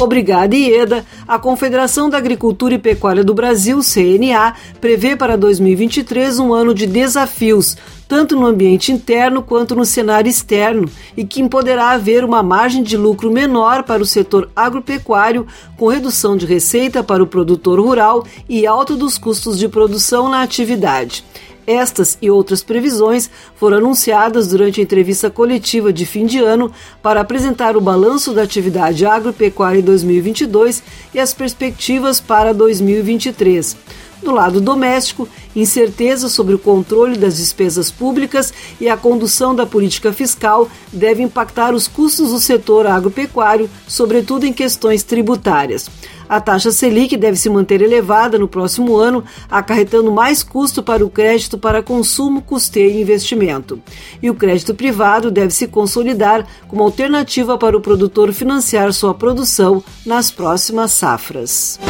Obrigada, 0.00 0.56
Ieda. 0.56 1.04
A 1.28 1.38
Confederação 1.38 2.08
da 2.08 2.16
Agricultura 2.16 2.72
e 2.72 2.78
Pecuária 2.78 3.22
do 3.22 3.34
Brasil, 3.34 3.80
CNA, 3.80 4.54
prevê 4.80 5.14
para 5.14 5.36
2023 5.36 6.38
um 6.38 6.54
ano 6.54 6.72
de 6.72 6.86
desafios, 6.86 7.76
tanto 8.08 8.34
no 8.34 8.46
ambiente 8.46 8.90
interno 8.90 9.42
quanto 9.42 9.76
no 9.76 9.84
cenário 9.84 10.30
externo, 10.30 10.88
e 11.14 11.22
que 11.22 11.46
poderá 11.46 11.90
haver 11.90 12.24
uma 12.24 12.42
margem 12.42 12.82
de 12.82 12.96
lucro 12.96 13.30
menor 13.30 13.82
para 13.82 14.02
o 14.02 14.06
setor 14.06 14.50
agropecuário, 14.56 15.46
com 15.76 15.88
redução 15.88 16.34
de 16.34 16.46
receita 16.46 17.04
para 17.04 17.22
o 17.22 17.26
produtor 17.26 17.78
rural 17.78 18.24
e 18.48 18.66
alta 18.66 18.96
dos 18.96 19.18
custos 19.18 19.58
de 19.58 19.68
produção 19.68 20.30
na 20.30 20.40
atividade. 20.40 21.22
Estas 21.70 22.18
e 22.20 22.28
outras 22.28 22.64
previsões 22.64 23.30
foram 23.54 23.76
anunciadas 23.76 24.48
durante 24.48 24.80
a 24.80 24.82
entrevista 24.82 25.30
coletiva 25.30 25.92
de 25.92 26.04
fim 26.04 26.26
de 26.26 26.40
ano 26.40 26.72
para 27.00 27.20
apresentar 27.20 27.76
o 27.76 27.80
balanço 27.80 28.32
da 28.32 28.42
atividade 28.42 29.06
agropecuária 29.06 29.78
em 29.78 29.82
2022 29.82 30.82
e 31.14 31.20
as 31.20 31.32
perspectivas 31.32 32.20
para 32.20 32.52
2023. 32.52 33.76
Do 34.20 34.32
lado 34.32 34.60
doméstico, 34.60 35.28
incerteza 35.54 36.28
sobre 36.28 36.56
o 36.56 36.58
controle 36.58 37.16
das 37.16 37.36
despesas 37.36 37.88
públicas 37.88 38.52
e 38.80 38.88
a 38.88 38.96
condução 38.96 39.54
da 39.54 39.64
política 39.64 40.12
fiscal 40.12 40.68
deve 40.92 41.22
impactar 41.22 41.72
os 41.72 41.86
custos 41.86 42.32
do 42.32 42.40
setor 42.40 42.84
agropecuário, 42.84 43.70
sobretudo 43.86 44.44
em 44.44 44.52
questões 44.52 45.04
tributárias. 45.04 45.88
A 46.30 46.40
taxa 46.40 46.70
Selic 46.70 47.16
deve 47.16 47.36
se 47.36 47.50
manter 47.50 47.82
elevada 47.82 48.38
no 48.38 48.46
próximo 48.46 48.96
ano, 48.96 49.24
acarretando 49.50 50.12
mais 50.12 50.44
custo 50.44 50.80
para 50.80 51.04
o 51.04 51.10
crédito 51.10 51.58
para 51.58 51.82
consumo, 51.82 52.40
custeio 52.40 52.92
e 52.92 53.02
investimento. 53.02 53.82
E 54.22 54.30
o 54.30 54.34
crédito 54.36 54.72
privado 54.72 55.28
deve 55.28 55.50
se 55.52 55.66
consolidar 55.66 56.46
como 56.68 56.84
alternativa 56.84 57.58
para 57.58 57.76
o 57.76 57.80
produtor 57.80 58.32
financiar 58.32 58.92
sua 58.92 59.12
produção 59.12 59.82
nas 60.06 60.30
próximas 60.30 60.92
safras 60.92 61.80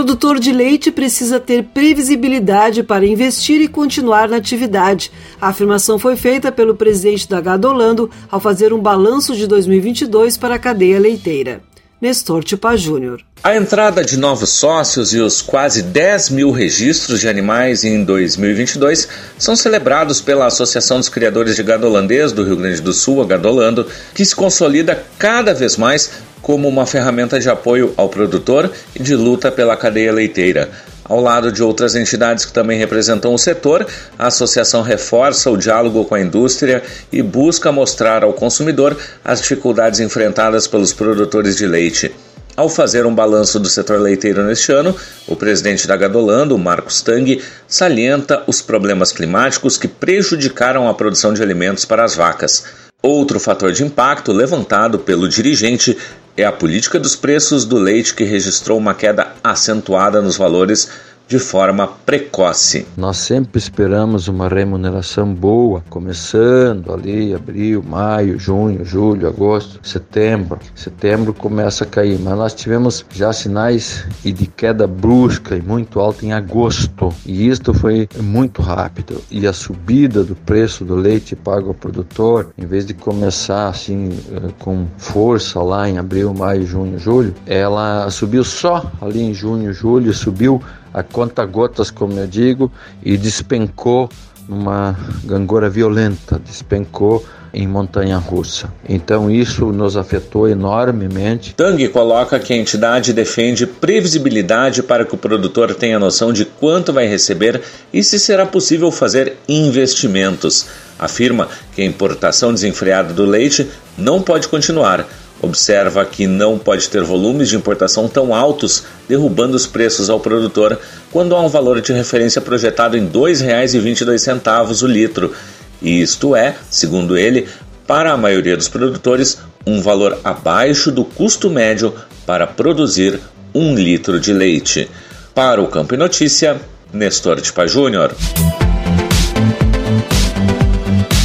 produtor 0.00 0.40
de 0.40 0.50
leite 0.50 0.90
precisa 0.90 1.38
ter 1.38 1.62
previsibilidade 1.62 2.82
para 2.82 3.04
investir 3.06 3.60
e 3.60 3.68
continuar 3.68 4.30
na 4.30 4.36
atividade. 4.36 5.12
A 5.38 5.48
afirmação 5.48 5.98
foi 5.98 6.16
feita 6.16 6.50
pelo 6.50 6.74
presidente 6.74 7.28
da 7.28 7.38
Gadolando 7.38 8.10
ao 8.30 8.40
fazer 8.40 8.72
um 8.72 8.80
balanço 8.80 9.36
de 9.36 9.46
2022 9.46 10.38
para 10.38 10.54
a 10.54 10.58
cadeia 10.58 10.98
leiteira. 10.98 11.60
Nestor 12.00 12.42
Tipa 12.42 12.76
Júnior. 12.76 13.20
A 13.44 13.54
entrada 13.54 14.02
de 14.02 14.16
novos 14.16 14.48
sócios 14.48 15.12
e 15.12 15.18
os 15.18 15.42
quase 15.42 15.82
10 15.82 16.30
mil 16.30 16.50
registros 16.50 17.20
de 17.20 17.28
animais 17.28 17.84
em 17.84 18.02
2022 18.04 19.06
são 19.38 19.54
celebrados 19.54 20.20
pela 20.20 20.46
Associação 20.46 20.98
dos 20.98 21.10
Criadores 21.10 21.56
de 21.56 21.62
Gado 21.62 21.86
Holandês 21.86 22.32
do 22.32 22.42
Rio 22.42 22.56
Grande 22.56 22.80
do 22.80 22.94
Sul, 22.94 23.20
a 23.20 23.26
Gadolando, 23.26 23.86
que 24.14 24.24
se 24.24 24.34
consolida 24.34 25.04
cada 25.18 25.52
vez 25.52 25.76
mais 25.76 26.10
como 26.40 26.66
uma 26.66 26.86
ferramenta 26.86 27.38
de 27.38 27.50
apoio 27.50 27.92
ao 27.98 28.08
produtor 28.08 28.72
e 28.94 29.02
de 29.02 29.14
luta 29.14 29.52
pela 29.52 29.76
cadeia 29.76 30.12
leiteira. 30.12 30.70
Ao 31.10 31.20
lado 31.20 31.50
de 31.50 31.60
outras 31.60 31.96
entidades 31.96 32.44
que 32.44 32.52
também 32.52 32.78
representam 32.78 33.34
o 33.34 33.38
setor, 33.38 33.84
a 34.16 34.28
associação 34.28 34.80
reforça 34.80 35.50
o 35.50 35.56
diálogo 35.56 36.04
com 36.04 36.14
a 36.14 36.20
indústria 36.20 36.84
e 37.10 37.20
busca 37.20 37.72
mostrar 37.72 38.22
ao 38.22 38.32
consumidor 38.32 38.96
as 39.24 39.42
dificuldades 39.42 39.98
enfrentadas 39.98 40.68
pelos 40.68 40.92
produtores 40.92 41.56
de 41.56 41.66
leite. 41.66 42.14
Ao 42.56 42.68
fazer 42.68 43.06
um 43.06 43.14
balanço 43.14 43.58
do 43.58 43.68
setor 43.68 43.98
leiteiro 43.98 44.44
neste 44.44 44.70
ano, 44.70 44.94
o 45.26 45.34
presidente 45.34 45.84
da 45.88 45.96
Gadolando, 45.96 46.56
Marcos 46.56 47.02
Tang, 47.02 47.42
salienta 47.66 48.44
os 48.46 48.62
problemas 48.62 49.10
climáticos 49.10 49.76
que 49.76 49.88
prejudicaram 49.88 50.88
a 50.88 50.94
produção 50.94 51.34
de 51.34 51.42
alimentos 51.42 51.84
para 51.84 52.04
as 52.04 52.14
vacas. 52.14 52.62
Outro 53.02 53.40
fator 53.40 53.72
de 53.72 53.82
impacto 53.82 54.30
levantado 54.30 54.98
pelo 54.98 55.26
dirigente 55.26 55.96
é 56.36 56.44
a 56.44 56.52
política 56.52 56.98
dos 56.98 57.16
preços 57.16 57.64
do 57.64 57.78
leite 57.78 58.14
que 58.14 58.24
registrou 58.24 58.76
uma 58.76 58.94
queda 58.94 59.32
acentuada 59.42 60.20
nos 60.20 60.36
valores 60.36 60.90
de 61.30 61.38
forma 61.38 61.86
precoce. 61.86 62.84
Nós 62.96 63.18
sempre 63.18 63.56
esperamos 63.56 64.26
uma 64.26 64.48
remuneração 64.48 65.32
boa, 65.32 65.80
começando 65.88 66.92
ali 66.92 67.32
abril, 67.32 67.84
maio, 67.84 68.36
junho, 68.36 68.84
julho, 68.84 69.28
agosto, 69.28 69.78
setembro. 69.80 70.58
Setembro 70.74 71.32
começa 71.32 71.84
a 71.84 71.86
cair, 71.86 72.18
mas 72.18 72.36
nós 72.36 72.52
tivemos 72.52 73.06
já 73.14 73.32
sinais 73.32 74.04
e 74.24 74.32
de 74.32 74.48
queda 74.48 74.88
brusca 74.88 75.54
e 75.54 75.62
muito 75.62 76.00
alta 76.00 76.26
em 76.26 76.32
agosto. 76.32 77.14
E 77.24 77.46
isto 77.46 77.72
foi 77.72 78.08
muito 78.20 78.60
rápido. 78.60 79.22
E 79.30 79.46
a 79.46 79.52
subida 79.52 80.24
do 80.24 80.34
preço 80.34 80.84
do 80.84 80.96
leite 80.96 81.36
pago 81.36 81.68
ao 81.68 81.74
produtor, 81.74 82.52
em 82.58 82.66
vez 82.66 82.84
de 82.84 82.92
começar 82.92 83.68
assim 83.68 84.18
eh, 84.32 84.50
com 84.58 84.84
força 84.98 85.62
lá 85.62 85.88
em 85.88 85.96
abril, 85.96 86.34
maio, 86.34 86.66
junho, 86.66 86.98
julho, 86.98 87.32
ela 87.46 88.10
subiu 88.10 88.42
só 88.42 88.90
ali 89.00 89.22
em 89.22 89.32
junho, 89.32 89.72
julho, 89.72 90.12
subiu 90.12 90.60
a 90.92 91.02
conta 91.02 91.44
gotas, 91.44 91.90
como 91.90 92.18
eu 92.18 92.26
digo, 92.26 92.70
e 93.02 93.16
despencou 93.16 94.08
numa 94.48 94.96
gangorra 95.24 95.70
violenta, 95.70 96.40
despencou 96.44 97.24
em 97.52 97.66
montanha 97.66 98.16
russa. 98.16 98.72
Então 98.88 99.30
isso 99.30 99.66
nos 99.66 99.96
afetou 99.96 100.48
enormemente. 100.48 101.54
Tang 101.54 101.86
coloca 101.88 102.38
que 102.38 102.52
a 102.52 102.56
entidade 102.56 103.12
defende 103.12 103.66
previsibilidade 103.66 104.82
para 104.82 105.04
que 105.04 105.14
o 105.14 105.18
produtor 105.18 105.74
tenha 105.74 105.98
noção 105.98 106.32
de 106.32 106.44
quanto 106.44 106.92
vai 106.92 107.06
receber 107.06 107.60
e 107.92 108.02
se 108.02 108.18
será 108.18 108.46
possível 108.46 108.90
fazer 108.90 109.36
investimentos. 109.48 110.66
Afirma 110.98 111.48
que 111.74 111.82
a 111.82 111.84
importação 111.84 112.52
desenfreada 112.52 113.12
do 113.12 113.24
leite 113.24 113.68
não 113.96 114.20
pode 114.20 114.48
continuar 114.48 115.06
Observa 115.42 116.04
que 116.04 116.26
não 116.26 116.58
pode 116.58 116.88
ter 116.88 117.02
volumes 117.02 117.48
de 117.48 117.56
importação 117.56 118.06
tão 118.08 118.34
altos, 118.34 118.84
derrubando 119.08 119.56
os 119.56 119.66
preços 119.66 120.10
ao 120.10 120.20
produtor, 120.20 120.78
quando 121.10 121.34
há 121.34 121.40
um 121.40 121.48
valor 121.48 121.80
de 121.80 121.92
referência 121.92 122.40
projetado 122.42 122.96
em 122.96 123.04
R$ 123.04 123.10
2,22 123.10 124.82
o 124.82 124.86
litro. 124.86 125.32
Isto 125.80 126.36
é, 126.36 126.56
segundo 126.70 127.16
ele, 127.16 127.48
para 127.86 128.12
a 128.12 128.16
maioria 128.16 128.56
dos 128.56 128.68
produtores, 128.68 129.38
um 129.66 129.80
valor 129.80 130.18
abaixo 130.22 130.90
do 130.90 131.04
custo 131.04 131.48
médio 131.48 131.94
para 132.26 132.46
produzir 132.46 133.18
um 133.54 133.74
litro 133.74 134.20
de 134.20 134.32
leite. 134.32 134.90
Para 135.34 135.62
o 135.62 135.68
Campo 135.68 135.96
Notícia, 135.96 136.60
Nestor 136.92 137.40
Tipa 137.40 137.66
Júnior. 137.66 138.14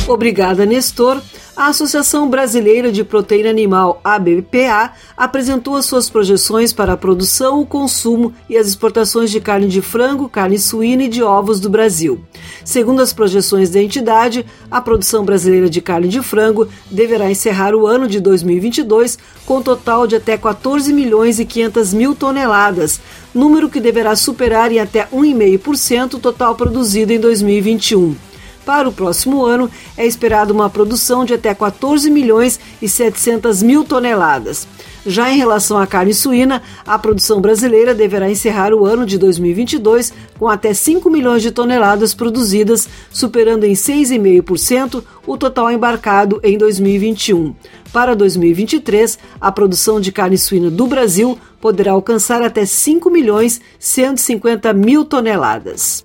Obrigada, 0.08 0.66
Nestor. 0.66 1.22
A 1.56 1.68
Associação 1.68 2.30
Brasileira 2.30 2.92
de 2.92 3.02
Proteína 3.02 3.50
Animal, 3.50 4.02
ABPA, 4.04 4.92
apresentou 5.16 5.78
as 5.78 5.86
suas 5.86 6.10
projeções 6.10 6.74
para 6.74 6.92
a 6.92 6.98
produção, 6.98 7.62
o 7.62 7.66
consumo 7.66 8.34
e 8.50 8.58
as 8.58 8.68
exportações 8.68 9.32
de 9.32 9.40
carne 9.40 9.70
de 9.70 9.82
frango, 9.82 10.28
carne 10.28 10.60
suína 10.60 11.04
e 11.04 11.08
de 11.08 11.24
ovos 11.24 11.62
do 11.62 11.70
Brasil. 11.70 12.20
Segundo 12.66 13.02
as 13.02 13.14
projeções 13.14 13.70
da 13.70 13.82
entidade, 13.82 14.46
a 14.70 14.82
produção 14.82 15.24
brasileira 15.24 15.70
de 15.70 15.80
carne 15.80 16.10
de 16.10 16.22
frango 16.22 16.68
deverá 16.92 17.32
encerrar 17.32 17.74
o 17.74 17.88
ano 17.88 18.06
de 18.06 18.20
2022 18.20 19.18
com 19.46 19.60
um 19.60 19.64
total 19.64 20.06
de 20.06 20.18
até 20.18 20.38
14 20.38 20.92
milhões 20.92 21.40
e 21.40 21.46
500 21.46 21.94
mil 21.94 22.14
toneladas, 22.14 23.00
número 23.34 23.70
que 23.70 23.80
deverá 23.80 24.14
superar 24.18 24.74
em 24.74 24.80
até 24.80 25.08
1,5% 25.08 26.16
o 26.16 26.20
total 26.20 26.54
produzido 26.54 27.14
em 27.14 27.20
2021. 27.20 28.35
Para 28.66 28.90
o 28.90 28.92
próximo 28.92 29.46
ano, 29.46 29.70
é 29.96 30.06
esperada 30.06 30.52
uma 30.52 30.70
produção 30.70 31.24
de 31.24 31.36
até 31.36 31.54
14 31.54 32.10
milhões 32.10 32.60
e 32.82 32.90
700 32.90 33.62
mil 33.62 33.84
toneladas. 33.84 34.68
Já 35.06 35.32
em 35.32 35.38
relação 35.38 35.78
à 35.78 35.86
carne 35.86 36.16
suína, 36.16 36.64
a 36.84 36.98
produção 36.98 37.40
brasileira 37.40 37.94
deverá 37.94 38.30
encerrar 38.30 38.74
o 38.74 38.84
ano 38.84 39.06
de 39.06 39.20
2022 39.20 40.12
com 40.40 40.50
até 40.50 40.74
5 40.74 41.08
milhões 41.12 41.44
de 41.44 41.52
toneladas 41.52 42.16
produzidas, 42.16 42.90
superando 43.12 43.66
em 43.66 43.74
6,5% 43.74 45.04
o 45.28 45.38
total 45.38 45.72
embarcado 45.72 46.40
em 46.44 46.58
2021. 46.58 47.54
Para 47.94 48.16
2023, 48.16 49.20
a 49.40 49.52
produção 49.52 50.02
de 50.02 50.12
carne 50.12 50.40
suína 50.40 50.72
do 50.72 50.88
Brasil 50.88 51.38
poderá 51.62 51.92
alcançar 51.92 52.42
até 52.42 52.66
5 52.66 53.10
milhões 53.12 53.62
150 53.80 54.74
mil 54.74 55.06
toneladas. 55.06 56.04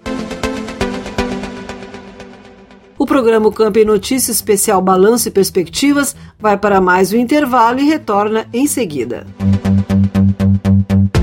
Programa 3.10 3.50
Campo 3.50 3.76
em 3.76 3.84
Notícias 3.84 4.36
Especial 4.36 4.80
Balanço 4.80 5.26
e 5.26 5.32
Perspectivas 5.32 6.14
vai 6.38 6.56
para 6.56 6.80
mais 6.80 7.12
um 7.12 7.16
intervalo 7.16 7.80
e 7.80 7.84
retorna 7.84 8.46
em 8.52 8.68
seguida. 8.68 9.26
ganhaste 9.50 11.19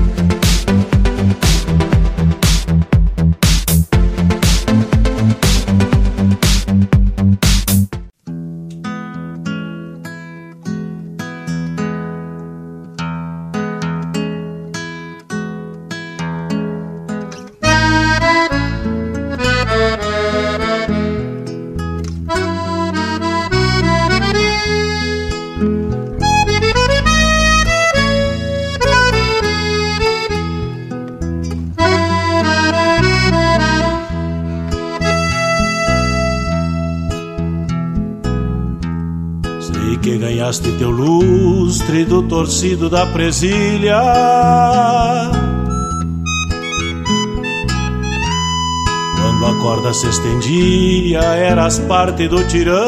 torcido 42.38 42.88
da 42.88 43.04
presilha. 43.06 44.00
Quando 49.20 49.46
a 49.46 49.58
corda 49.60 49.92
se 49.92 50.06
estendia, 50.06 51.18
eras 51.18 51.80
parte 51.80 52.28
do 52.28 52.46
tirão. 52.46 52.78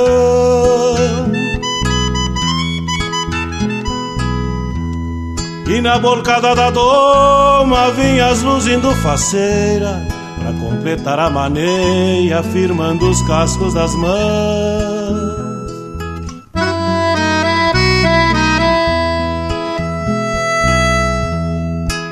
E 5.67 5.81
na 5.81 5.99
bolcada 5.99 6.55
da 6.55 6.71
doma 6.71 7.91
vinhas 7.93 8.43
luzindo 8.43 8.91
faceira 8.97 10.05
Pra 10.41 10.53
completar 10.55 11.21
a 11.21 11.31
maneia, 11.31 12.43
firmando 12.43 13.09
os 13.09 13.23
cascos 13.23 13.75
das 13.75 13.95
mãos 13.95 14.80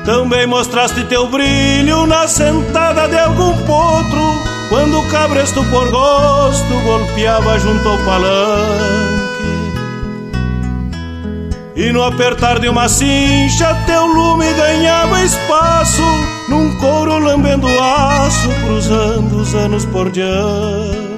Também 0.09 0.47
mostraste 0.47 1.03
teu 1.03 1.27
brilho 1.27 2.07
na 2.07 2.27
sentada 2.27 3.07
de 3.07 3.15
algum 3.15 3.55
potro, 3.57 4.43
quando 4.67 4.99
o 4.99 5.07
cabresto 5.07 5.63
por 5.65 5.87
gosto 5.91 6.73
golpeava 6.83 7.59
junto 7.59 7.87
ao 7.87 7.97
palanque. 7.99 9.43
E 11.75 11.91
no 11.91 12.01
apertar 12.01 12.57
de 12.57 12.67
uma 12.67 12.89
cincha, 12.89 13.75
teu 13.85 14.07
lume 14.07 14.51
ganhava 14.51 15.21
espaço, 15.21 16.01
num 16.47 16.75
couro 16.79 17.19
lambendo 17.19 17.67
aço, 17.67 18.49
cruzando 18.65 19.35
os 19.35 19.53
anos 19.53 19.85
por 19.85 20.09
diante. 20.09 21.08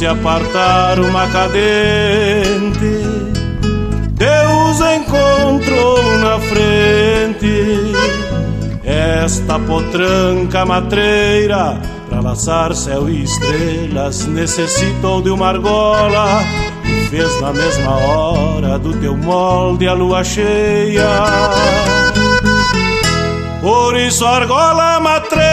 Se 0.00 0.06
apartar 0.06 0.98
uma 0.98 1.26
cadente. 1.26 3.02
Deus 4.12 4.80
encontrou 4.96 6.18
na 6.20 6.38
frente 6.38 7.92
esta 8.82 9.58
potranca 9.58 10.64
matreira 10.64 11.78
para 12.08 12.20
laçar 12.22 12.74
céu 12.74 13.10
e 13.10 13.24
estrelas. 13.24 14.24
Necessitou 14.24 15.20
de 15.20 15.28
uma 15.28 15.48
argola 15.48 16.44
e 16.82 17.04
fez 17.10 17.38
na 17.42 17.52
mesma 17.52 17.94
hora 17.98 18.78
do 18.78 18.94
teu 19.02 19.14
molde 19.14 19.86
a 19.86 19.92
lua 19.92 20.24
cheia. 20.24 21.10
Por 23.60 23.94
isso 23.98 24.24
argola 24.24 24.98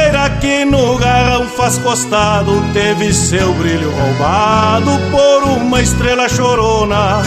matreira 0.07 0.29
que 0.39 0.65
no 0.65 0.97
garrão 0.97 1.45
faz 1.45 1.77
costado 1.77 2.51
Teve 2.73 3.13
seu 3.13 3.53
brilho 3.53 3.91
roubado 3.91 4.91
por 5.11 5.43
uma 5.51 5.81
estrela 5.81 6.29
chorona 6.29 7.21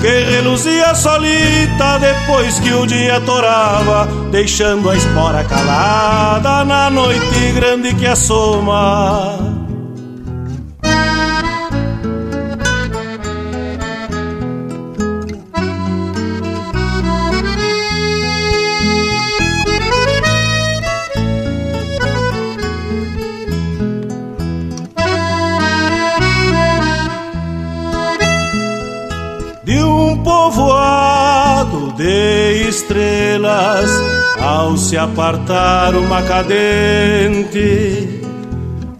Que 0.00 0.24
reluzia 0.24 0.94
solita 0.94 1.98
depois 1.98 2.58
que 2.60 2.72
o 2.72 2.86
dia 2.86 3.20
torava 3.20 4.06
Deixando 4.30 4.90
a 4.90 4.96
espora 4.96 5.44
calada 5.44 6.64
na 6.64 6.90
noite 6.90 7.52
grande 7.54 7.94
que 7.94 8.06
assoma 8.06 9.45
de 32.06 32.68
estrelas, 32.68 33.90
ao 34.40 34.76
se 34.76 34.96
apartar 34.96 35.92
uma 35.96 36.22
cadente, 36.22 38.20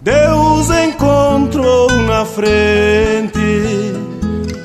Deus 0.01 0.69
encontrou 0.69 1.89
na 2.03 2.25
frente 2.25 3.37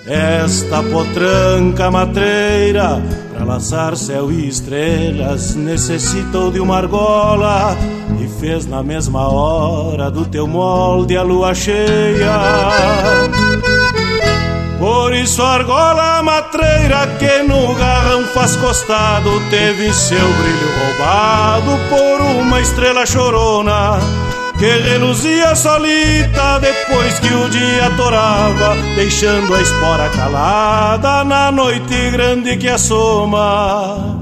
esta 0.08 0.82
potranca 0.82 1.88
matreira 1.88 3.00
para 3.32 3.44
laçar 3.44 3.96
céu 3.96 4.30
e 4.32 4.48
estrelas. 4.48 5.54
Necessitou 5.54 6.50
de 6.50 6.58
uma 6.58 6.78
argola 6.78 7.76
e 8.20 8.26
fez 8.40 8.66
na 8.66 8.82
mesma 8.82 9.28
hora 9.28 10.10
do 10.10 10.26
teu 10.26 10.48
molde 10.48 11.16
a 11.16 11.22
lua 11.22 11.54
cheia. 11.54 12.32
Por 15.12 15.18
isso 15.18 15.42
a 15.42 15.56
argola 15.56 16.22
matreira 16.22 17.06
que 17.18 17.42
no 17.42 17.74
garrão 17.74 18.24
faz 18.28 18.56
costado 18.56 19.42
Teve 19.50 19.92
seu 19.92 20.16
brilho 20.18 20.70
roubado 20.80 21.78
por 21.90 22.22
uma 22.22 22.58
estrela 22.62 23.04
chorona 23.04 23.98
Que 24.58 24.70
reluzia 24.70 25.54
solita 25.54 26.58
depois 26.60 27.20
que 27.20 27.30
o 27.30 27.46
dia 27.50 27.90
torava 27.94 28.74
Deixando 28.96 29.54
a 29.54 29.60
espora 29.60 30.08
calada 30.08 31.22
na 31.24 31.52
noite 31.52 32.10
grande 32.10 32.56
que 32.56 32.70
assoma 32.70 34.21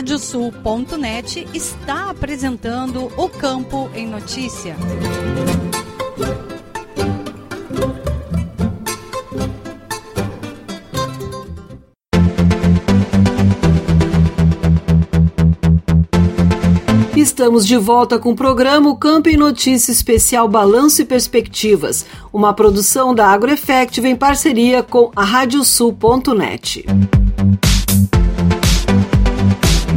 Radiosul.net 0.00 1.46
está 1.52 2.08
apresentando 2.08 3.12
o 3.18 3.28
Campo 3.28 3.90
em 3.94 4.06
Notícia. 4.06 4.74
Estamos 17.14 17.66
de 17.66 17.76
volta 17.76 18.18
com 18.18 18.30
o 18.30 18.34
programa 18.34 18.96
Campo 18.96 19.28
em 19.28 19.36
Notícia 19.36 19.92
Especial 19.92 20.48
Balanço 20.48 21.02
e 21.02 21.04
Perspectivas, 21.04 22.06
uma 22.32 22.54
produção 22.54 23.14
da 23.14 23.26
AgroEffective 23.26 24.08
em 24.08 24.16
parceria 24.16 24.82
com 24.82 25.12
a 25.14 25.22
Radiosul.net. 25.22 26.86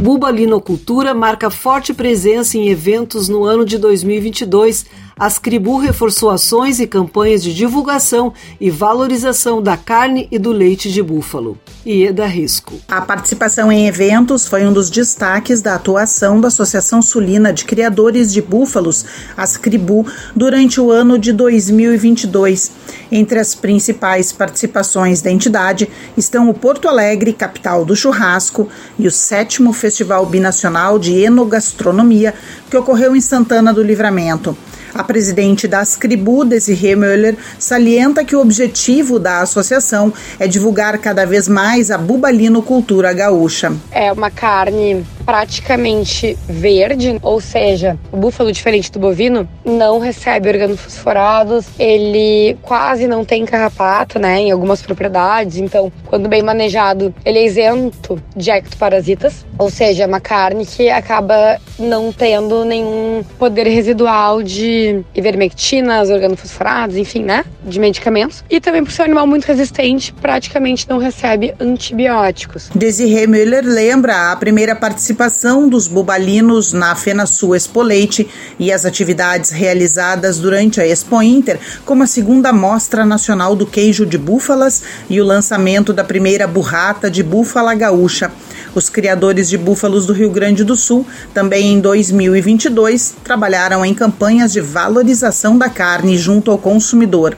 Bubalinocultura 0.04 1.14
marca 1.14 1.48
forte 1.48 1.94
presença 1.94 2.58
em 2.58 2.68
eventos 2.68 3.26
no 3.26 3.42
ano 3.42 3.64
de 3.64 3.78
2022. 3.78 4.84
Ascribu 5.16 5.78
reforçou 5.78 6.28
ações 6.28 6.80
e 6.80 6.88
campanhas 6.88 7.42
de 7.42 7.54
divulgação 7.54 8.32
e 8.60 8.68
valorização 8.68 9.62
da 9.62 9.76
carne 9.76 10.26
e 10.30 10.38
do 10.40 10.50
leite 10.50 10.90
de 10.90 11.00
búfalo. 11.00 11.56
Ieda 11.86 12.26
Risco. 12.26 12.80
A 12.88 13.00
participação 13.00 13.70
em 13.70 13.86
eventos 13.86 14.48
foi 14.48 14.66
um 14.66 14.72
dos 14.72 14.90
destaques 14.90 15.60
da 15.60 15.74
atuação 15.76 16.40
da 16.40 16.48
Associação 16.48 17.00
Sulina 17.00 17.52
de 17.52 17.64
Criadores 17.64 18.32
de 18.32 18.42
Búfalos, 18.42 19.04
Ascribu, 19.36 20.04
durante 20.34 20.80
o 20.80 20.90
ano 20.90 21.16
de 21.16 21.32
2022. 21.32 22.72
Entre 23.12 23.38
as 23.38 23.54
principais 23.54 24.32
participações 24.32 25.22
da 25.22 25.30
entidade 25.30 25.88
estão 26.16 26.48
o 26.48 26.54
Porto 26.54 26.88
Alegre, 26.88 27.32
capital 27.32 27.84
do 27.84 27.94
churrasco, 27.94 28.68
e 28.98 29.06
o 29.06 29.10
sétimo 29.10 29.72
Festival 29.72 30.26
Binacional 30.26 30.98
de 30.98 31.12
Enogastronomia, 31.20 32.34
que 32.68 32.76
ocorreu 32.76 33.14
em 33.14 33.20
Santana 33.20 33.72
do 33.72 33.82
Livramento. 33.82 34.56
A 34.94 35.02
presidente 35.02 35.66
da 35.66 35.80
Ascribu, 35.80 36.44
Desiree 36.44 36.94
Müller, 36.94 37.36
salienta 37.58 38.24
que 38.24 38.36
o 38.36 38.40
objetivo 38.40 39.18
da 39.18 39.40
associação 39.40 40.12
é 40.38 40.46
divulgar 40.46 40.96
cada 40.98 41.26
vez 41.26 41.48
mais 41.48 41.90
a 41.90 41.98
bubalinocultura 41.98 43.12
gaúcha. 43.12 43.72
É 43.90 44.12
uma 44.12 44.30
carne 44.30 45.04
praticamente 45.24 46.38
verde, 46.48 47.18
ou 47.22 47.40
seja, 47.40 47.98
o 48.12 48.16
búfalo, 48.16 48.52
diferente 48.52 48.92
do 48.92 49.00
bovino, 49.00 49.48
não 49.64 49.98
recebe 49.98 50.48
organofosforados, 50.48 51.66
ele 51.78 52.56
quase 52.62 53.06
não 53.08 53.24
tem 53.24 53.44
carrapato, 53.44 54.18
né, 54.18 54.40
em 54.40 54.50
algumas 54.50 54.82
propriedades, 54.82 55.56
então, 55.56 55.90
quando 56.06 56.28
bem 56.28 56.42
manejado, 56.42 57.12
ele 57.24 57.38
é 57.38 57.46
isento 57.46 58.22
de 58.36 58.50
ectoparasitas, 58.50 59.46
ou 59.58 59.70
seja, 59.70 60.04
é 60.04 60.06
uma 60.06 60.20
carne 60.20 60.66
que 60.66 60.90
acaba 60.90 61.58
não 61.78 62.12
tendo 62.12 62.64
nenhum 62.64 63.24
poder 63.38 63.66
residual 63.66 64.42
de 64.42 64.83
ivermectinas, 65.14 66.10
organofosforados, 66.10 66.96
enfim, 66.96 67.22
né, 67.22 67.44
de 67.62 67.78
medicamentos, 67.78 68.44
e 68.50 68.60
também 68.60 68.84
por 68.84 68.92
ser 68.92 69.02
um 69.02 69.04
animal 69.06 69.26
muito 69.26 69.44
resistente, 69.44 70.12
praticamente 70.20 70.88
não 70.88 70.98
recebe 70.98 71.54
antibióticos. 71.60 72.70
Desiree 72.74 73.26
Müller 73.26 73.64
lembra 73.64 74.32
a 74.32 74.36
primeira 74.36 74.74
participação 74.74 75.68
dos 75.68 75.86
bubalinos 75.86 76.72
na 76.72 76.94
FenaSul 76.94 77.54
Expoleite 77.54 78.28
e 78.58 78.72
as 78.72 78.84
atividades 78.84 79.50
realizadas 79.50 80.38
durante 80.38 80.80
a 80.80 80.86
Expo 80.86 81.22
Inter, 81.22 81.58
como 81.84 82.02
a 82.02 82.06
segunda 82.06 82.52
Mostra 82.52 83.04
Nacional 83.04 83.54
do 83.54 83.66
Queijo 83.66 84.06
de 84.06 84.18
Búfalas 84.18 84.82
e 85.08 85.20
o 85.20 85.24
lançamento 85.24 85.92
da 85.92 86.04
primeira 86.04 86.46
burrata 86.46 87.10
de 87.10 87.22
búfala 87.22 87.74
gaúcha. 87.74 88.30
Os 88.74 88.88
criadores 88.88 89.48
de 89.48 89.56
búfalos 89.56 90.04
do 90.04 90.12
Rio 90.12 90.30
Grande 90.30 90.64
do 90.64 90.74
Sul, 90.74 91.06
também 91.32 91.74
em 91.74 91.80
2022, 91.80 93.14
trabalharam 93.22 93.84
em 93.84 93.94
campanhas 93.94 94.52
de 94.52 94.60
valorização 94.60 95.56
da 95.56 95.68
carne 95.68 96.18
junto 96.18 96.50
ao 96.50 96.58
consumidor. 96.58 97.36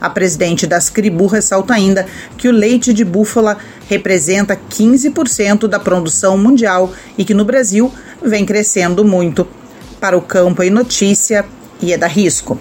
A 0.00 0.08
presidente 0.08 0.66
das 0.66 0.88
Cribu 0.88 1.26
ressalta 1.26 1.74
ainda 1.74 2.06
que 2.38 2.48
o 2.48 2.52
leite 2.52 2.94
de 2.94 3.04
búfala 3.04 3.58
representa 3.86 4.56
15% 4.56 5.66
da 5.66 5.78
produção 5.78 6.38
mundial 6.38 6.92
e 7.18 7.24
que 7.24 7.34
no 7.34 7.44
Brasil 7.44 7.92
vem 8.22 8.46
crescendo 8.46 9.04
muito. 9.04 9.46
Para 10.00 10.16
o 10.16 10.22
Campo 10.22 10.62
e 10.62 10.70
Notícia, 10.70 11.44
Ieda 11.82 12.06
Risco. 12.06 12.58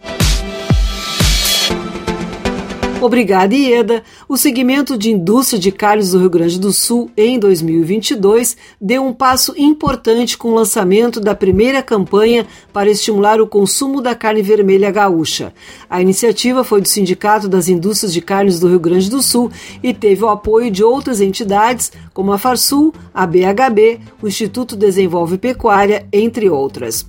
Obrigada, 3.00 3.54
Ieda. 3.54 4.04
O 4.28 4.36
segmento 4.36 4.98
de 4.98 5.12
indústria 5.12 5.60
de 5.60 5.72
carnes 5.72 6.12
do 6.12 6.20
Rio 6.20 6.32
Grande 6.32 6.60
do 6.60 6.74
Sul, 6.74 7.12
em 7.16 7.38
2022, 7.38 8.58
deu 8.82 9.06
um 9.06 9.14
passo 9.14 9.54
importante 9.56 10.36
com 10.36 10.50
o 10.50 10.56
lançamento 10.56 11.20
da 11.20 11.36
primeira 11.36 11.84
campanha 11.84 12.48
para 12.74 12.90
estimular 12.90 13.40
o 13.40 13.46
consumo 13.46 14.02
da 14.02 14.16
carne 14.16 14.42
vermelha 14.42 14.90
gaúcha. 14.90 15.54
A 15.88 16.02
iniciativa 16.02 16.64
foi 16.64 16.82
do 16.82 16.88
Sindicato 16.88 17.48
das 17.48 17.70
Indústrias 17.70 18.12
de 18.12 18.20
Carnes 18.20 18.60
do 18.60 18.68
Rio 18.68 18.80
Grande 18.80 19.12
do 19.12 19.22
Sul 19.22 19.52
e 19.84 19.94
teve 19.94 20.24
o 20.24 20.30
apoio 20.30 20.72
de 20.72 20.84
outras 20.84 21.22
entidades, 21.22 21.92
como 22.16 22.34
a 22.34 22.40
Farsul, 22.40 22.92
a 23.14 23.28
BHB, 23.28 24.00
o 24.24 24.28
Instituto 24.28 24.76
Desenvolve 24.76 25.38
Pecuária, 25.38 26.08
entre 26.12 26.50
outras. 26.50 27.06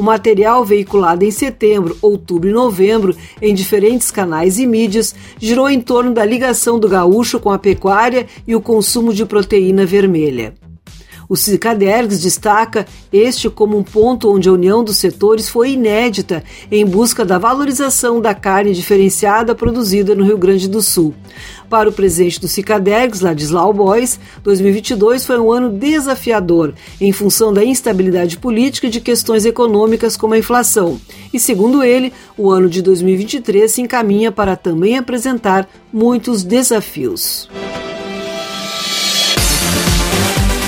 O 0.00 0.02
material 0.02 0.64
veiculado 0.64 1.26
em 1.26 1.30
setembro, 1.30 1.94
outubro 2.00 2.48
e 2.48 2.52
novembro 2.54 3.14
em 3.42 3.54
diferentes 3.54 4.10
canais 4.10 4.58
e 4.58 4.66
mídias 4.66 5.14
girou 5.38 5.68
em 5.68 5.78
torno 5.78 6.14
da 6.14 6.24
ligação 6.24 6.78
do 6.78 6.88
gaúcho 6.88 7.38
com 7.38 7.50
a 7.50 7.58
pecuária 7.58 8.26
e 8.46 8.56
o 8.56 8.62
consumo 8.62 9.12
de 9.12 9.26
proteína 9.26 9.84
vermelha. 9.84 10.54
O 11.30 11.36
Cicadergs 11.36 12.20
destaca 12.20 12.84
este 13.12 13.48
como 13.48 13.78
um 13.78 13.84
ponto 13.84 14.28
onde 14.34 14.48
a 14.48 14.52
união 14.52 14.82
dos 14.82 14.96
setores 14.96 15.48
foi 15.48 15.74
inédita 15.74 16.42
em 16.72 16.84
busca 16.84 17.24
da 17.24 17.38
valorização 17.38 18.20
da 18.20 18.34
carne 18.34 18.74
diferenciada 18.74 19.54
produzida 19.54 20.12
no 20.16 20.24
Rio 20.24 20.36
Grande 20.36 20.68
do 20.68 20.82
Sul. 20.82 21.14
Para 21.68 21.88
o 21.88 21.92
presidente 21.92 22.40
do 22.40 22.48
Cicadergs, 22.48 23.20
Ladislau 23.20 23.72
Boys, 23.72 24.18
2022 24.42 25.24
foi 25.24 25.38
um 25.38 25.52
ano 25.52 25.70
desafiador 25.70 26.74
em 27.00 27.12
função 27.12 27.52
da 27.52 27.64
instabilidade 27.64 28.36
política 28.36 28.88
e 28.88 28.90
de 28.90 29.00
questões 29.00 29.44
econômicas 29.44 30.16
como 30.16 30.34
a 30.34 30.38
inflação. 30.38 31.00
E 31.32 31.38
segundo 31.38 31.84
ele, 31.84 32.12
o 32.36 32.50
ano 32.50 32.68
de 32.68 32.82
2023 32.82 33.70
se 33.70 33.80
encaminha 33.80 34.32
para 34.32 34.56
também 34.56 34.98
apresentar 34.98 35.70
muitos 35.92 36.42
desafios. 36.42 37.48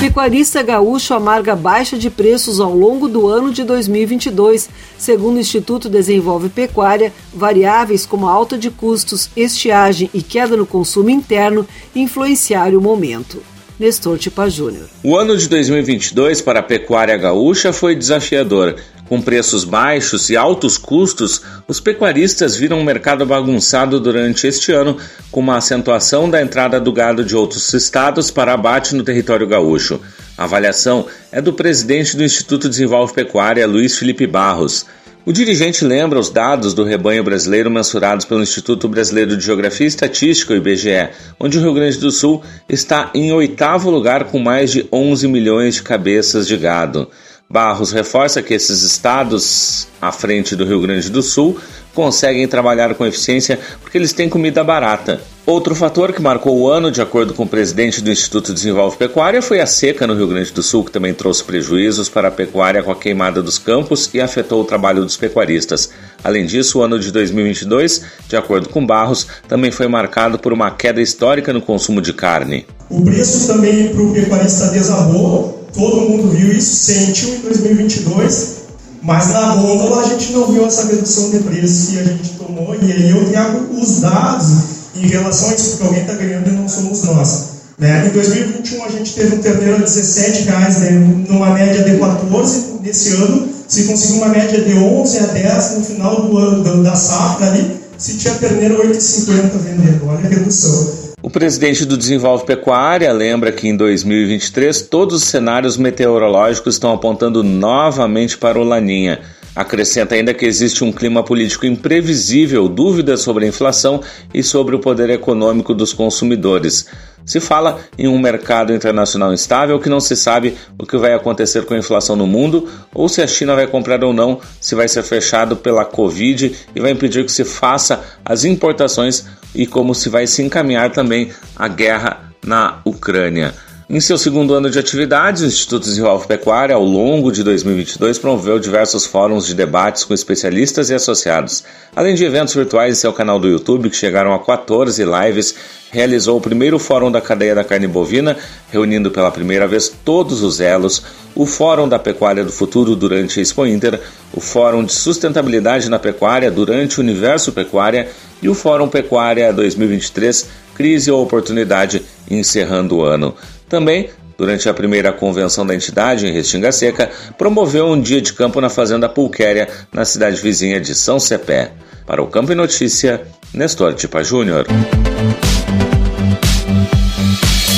Pecuarista 0.02 0.64
gaúcho 0.64 1.14
amarga 1.14 1.54
baixa 1.54 1.96
de 1.96 2.10
preços 2.10 2.58
ao 2.58 2.74
longo 2.74 3.08
do 3.08 3.28
ano 3.28 3.52
de 3.52 3.62
2022. 3.62 4.68
Segundo 4.98 5.36
o 5.36 5.38
Instituto 5.38 5.88
Desenvolve 5.88 6.48
Pecuária, 6.48 7.12
variáveis 7.32 8.04
como 8.04 8.26
alta 8.26 8.58
de 8.58 8.68
custos, 8.68 9.30
estiagem 9.36 10.10
e 10.12 10.20
queda 10.20 10.56
no 10.56 10.66
consumo 10.66 11.08
interno 11.08 11.64
influenciaram 11.94 12.78
o 12.78 12.82
momento. 12.82 13.40
Nestor 13.78 14.18
Tipa 14.18 14.50
Júnior. 14.50 14.88
O 15.04 15.16
ano 15.16 15.36
de 15.36 15.48
2022 15.48 16.40
para 16.40 16.58
a 16.58 16.64
pecuária 16.64 17.16
gaúcha 17.16 17.72
foi 17.72 17.94
desafiador. 17.94 18.74
Com 19.12 19.20
preços 19.20 19.62
baixos 19.62 20.30
e 20.30 20.38
altos 20.38 20.78
custos, 20.78 21.42
os 21.68 21.78
pecuaristas 21.78 22.56
viram 22.56 22.78
um 22.78 22.82
mercado 22.82 23.26
bagunçado 23.26 24.00
durante 24.00 24.46
este 24.46 24.72
ano, 24.72 24.96
com 25.30 25.40
uma 25.40 25.58
acentuação 25.58 26.30
da 26.30 26.40
entrada 26.40 26.80
do 26.80 26.90
gado 26.90 27.22
de 27.22 27.36
outros 27.36 27.74
estados 27.74 28.30
para 28.30 28.54
abate 28.54 28.94
no 28.94 29.02
território 29.02 29.46
gaúcho. 29.46 30.00
A 30.38 30.44
avaliação 30.44 31.04
é 31.30 31.42
do 31.42 31.52
presidente 31.52 32.16
do 32.16 32.24
Instituto 32.24 32.70
Desenvolve 32.70 33.12
Pecuária, 33.12 33.66
Luiz 33.66 33.98
Felipe 33.98 34.26
Barros. 34.26 34.86
O 35.26 35.32
dirigente 35.32 35.84
lembra 35.84 36.18
os 36.18 36.30
dados 36.30 36.72
do 36.72 36.82
rebanho 36.82 37.22
brasileiro 37.22 37.70
mensurados 37.70 38.24
pelo 38.24 38.42
Instituto 38.42 38.88
Brasileiro 38.88 39.36
de 39.36 39.44
Geografia 39.44 39.84
e 39.84 39.88
Estatística, 39.88 40.54
IBGE, 40.54 41.10
onde 41.38 41.58
o 41.58 41.60
Rio 41.60 41.74
Grande 41.74 41.98
do 41.98 42.10
Sul 42.10 42.42
está 42.66 43.10
em 43.14 43.30
oitavo 43.30 43.90
lugar 43.90 44.24
com 44.24 44.38
mais 44.38 44.72
de 44.72 44.88
11 44.90 45.28
milhões 45.28 45.74
de 45.74 45.82
cabeças 45.82 46.48
de 46.48 46.56
gado. 46.56 47.10
Barros 47.52 47.92
reforça 47.92 48.40
que 48.40 48.54
esses 48.54 48.80
estados 48.82 49.86
à 50.00 50.10
frente 50.10 50.56
do 50.56 50.64
Rio 50.64 50.80
Grande 50.80 51.10
do 51.10 51.22
Sul 51.22 51.58
conseguem 51.94 52.48
trabalhar 52.48 52.94
com 52.94 53.04
eficiência 53.04 53.60
porque 53.82 53.98
eles 53.98 54.14
têm 54.14 54.26
comida 54.26 54.64
barata. 54.64 55.20
Outro 55.44 55.74
fator 55.74 56.14
que 56.14 56.22
marcou 56.22 56.58
o 56.58 56.70
ano, 56.70 56.90
de 56.90 57.02
acordo 57.02 57.34
com 57.34 57.42
o 57.42 57.46
presidente 57.46 58.00
do 58.00 58.10
Instituto 58.10 58.54
Desenvolve 58.54 58.96
Pecuária, 58.96 59.42
foi 59.42 59.60
a 59.60 59.66
seca 59.66 60.06
no 60.06 60.14
Rio 60.14 60.28
Grande 60.28 60.50
do 60.50 60.62
Sul, 60.62 60.82
que 60.82 60.90
também 60.90 61.12
trouxe 61.12 61.44
prejuízos 61.44 62.08
para 62.08 62.28
a 62.28 62.30
pecuária 62.30 62.82
com 62.82 62.90
a 62.90 62.96
queimada 62.96 63.42
dos 63.42 63.58
campos 63.58 64.08
e 64.14 64.20
afetou 64.22 64.62
o 64.62 64.64
trabalho 64.64 65.04
dos 65.04 65.18
pecuaristas. 65.18 65.90
Além 66.24 66.46
disso, 66.46 66.78
o 66.78 66.82
ano 66.82 66.98
de 66.98 67.12
2022, 67.12 68.02
de 68.28 68.36
acordo 68.36 68.70
com 68.70 68.86
Barros, 68.86 69.26
também 69.46 69.70
foi 69.70 69.88
marcado 69.88 70.38
por 70.38 70.54
uma 70.54 70.70
queda 70.70 71.02
histórica 71.02 71.52
no 71.52 71.60
consumo 71.60 72.00
de 72.00 72.14
carne. 72.14 72.64
O 72.88 73.04
preço 73.04 73.46
também 73.46 73.92
para 73.92 74.02
o 74.02 74.14
pecuarista 74.14 74.68
desabou, 74.68 75.61
todo 75.72 76.08
mundo 76.08 76.30
viu 76.30 76.52
isso, 76.52 76.84
sentiu 76.84 77.34
em 77.34 77.40
2022, 77.40 78.62
mas 79.02 79.28
na 79.30 79.56
gôndola 79.56 80.02
a 80.02 80.08
gente 80.08 80.32
não 80.32 80.52
viu 80.52 80.64
essa 80.66 80.86
redução 80.86 81.30
de 81.30 81.38
preço 81.40 81.92
que 81.92 81.98
a 81.98 82.04
gente 82.04 82.30
tomou, 82.34 82.74
e 82.80 82.92
aí 82.92 83.10
eu 83.10 83.30
trago 83.30 83.80
os 83.80 84.00
dados 84.00 84.46
em 84.94 85.06
relação 85.06 85.50
a 85.50 85.54
isso, 85.54 85.70
porque 85.70 85.84
alguém 85.84 86.02
está 86.02 86.14
ganhando 86.14 86.48
e 86.48 86.52
não 86.52 86.68
somos 86.68 87.02
nós. 87.04 87.52
Né? 87.78 88.06
Em 88.06 88.10
2021 88.10 88.84
a 88.84 88.88
gente 88.88 89.14
teve 89.14 89.36
um 89.36 89.38
terneiro 89.38 89.76
a 89.76 89.80
17 89.80 90.42
reais, 90.42 90.78
né? 90.78 90.90
numa 91.28 91.50
média 91.50 91.82
de 91.82 91.98
14 91.98 92.74
nesse 92.82 93.14
ano, 93.16 93.48
se 93.66 93.84
conseguiu 93.84 94.16
uma 94.18 94.28
média 94.28 94.60
de 94.62 94.74
11 94.74 95.18
a 95.18 95.26
10 95.26 95.70
no 95.78 95.84
final 95.84 96.22
do 96.22 96.36
ano 96.36 96.82
da 96.82 96.94
safra 96.94 97.46
ali, 97.46 97.80
se 97.96 98.18
tinha 98.18 98.34
terneiro 98.34 98.82
8,50 98.86 99.50
vendendo, 99.58 100.06
olha 100.06 100.26
a 100.26 100.28
redução. 100.28 101.01
O 101.22 101.30
presidente 101.30 101.84
do 101.84 101.96
Desenvolve 101.96 102.44
Pecuária 102.44 103.12
lembra 103.12 103.52
que 103.52 103.68
em 103.68 103.76
2023 103.76 104.82
todos 104.82 105.22
os 105.22 105.28
cenários 105.28 105.76
meteorológicos 105.76 106.74
estão 106.74 106.92
apontando 106.92 107.44
novamente 107.44 108.36
para 108.36 108.58
o 108.58 108.64
Laninha. 108.64 109.20
Acrescenta 109.54 110.16
ainda 110.16 110.34
que 110.34 110.44
existe 110.44 110.82
um 110.82 110.90
clima 110.90 111.22
político 111.22 111.64
imprevisível, 111.64 112.68
dúvidas 112.68 113.20
sobre 113.20 113.44
a 113.44 113.48
inflação 113.48 114.00
e 114.34 114.42
sobre 114.42 114.74
o 114.74 114.80
poder 114.80 115.10
econômico 115.10 115.72
dos 115.72 115.92
consumidores. 115.92 116.86
Se 117.24 117.38
fala 117.38 117.78
em 117.96 118.08
um 118.08 118.18
mercado 118.18 118.74
internacional 118.74 119.32
instável 119.32 119.78
que 119.78 119.88
não 119.88 120.00
se 120.00 120.16
sabe 120.16 120.56
o 120.76 120.84
que 120.84 120.96
vai 120.96 121.14
acontecer 121.14 121.64
com 121.64 121.74
a 121.74 121.78
inflação 121.78 122.16
no 122.16 122.26
mundo 122.26 122.68
ou 122.92 123.08
se 123.08 123.22
a 123.22 123.28
China 123.28 123.54
vai 123.54 123.68
comprar 123.68 124.02
ou 124.02 124.12
não, 124.12 124.40
se 124.60 124.74
vai 124.74 124.88
ser 124.88 125.04
fechado 125.04 125.54
pela 125.54 125.84
Covid 125.84 126.52
e 126.74 126.80
vai 126.80 126.90
impedir 126.90 127.24
que 127.24 127.30
se 127.30 127.44
faça 127.44 128.02
as 128.24 128.44
importações 128.44 129.24
e 129.54 129.66
como 129.66 129.94
se 129.94 130.08
vai 130.08 130.26
se 130.26 130.42
encaminhar 130.42 130.90
também 130.90 131.30
a 131.56 131.68
guerra 131.68 132.32
na 132.44 132.80
Ucrânia. 132.84 133.54
Em 133.94 134.00
seu 134.00 134.16
segundo 134.16 134.54
ano 134.54 134.70
de 134.70 134.78
atividades, 134.78 135.42
o 135.42 135.46
Instituto 135.46 135.82
Desenvolve 135.82 136.26
Pecuária, 136.26 136.74
ao 136.74 136.82
longo 136.82 137.30
de 137.30 137.44
2022, 137.44 138.18
promoveu 138.18 138.58
diversos 138.58 139.04
fóruns 139.04 139.46
de 139.46 139.54
debates 139.54 140.02
com 140.02 140.14
especialistas 140.14 140.88
e 140.88 140.94
associados. 140.94 141.62
Além 141.94 142.14
de 142.14 142.24
eventos 142.24 142.54
virtuais 142.54 142.96
em 142.96 142.98
seu 142.98 143.12
canal 143.12 143.38
do 143.38 143.46
YouTube, 143.46 143.90
que 143.90 143.96
chegaram 143.96 144.32
a 144.32 144.38
14 144.38 145.04
lives, 145.04 145.54
realizou 145.90 146.38
o 146.38 146.40
primeiro 146.40 146.78
Fórum 146.78 147.12
da 147.12 147.20
Cadeia 147.20 147.54
da 147.54 147.64
Carne 147.64 147.86
Bovina, 147.86 148.34
reunindo 148.70 149.10
pela 149.10 149.30
primeira 149.30 149.68
vez 149.68 149.92
todos 150.02 150.42
os 150.42 150.58
elos, 150.58 151.02
o 151.34 151.44
Fórum 151.44 151.86
da 151.86 151.98
Pecuária 151.98 152.42
do 152.42 152.50
Futuro 152.50 152.96
durante 152.96 153.40
a 153.40 153.42
Expo 153.42 153.66
Inter, 153.66 154.00
o 154.32 154.40
Fórum 154.40 154.84
de 154.84 154.94
Sustentabilidade 154.94 155.90
na 155.90 155.98
Pecuária 155.98 156.50
durante 156.50 156.98
o 156.98 157.02
Universo 157.02 157.52
Pecuária 157.52 158.08
e 158.40 158.48
o 158.48 158.54
Fórum 158.54 158.88
Pecuária 158.88 159.52
2023, 159.52 160.48
Crise 160.74 161.10
ou 161.10 161.22
Oportunidade, 161.22 162.02
encerrando 162.30 162.96
o 162.96 163.04
ano. 163.04 163.34
Também, 163.72 164.10
durante 164.36 164.68
a 164.68 164.74
primeira 164.74 165.10
convenção 165.14 165.64
da 165.64 165.74
entidade 165.74 166.26
em 166.26 166.30
Restinga 166.30 166.70
Seca, 166.70 167.10
promoveu 167.38 167.86
um 167.86 167.98
dia 167.98 168.20
de 168.20 168.34
campo 168.34 168.60
na 168.60 168.68
Fazenda 168.68 169.08
Pulquéria, 169.08 169.66
na 169.90 170.04
cidade 170.04 170.42
vizinha 170.42 170.78
de 170.78 170.94
São 170.94 171.18
Cepé. 171.18 171.72
Para 172.04 172.22
o 172.22 172.26
Campo 172.26 172.52
e 172.52 172.54
Notícia, 172.54 173.22
Nestor 173.54 173.94
Tipa 173.94 174.22
Júnior. 174.22 174.66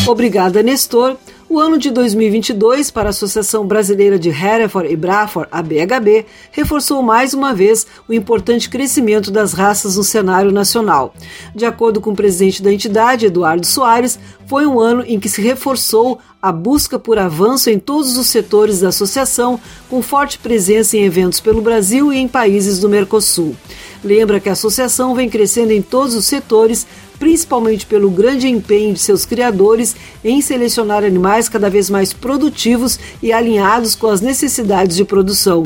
Obrigada, 0.05 0.65
Nestor. 0.65 1.17
O 1.55 1.61
ano 1.61 1.79
de 1.79 1.89
2022 1.93 2.91
para 2.91 3.09
a 3.09 3.11
Associação 3.11 3.65
Brasileira 3.65 4.19
de 4.19 4.29
Hereford 4.29 4.93
e 4.93 4.97
Braford, 4.97 5.49
a 5.53 5.63
BHB, 5.63 6.27
reforçou 6.51 7.01
mais 7.01 7.33
uma 7.33 7.55
vez 7.55 7.87
o 8.09 8.13
importante 8.13 8.69
crescimento 8.69 9.31
das 9.31 9.53
raças 9.53 9.97
no 9.97 10.03
cenário 10.03 10.51
nacional. 10.51 11.15
De 11.55 11.65
acordo 11.65 12.01
com 12.01 12.11
o 12.11 12.17
presidente 12.17 12.61
da 12.61 12.73
entidade, 12.73 13.27
Eduardo 13.27 13.65
Soares, 13.65 14.19
foi 14.49 14.67
um 14.67 14.81
ano 14.81 15.05
em 15.07 15.21
que 15.21 15.29
se 15.29 15.41
reforçou 15.41 16.19
a 16.43 16.51
busca 16.51 16.99
por 16.99 17.21
avanço 17.21 17.71
em 17.71 17.79
todos 17.79 18.17
os 18.19 18.27
setores 18.27 18.81
da 18.81 18.89
associação, 18.89 19.61
com 19.89 20.03
forte 20.03 20.41
presença 20.41 20.97
em 20.97 21.05
eventos 21.05 21.39
pelo 21.39 21.63
Brasil 21.63 22.13
e 22.13 22.19
em 22.19 22.27
países 22.27 22.81
do 22.81 22.89
Mercosul. 22.89 23.55
Lembra 24.03 24.41
que 24.41 24.49
a 24.49 24.53
associação 24.53 25.15
vem 25.15 25.31
crescendo 25.31 25.71
em 25.71 25.81
todos 25.81 26.17
os 26.17 26.27
setores, 26.27 26.85
principalmente 27.25 27.87
pelo 27.87 28.11
grande 28.11 28.47
empenho 28.47 28.93
de 28.93 29.01
seus 29.01 29.25
criadores 29.25 29.97
em 30.23 30.43
selecionar 30.43 31.03
animais 31.03 31.49
cada 31.49 31.71
vez 31.71 31.89
mais 31.89 32.13
produtivos 32.13 33.01
e 33.23 33.33
alinhados 33.33 33.95
com 33.95 34.09
as 34.09 34.21
necessidades 34.21 34.95
de 34.95 35.07
produção. 35.07 35.63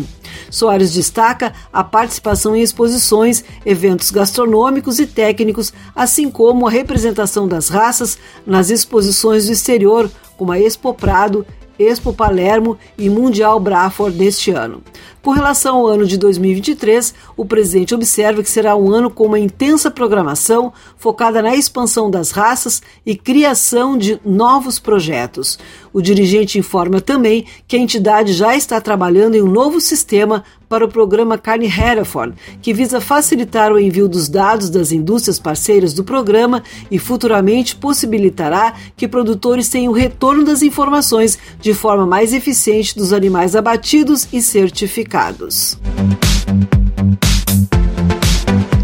Soares 0.48 0.92
destaca 0.92 1.52
a 1.72 1.82
participação 1.82 2.54
em 2.54 2.62
exposições, 2.62 3.42
eventos 3.66 4.12
gastronômicos 4.12 5.00
e 5.00 5.06
técnicos, 5.06 5.72
assim 5.96 6.30
como 6.30 6.64
a 6.64 6.70
representação 6.70 7.48
das 7.48 7.68
raças 7.68 8.16
nas 8.46 8.70
exposições 8.70 9.46
do 9.46 9.52
exterior, 9.52 10.08
como 10.36 10.52
a 10.52 10.60
Expo 10.60 10.94
Prado 10.94 11.44
Expo 11.78 12.12
Palermo 12.12 12.76
e 12.96 13.08
Mundial 13.08 13.60
Braford 13.60 14.16
deste 14.16 14.50
ano. 14.50 14.82
Com 15.22 15.32
relação 15.32 15.76
ao 15.76 15.86
ano 15.86 16.06
de 16.06 16.16
2023, 16.16 17.14
o 17.36 17.44
presidente 17.44 17.94
observa 17.94 18.42
que 18.42 18.50
será 18.50 18.74
um 18.76 18.90
ano 18.90 19.10
com 19.10 19.26
uma 19.26 19.38
intensa 19.38 19.90
programação 19.90 20.72
focada 20.96 21.42
na 21.42 21.54
expansão 21.54 22.10
das 22.10 22.30
raças 22.30 22.80
e 23.04 23.14
criação 23.14 23.98
de 23.98 24.18
novos 24.24 24.78
projetos. 24.78 25.58
O 25.92 26.00
dirigente 26.00 26.58
informa 26.58 27.00
também 27.00 27.44
que 27.66 27.76
a 27.76 27.80
entidade 27.80 28.32
já 28.32 28.56
está 28.56 28.80
trabalhando 28.80 29.34
em 29.34 29.42
um 29.42 29.50
novo 29.50 29.80
sistema 29.80 30.44
para 30.68 30.84
o 30.84 30.88
programa 30.88 31.38
Carne 31.38 31.66
Hereford, 31.66 32.34
que 32.60 32.74
visa 32.74 33.00
facilitar 33.00 33.72
o 33.72 33.78
envio 33.78 34.08
dos 34.08 34.28
dados 34.28 34.68
das 34.68 34.92
indústrias 34.92 35.38
parceiras 35.38 35.94
do 35.94 36.04
programa 36.04 36.62
e 36.90 36.98
futuramente 36.98 37.76
possibilitará 37.76 38.74
que 38.96 39.08
produtores 39.08 39.68
tenham 39.68 39.92
retorno 39.92 40.44
das 40.44 40.62
informações 40.62 41.38
de 41.60 41.72
forma 41.72 42.06
mais 42.06 42.32
eficiente 42.32 42.96
dos 42.96 43.12
animais 43.12 43.56
abatidos 43.56 44.28
e 44.32 44.42
certificados. 44.42 45.78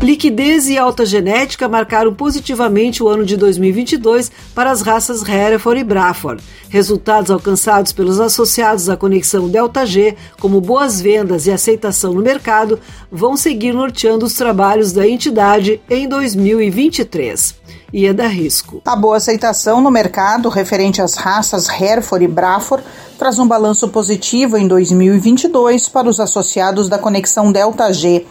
Liquidez 0.04 0.68
e 0.68 0.76
alta 0.76 1.06
genética 1.06 1.66
marcaram 1.66 2.12
positivamente 2.12 3.02
o 3.02 3.08
ano 3.08 3.24
de 3.24 3.38
2022 3.38 4.30
para 4.54 4.70
as 4.70 4.82
raças 4.82 5.26
Hereford 5.26 5.80
e 5.80 5.84
Braford. 5.84 6.44
Resultados 6.68 7.30
alcançados 7.30 7.90
pelos 7.90 8.20
associados 8.20 8.90
à 8.90 8.98
conexão 8.98 9.48
Delta 9.48 9.86
G, 9.86 10.14
como 10.38 10.60
boas 10.60 11.00
vendas 11.00 11.46
e 11.46 11.50
aceitação 11.50 12.12
no 12.12 12.20
mercado, 12.20 12.78
vão 13.10 13.34
seguir 13.34 13.72
norteando 13.72 14.26
os 14.26 14.34
trabalhos 14.34 14.92
da 14.92 15.08
entidade 15.08 15.80
em 15.88 16.06
2023 16.06 17.64
e 17.94 18.06
é 18.06 18.12
da 18.12 18.26
risco. 18.26 18.82
A 18.84 18.96
boa 18.96 19.18
aceitação 19.18 19.80
no 19.80 19.88
mercado 19.88 20.48
referente 20.48 21.00
às 21.00 21.14
raças 21.14 21.68
Hereford 21.68 22.24
e 22.24 22.28
Braford 22.28 22.84
traz 23.16 23.38
um 23.38 23.46
balanço 23.46 23.86
positivo 23.86 24.56
em 24.56 24.66
2022 24.66 25.88
para 25.88 26.08
os 26.08 26.18
associados 26.18 26.88
da 26.88 26.98
conexão 26.98 27.52
Delta 27.52 27.92
G 27.92 28.26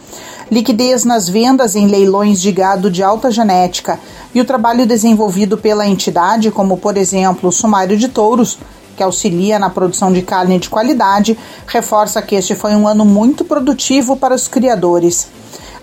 liquidez 0.50 1.06
nas 1.06 1.28
vendas 1.28 1.74
em 1.74 1.86
leilões 1.86 2.40
de 2.42 2.52
gado 2.52 2.90
de 2.90 3.02
alta 3.02 3.30
genética 3.30 3.98
e 4.34 4.40
o 4.40 4.44
trabalho 4.44 4.84
desenvolvido 4.84 5.56
pela 5.56 5.86
entidade, 5.86 6.50
como 6.50 6.76
por 6.76 6.98
exemplo 6.98 7.48
o 7.48 7.52
Sumário 7.52 7.96
de 7.96 8.08
Touros, 8.08 8.58
que 8.94 9.02
auxilia 9.02 9.58
na 9.58 9.70
produção 9.70 10.12
de 10.12 10.20
carne 10.20 10.58
de 10.58 10.68
qualidade, 10.68 11.38
reforça 11.66 12.20
que 12.20 12.34
este 12.34 12.54
foi 12.54 12.74
um 12.74 12.86
ano 12.86 13.04
muito 13.04 13.44
produtivo 13.44 14.14
para 14.14 14.34
os 14.34 14.46
criadores. 14.46 15.26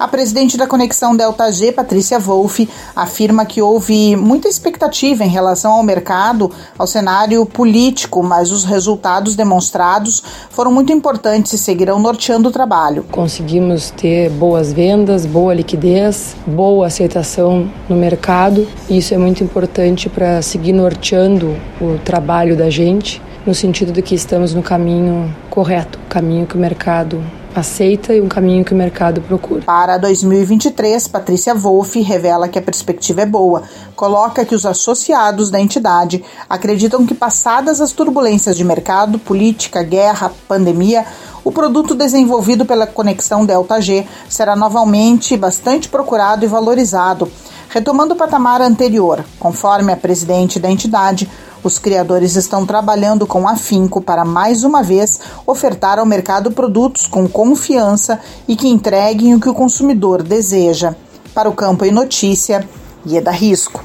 A 0.01 0.07
presidente 0.07 0.57
da 0.57 0.65
Conexão 0.65 1.15
Delta 1.15 1.51
G, 1.51 1.71
Patrícia 1.71 2.17
Wolff, 2.17 2.67
afirma 2.95 3.45
que 3.45 3.61
houve 3.61 4.15
muita 4.15 4.47
expectativa 4.47 5.23
em 5.23 5.27
relação 5.27 5.73
ao 5.73 5.83
mercado, 5.83 6.49
ao 6.75 6.87
cenário 6.87 7.45
político, 7.45 8.23
mas 8.23 8.51
os 8.51 8.63
resultados 8.63 9.35
demonstrados 9.35 10.23
foram 10.49 10.71
muito 10.71 10.91
importantes 10.91 11.53
e 11.53 11.57
seguirão 11.59 11.99
norteando 11.99 12.49
o 12.49 12.51
trabalho. 12.51 13.05
Conseguimos 13.11 13.91
ter 13.91 14.31
boas 14.31 14.73
vendas, 14.73 15.27
boa 15.27 15.53
liquidez, 15.53 16.35
boa 16.47 16.87
aceitação 16.87 17.71
no 17.87 17.95
mercado. 17.95 18.67
Isso 18.89 19.13
é 19.13 19.19
muito 19.19 19.43
importante 19.43 20.09
para 20.09 20.41
seguir 20.41 20.73
norteando 20.73 21.55
o 21.79 21.99
trabalho 21.99 22.57
da 22.57 22.71
gente 22.71 23.21
no 23.45 23.53
sentido 23.53 23.91
de 23.91 24.01
que 24.01 24.15
estamos 24.15 24.51
no 24.55 24.63
caminho 24.63 25.31
correto, 25.51 25.99
caminho 26.09 26.47
que 26.47 26.55
o 26.55 26.59
mercado 26.59 27.23
aceita 27.55 28.13
e 28.13 28.21
um 28.21 28.27
caminho 28.27 28.63
que 28.63 28.73
o 28.73 28.77
mercado 28.77 29.21
procura. 29.21 29.61
Para 29.63 29.97
2023, 29.97 31.07
Patrícia 31.07 31.53
Wolff 31.53 31.99
revela 32.01 32.47
que 32.47 32.57
a 32.57 32.61
perspectiva 32.61 33.21
é 33.21 33.25
boa. 33.25 33.63
Coloca 33.95 34.45
que 34.45 34.55
os 34.55 34.65
associados 34.65 35.51
da 35.51 35.59
entidade 35.59 36.23
acreditam 36.49 37.05
que, 37.05 37.13
passadas 37.13 37.81
as 37.81 37.91
turbulências 37.91 38.55
de 38.55 38.63
mercado, 38.63 39.19
política, 39.19 39.83
guerra, 39.83 40.31
pandemia, 40.47 41.05
o 41.43 41.51
produto 41.51 41.95
desenvolvido 41.95 42.65
pela 42.65 42.85
Conexão 42.85 43.45
Delta 43.45 43.81
G 43.81 44.05
será 44.29 44.55
novamente 44.55 45.35
bastante 45.35 45.89
procurado 45.89 46.45
e 46.45 46.47
valorizado, 46.47 47.31
retomando 47.67 48.13
o 48.13 48.17
patamar 48.17 48.61
anterior, 48.61 49.25
conforme 49.39 49.91
a 49.91 49.97
presidente 49.97 50.59
da 50.59 50.69
entidade. 50.69 51.27
Os 51.63 51.77
criadores 51.77 52.35
estão 52.35 52.65
trabalhando 52.65 53.27
com 53.27 53.47
afinco 53.47 54.01
para 54.01 54.25
mais 54.25 54.63
uma 54.63 54.81
vez 54.81 55.19
ofertar 55.45 55.99
ao 55.99 56.05
mercado 56.05 56.51
produtos 56.51 57.05
com 57.05 57.27
confiança 57.27 58.19
e 58.47 58.55
que 58.55 58.67
entreguem 58.67 59.35
o 59.35 59.39
que 59.39 59.49
o 59.49 59.53
consumidor 59.53 60.23
deseja. 60.23 60.95
Para 61.33 61.49
o 61.49 61.53
Campo 61.53 61.85
e 61.85 61.91
Notícia, 61.91 62.67
Ieda 63.05 63.31
Risco. 63.31 63.83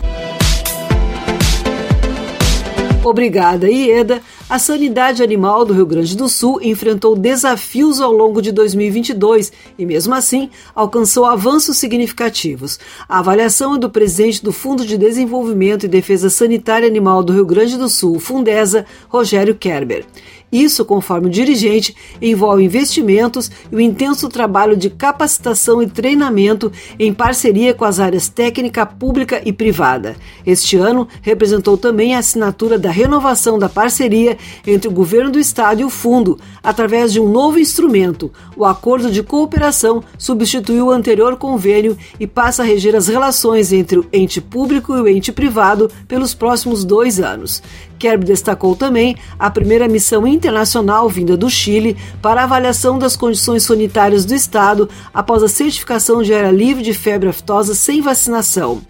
Obrigada, 3.09 3.70
Ieda. 3.70 4.20
A 4.50 4.59
sanidade 4.59 5.22
animal 5.22 5.64
do 5.64 5.72
Rio 5.72 5.86
Grande 5.86 6.16
do 6.16 6.28
Sul 6.28 6.61
enfrentou 6.61 7.14
desafios 7.14 8.00
ao 8.00 8.11
longo 8.11 8.42
de 8.42 8.50
2022 8.50 9.52
e, 9.78 9.86
mesmo 9.86 10.12
assim, 10.12 10.50
alcançou 10.74 11.24
avanços 11.24 11.76
significativos. 11.76 12.80
A 13.09 13.20
avaliação 13.20 13.76
é 13.76 13.78
do 13.78 13.88
presidente 13.88 14.42
do 14.42 14.50
Fundo 14.50 14.84
de 14.84 14.98
Desenvolvimento 14.98 15.86
e 15.86 15.88
Defesa 15.88 16.28
Sanitária 16.28 16.88
Animal 16.88 17.22
do 17.22 17.32
Rio 17.32 17.46
Grande 17.46 17.78
do 17.78 17.88
Sul, 17.88 18.18
Fundesa, 18.18 18.84
Rogério 19.09 19.54
Kerber. 19.54 20.04
Isso, 20.51 20.84
conforme 20.84 21.26
o 21.26 21.30
dirigente, 21.30 21.94
envolve 22.22 22.64
investimentos 22.64 23.51
e 23.70 23.74
o 23.74 23.80
intenso 23.80 24.28
trabalho 24.28 24.76
de 24.76 24.88
capacitação 24.88 25.82
e 25.82 25.88
treinamento 25.88 26.70
em 26.99 27.12
parceria 27.12 27.74
com 27.74 27.84
as 27.84 27.99
áreas 27.99 28.28
técnica, 28.28 28.86
pública 28.86 29.42
e 29.44 29.53
privada. 29.53 30.16
Este 30.47 30.76
ano 30.76 31.09
representou 31.20 31.76
também 31.76 32.14
a 32.14 32.20
assinatura 32.20 32.78
da 32.78 32.90
renovação 32.90 33.59
da 33.59 33.68
parceria 33.68 34.38
entre 34.64 34.88
o 34.88 34.92
governo 34.92 35.32
do 35.32 35.38
estado 35.40 35.80
e 35.80 35.84
o 35.84 35.90
fundo, 35.90 36.38
através 36.62 37.12
de 37.12 37.20
um 37.20 37.28
novo 37.28 37.59
instrumento. 37.59 38.30
O 38.57 38.64
acordo 38.64 39.11
de 39.11 39.24
cooperação 39.24 40.03
substituiu 40.16 40.86
o 40.86 40.90
anterior 40.90 41.36
convênio 41.36 41.99
e 42.20 42.26
passa 42.26 42.62
a 42.62 42.66
reger 42.66 42.94
as 42.94 43.09
relações 43.09 43.72
entre 43.72 43.99
o 43.99 44.07
ente 44.12 44.40
público 44.40 44.97
e 44.97 45.01
o 45.01 45.09
ente 45.09 45.32
privado 45.32 45.90
pelos 46.07 46.34
próximos 46.34 46.84
dois 46.84 47.18
anos. 47.18 47.62
Kerb 47.99 48.24
destacou 48.24 48.76
também 48.76 49.16
a 49.38 49.51
primeira 49.51 49.88
missão 49.88 50.26
internacional 50.26 51.09
vinda 51.09 51.36
do 51.36 51.51
Chile 51.51 51.97
para 52.22 52.44
avaliação 52.44 52.99
das 52.99 53.16
condições 53.16 53.62
sanitárias 53.62 54.24
do 54.24 54.34
Estado 54.34 54.88
após 55.12 55.42
a 55.42 55.49
certificação 55.49 56.22
de 56.22 56.32
área 56.32 56.51
livre 56.51 56.82
de 56.82 56.92
febre 56.92 57.28
aftosa 57.28 57.74
sem 57.74 58.01
vacinação. 58.01 58.80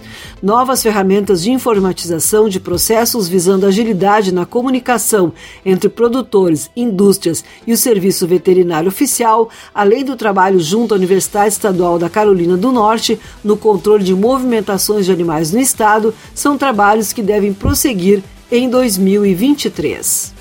Novas 0.43 0.83
ferramentas 0.83 1.43
de 1.43 1.51
informatização 1.51 2.49
de 2.49 2.61
processos 2.61 3.29
visando 3.29 3.67
agilidade 3.67 4.33
na 4.33 4.45
comunicação 4.45 5.33
entre 5.65 5.89
produtores, 5.89 6.71
indústrias 6.77 7.45
e 7.67 7.73
o 7.73 7.77
Serviço 7.77 8.27
Veterinário 8.27 8.89
Oficial, 8.89 9.49
além 9.75 10.05
do 10.05 10.17
trabalho 10.17 10.61
junto 10.61 10.95
à 10.95 10.97
Universidade 10.97 11.49
Estadual 11.49 11.99
da 11.99 12.11
Carolina 12.11 12.57
do 12.57 12.73
Norte 12.73 13.19
no 13.43 13.57
controle 13.57 14.05
de 14.05 14.15
movimentações 14.15 15.07
de 15.07 15.13
animais 15.13 15.53
no 15.53 15.61
Estado, 15.61 16.15
são 16.35 16.59
trabalhos 16.59 17.13
que 17.13 17.23
devem 17.23 17.53
prosseguir 17.53 18.23
em 18.51 18.69
2023. 18.69 20.35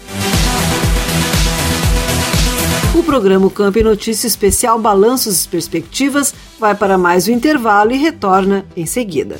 O 2.94 3.04
programa 3.04 3.46
Campo 3.50 3.80
e 3.80 3.84
Notícia 3.84 4.28
Especial 4.28 4.80
Balanços 4.80 5.44
e 5.44 5.48
Perspectivas 5.48 6.34
vai 6.60 6.76
para 6.76 6.98
mais 6.98 7.28
um 7.28 7.32
intervalo 7.32 7.92
e 7.92 7.98
retorna 7.98 8.66
em 8.76 8.86
seguida. 8.86 9.40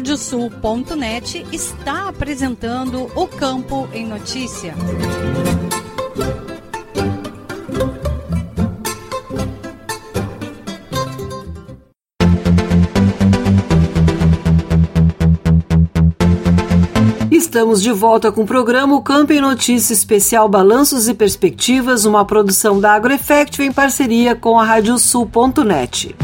Radiosul.net 0.00 1.44
está 1.52 2.08
apresentando 2.08 3.12
o 3.14 3.26
Campo 3.26 3.86
em 3.92 4.06
Notícia. 4.06 4.74
Estamos 17.30 17.82
de 17.82 17.92
volta 17.92 18.32
com 18.32 18.44
o 18.44 18.46
programa 18.46 18.96
o 18.96 19.02
Campo 19.02 19.34
em 19.34 19.40
Notícia 19.42 19.92
Especial 19.92 20.48
Balanços 20.48 21.08
e 21.08 21.14
Perspectivas, 21.14 22.06
uma 22.06 22.24
produção 22.24 22.80
da 22.80 22.94
AgroEffect 22.94 23.62
em 23.62 23.70
parceria 23.70 24.34
com 24.34 24.58
a 24.58 24.64
Radiosul.net. 24.64 26.16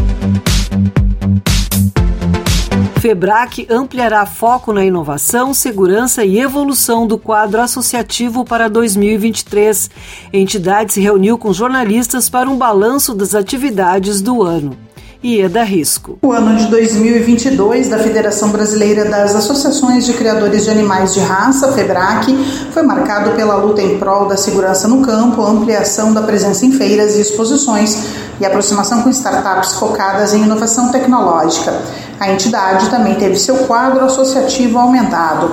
FEBRAC 3.07 3.69
ampliará 3.71 4.27
foco 4.27 4.73
na 4.73 4.85
inovação, 4.85 5.55
segurança 5.55 6.25
e 6.25 6.41
evolução 6.41 7.07
do 7.07 7.17
quadro 7.17 7.61
associativo 7.61 8.45
para 8.45 8.69
2023. 8.69 9.89
A 10.35 10.37
entidade 10.37 10.93
se 10.93 11.01
reuniu 11.01 11.39
com 11.39 11.53
jornalistas 11.53 12.29
para 12.29 12.51
um 12.51 12.59
balanço 12.59 13.15
das 13.15 13.33
atividades 13.33 14.21
do 14.21 14.43
ano. 14.43 14.86
Ieda 15.25 15.63
Risco. 15.63 16.19
O 16.23 16.31
ano 16.31 16.57
de 16.57 16.67
2022 16.67 17.89
da 17.89 17.99
Federação 17.99 18.51
Brasileira 18.51 19.07
das 19.07 19.35
Associações 19.35 20.05
de 20.05 20.13
Criadores 20.13 20.65
de 20.65 20.71
Animais 20.71 21.15
de 21.15 21.21
Raça, 21.21 21.73
FEBRAC, 21.73 22.37
foi 22.71 22.83
marcado 22.83 23.31
pela 23.31 23.57
luta 23.57 23.81
em 23.81 23.99
prol 23.99 24.27
da 24.27 24.37
segurança 24.37 24.87
no 24.87 25.01
campo, 25.03 25.43
ampliação 25.43 26.13
da 26.13 26.23
presença 26.23 26.67
em 26.67 26.73
feiras 26.73 27.17
e 27.17 27.21
exposições 27.23 28.07
e 28.39 28.45
aproximação 28.45 29.03
com 29.03 29.11
startups 29.11 29.73
focadas 29.75 30.35
em 30.35 30.43
inovação 30.43 30.93
tecnológica. 30.93 31.75
A 32.21 32.31
entidade 32.31 32.89
também 32.91 33.15
teve 33.15 33.37
seu 33.37 33.57
quadro 33.67 34.05
associativo 34.05 34.79
aumentado. 34.79 35.51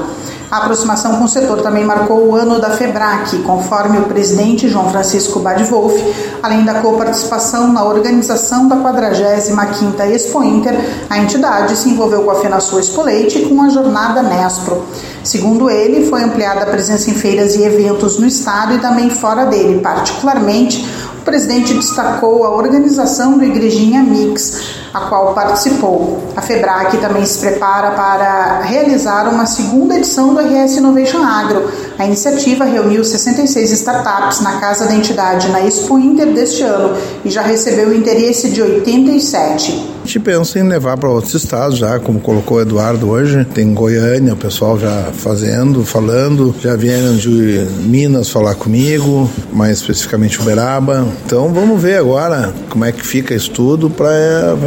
A 0.54 0.58
aproximação 0.58 1.18
com 1.18 1.24
o 1.24 1.28
setor 1.28 1.64
também 1.64 1.84
marcou 1.84 2.28
o 2.28 2.36
ano 2.36 2.62
da 2.62 2.70
FEBRAC, 2.70 3.40
conforme 3.40 3.98
o 3.98 4.04
presidente 4.04 4.70
João 4.70 4.88
Francisco 4.92 5.40
Badwolf, 5.40 5.96
além 6.44 6.64
da 6.64 6.76
coparticipação 6.76 7.74
na 7.74 7.84
organização 7.84 8.68
da 8.68 8.76
45ª 8.76 10.08
Expo 10.12 10.44
Inter, 10.44 10.80
a 11.10 11.18
entidade 11.18 11.76
se 11.76 11.90
envolveu 11.90 12.22
com 12.22 12.30
a 12.30 12.36
FenaSul 12.36 12.80
Expo 12.80 13.02
Leite 13.02 13.40
e 13.40 13.50
com 13.50 13.64
a 13.64 13.70
Jornada 13.70 14.22
Nespro. 14.22 14.86
Segundo 15.24 15.72
ele, 15.72 16.08
foi 16.08 16.22
ampliada 16.22 16.62
a 16.62 16.68
presença 16.68 17.10
em 17.10 17.16
feiras 17.16 17.56
e 17.56 17.64
eventos 17.64 18.20
no 18.20 18.28
estado 18.28 18.76
e 18.76 18.78
também 18.78 19.10
fora 19.10 19.46
dele, 19.46 19.80
particularmente 19.80 20.88
o 21.18 21.24
presidente 21.24 21.74
destacou 21.74 22.46
a 22.46 22.52
organização 22.52 23.40
do 23.40 23.44
Igrejinha 23.44 24.04
Mix, 24.04 24.83
a 24.94 25.02
qual 25.02 25.34
participou. 25.34 26.24
A 26.36 26.42
FEBRAC 26.42 26.98
também 26.98 27.26
se 27.26 27.40
prepara 27.40 27.92
para 27.92 28.62
realizar 28.62 29.28
uma 29.28 29.46
segunda 29.46 29.96
edição 29.96 30.34
do 30.34 30.40
RS 30.40 30.78
Innovation 30.78 31.24
Agro. 31.24 31.64
A 31.98 32.06
iniciativa 32.06 32.66
reuniu 32.66 33.04
66 33.04 33.72
startups 33.72 34.42
na 34.42 34.60
casa 34.60 34.86
da 34.86 34.96
entidade 34.96 35.50
na 35.50 35.62
Expo 35.62 35.98
Inter 35.98 36.28
deste 36.34 36.64
ano 36.64 36.96
e 37.26 37.30
já 37.30 37.42
recebeu 37.42 37.90
o 37.90 37.94
interesse 37.94 38.50
de 38.50 38.62
87. 38.62 39.94
A 40.04 40.06
gente 40.06 40.20
pensa 40.20 40.60
em 40.60 40.64
levar 40.64 40.98
para 40.98 41.10
outros 41.10 41.34
estados 41.34 41.78
já, 41.78 41.98
como 41.98 42.20
colocou 42.20 42.58
o 42.58 42.62
Eduardo 42.62 43.10
hoje. 43.10 43.46
Tem 43.46 43.74
Goiânia, 43.74 44.34
o 44.34 44.38
pessoal 44.38 44.78
já 44.78 45.12
fazendo, 45.14 45.86
falando. 45.86 46.54
Já 46.60 46.76
vieram 46.76 47.16
de 47.16 47.66
Minas 47.86 48.30
falar 48.30 48.56
comigo, 48.56 49.30
mais 49.54 49.78
especificamente 49.78 50.42
Uberaba. 50.42 51.08
Então 51.26 51.54
vamos 51.54 51.82
ver 51.82 52.00
agora 52.00 52.54
como 52.70 52.84
é 52.84 52.92
que 52.92 53.06
fica 53.06 53.34
isso 53.34 53.52
tudo 53.52 53.90
para 53.90 54.10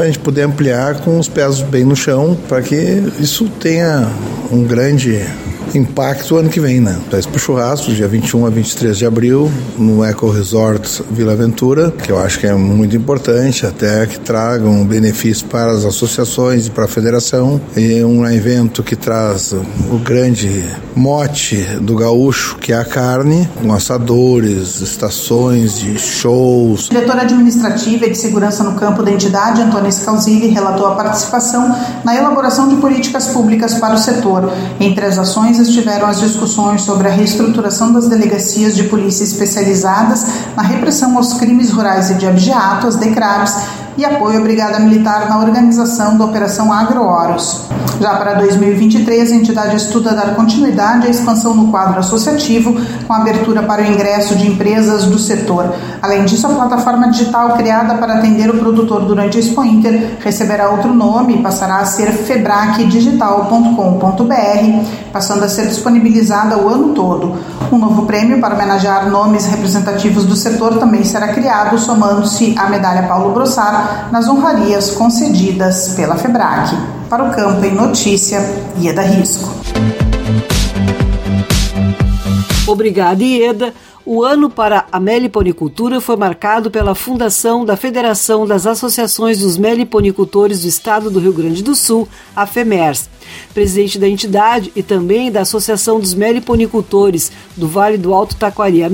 a 0.00 0.06
gente 0.06 0.15
poder 0.18 0.42
ampliar 0.42 1.00
com 1.00 1.18
os 1.18 1.28
pés 1.28 1.62
bem 1.62 1.84
no 1.84 1.96
chão, 1.96 2.36
para 2.48 2.62
que 2.62 2.76
isso 3.20 3.48
tenha 3.60 4.08
um 4.50 4.64
grande 4.64 5.24
impacto 5.74 6.36
ano 6.36 6.48
que 6.48 6.60
vem, 6.60 6.80
né? 6.80 6.98
Tá 7.10 7.18
para 7.18 7.36
o 7.36 7.38
churrasco, 7.38 7.92
dia 7.92 8.08
21 8.08 8.46
a 8.46 8.50
23 8.50 8.96
de 8.96 9.06
abril, 9.06 9.50
no 9.78 10.04
Eco 10.04 10.30
Resort 10.30 11.02
Vila 11.10 11.32
Aventura, 11.32 11.90
que 11.90 12.10
eu 12.10 12.18
acho 12.18 12.38
que 12.38 12.46
é 12.46 12.54
muito 12.54 12.96
importante, 12.96 13.66
até 13.66 14.06
que 14.06 14.18
traga 14.20 14.66
um 14.66 14.84
benefício 14.84 15.46
para 15.46 15.72
as 15.72 15.84
associações 15.84 16.66
e 16.66 16.70
para 16.70 16.84
a 16.84 16.88
federação. 16.88 17.60
E 17.76 18.02
um 18.04 18.26
evento 18.26 18.82
que 18.82 18.96
traz 18.96 19.52
o 19.52 19.98
grande 19.98 20.64
mote 20.94 21.56
do 21.80 21.96
gaúcho, 21.96 22.56
que 22.56 22.72
é 22.72 22.76
a 22.76 22.84
carne, 22.84 23.48
com 23.60 23.72
assadores, 23.72 24.80
estações 24.80 25.78
de 25.78 25.98
shows. 25.98 26.88
Diretora 26.88 27.22
administrativa 27.22 28.06
e 28.06 28.10
de 28.10 28.18
segurança 28.18 28.64
no 28.64 28.74
campo 28.74 29.02
da 29.02 29.10
entidade, 29.10 29.60
Antônia 29.60 29.90
Scalzilli, 29.90 30.48
relatou 30.48 30.86
a 30.86 30.94
participação 30.94 31.74
na 32.04 32.16
elaboração 32.16 32.68
de 32.68 32.76
políticas 32.76 33.28
públicas 33.28 33.74
para 33.74 33.94
o 33.94 33.98
setor. 33.98 34.50
Entre 34.80 35.04
as 35.04 35.18
ações 35.18 35.55
estiveram 35.58 36.06
as 36.06 36.20
discussões 36.20 36.82
sobre 36.82 37.08
a 37.08 37.10
reestruturação 37.10 37.92
das 37.92 38.08
delegacias 38.08 38.74
de 38.74 38.84
polícia 38.84 39.24
especializadas 39.24 40.26
na 40.56 40.62
repressão 40.62 41.16
aos 41.16 41.34
crimes 41.34 41.70
rurais 41.70 42.10
e 42.10 42.14
de 42.14 42.26
abigeato, 42.26 42.86
as 42.86 42.96
DECRABs, 42.96 43.56
e 43.96 44.04
apoio 44.04 44.38
à 44.38 44.42
Brigada 44.42 44.78
Militar 44.78 45.28
na 45.28 45.38
organização 45.38 46.18
da 46.18 46.24
Operação 46.24 46.72
Agrooros. 46.72 47.66
Já 48.00 48.16
para 48.16 48.34
2023, 48.34 49.32
a 49.32 49.36
entidade 49.36 49.76
estuda 49.76 50.14
dar 50.14 50.34
continuidade 50.34 51.06
à 51.06 51.10
expansão 51.10 51.54
no 51.54 51.70
quadro 51.70 51.98
associativo, 51.98 52.78
com 53.06 53.12
abertura 53.12 53.62
para 53.62 53.82
o 53.82 53.86
ingresso 53.86 54.36
de 54.36 54.46
empresas 54.46 55.06
do 55.06 55.18
setor. 55.18 55.74
Além 56.02 56.26
disso, 56.26 56.46
a 56.46 56.50
plataforma 56.50 57.10
digital 57.10 57.56
criada 57.56 57.94
para 57.94 58.18
atender 58.18 58.50
o 58.50 58.58
produtor 58.58 59.06
durante 59.06 59.38
a 59.38 59.40
Expo 59.40 59.64
Inter 59.64 60.18
receberá 60.20 60.68
outro 60.70 60.92
nome 60.92 61.36
e 61.36 61.42
passará 61.42 61.78
a 61.78 61.86
ser 61.86 62.12
febracdigital.com.br, 62.12 65.10
passando 65.10 65.44
a 65.44 65.48
ser 65.48 65.66
disponibilizada 65.66 66.58
o 66.58 66.68
ano 66.68 66.92
todo. 66.92 67.34
Um 67.72 67.78
novo 67.78 68.04
prêmio 68.04 68.38
para 68.40 68.54
homenagear 68.54 69.10
nomes 69.10 69.46
representativos 69.46 70.26
do 70.26 70.36
setor 70.36 70.78
também 70.78 71.02
será 71.02 71.28
criado, 71.28 71.78
somando-se 71.78 72.54
à 72.58 72.68
medalha 72.68 73.04
Paulo 73.04 73.32
Brossard 73.32 74.12
nas 74.12 74.28
honrarias 74.28 74.90
concedidas 74.90 75.94
pela 75.96 76.16
FEBRAC. 76.16 76.76
Para 77.08 77.22
o 77.22 77.30
Campo 77.30 77.64
em 77.64 77.72
Notícia, 77.72 78.40
Ieda 78.80 79.02
Risco. 79.02 79.48
Obrigada, 82.66 83.22
Ieda. 83.22 83.72
O 84.04 84.24
ano 84.24 84.50
para 84.50 84.86
a 84.90 84.98
meliponicultura 84.98 86.00
foi 86.00 86.16
marcado 86.16 86.68
pela 86.68 86.96
fundação 86.96 87.64
da 87.64 87.76
Federação 87.76 88.44
das 88.44 88.66
Associações 88.66 89.38
dos 89.38 89.56
Meliponicultores 89.56 90.62
do 90.62 90.68
Estado 90.68 91.08
do 91.08 91.20
Rio 91.20 91.32
Grande 91.32 91.62
do 91.62 91.76
Sul, 91.76 92.08
a 92.34 92.44
FEMERS. 92.44 93.08
Presidente 93.52 93.98
da 93.98 94.08
entidade 94.08 94.72
e 94.74 94.82
também 94.82 95.30
da 95.30 95.42
Associação 95.42 95.98
dos 96.00 96.14
Meliponicultores 96.14 97.32
do 97.56 97.68
Vale 97.68 97.96
do 97.96 98.12
Alto 98.12 98.36
Taquari, 98.36 98.82
a 98.82 98.90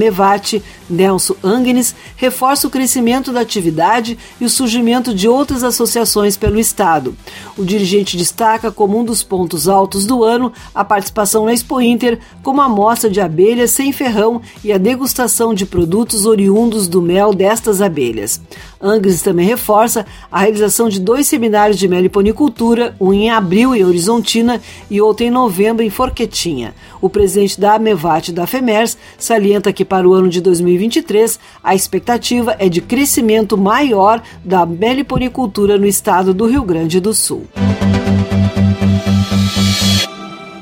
Nelson 0.88 1.34
Angenes, 1.42 1.94
reforça 2.16 2.66
o 2.66 2.70
crescimento 2.70 3.32
da 3.32 3.40
atividade 3.40 4.18
e 4.40 4.44
o 4.44 4.50
surgimento 4.50 5.14
de 5.14 5.28
outras 5.28 5.64
associações 5.64 6.36
pelo 6.36 6.58
Estado. 6.58 7.16
O 7.56 7.64
dirigente 7.64 8.16
destaca 8.16 8.70
como 8.70 8.98
um 8.98 9.04
dos 9.04 9.22
pontos 9.22 9.68
altos 9.68 10.06
do 10.06 10.22
ano 10.22 10.52
a 10.74 10.84
participação 10.84 11.44
na 11.44 11.52
Expo 11.52 11.80
Inter, 11.80 12.18
como 12.42 12.60
a 12.60 12.68
mostra 12.68 13.08
de 13.08 13.20
abelhas 13.20 13.70
sem 13.70 13.92
ferrão 13.92 14.40
e 14.62 14.72
a 14.72 14.78
degustação 14.78 15.54
de 15.54 15.66
produtos 15.66 16.26
oriundos 16.26 16.88
do 16.88 17.00
mel 17.00 17.32
destas 17.32 17.80
abelhas. 17.80 18.40
Angeles 18.82 19.22
também 19.22 19.46
reforça 19.46 20.04
a 20.30 20.40
realização 20.40 20.88
de 20.88 21.00
dois 21.00 21.28
seminários 21.28 21.78
de 21.78 21.86
meliponicultura, 21.86 22.94
um 23.00 23.12
em 23.12 23.30
abril 23.30 23.74
em 23.74 23.84
Horizontina 23.84 24.60
e 24.90 25.00
outro 25.00 25.24
em 25.24 25.30
novembro 25.30 25.84
em 25.84 25.90
Forquetinha. 25.90 26.74
O 27.00 27.08
presidente 27.08 27.60
da 27.60 27.74
Amevat 27.74 28.32
da 28.32 28.46
FEMERS 28.46 28.98
salienta 29.16 29.72
que 29.72 29.84
para 29.84 30.08
o 30.08 30.12
ano 30.12 30.28
de 30.28 30.40
2023 30.40 31.38
a 31.62 31.74
expectativa 31.74 32.56
é 32.58 32.68
de 32.68 32.80
crescimento 32.80 33.56
maior 33.56 34.20
da 34.44 34.66
meliponicultura 34.66 35.78
no 35.78 35.86
estado 35.86 36.34
do 36.34 36.46
Rio 36.46 36.62
Grande 36.62 36.98
do 36.98 37.14
Sul. 37.14 37.46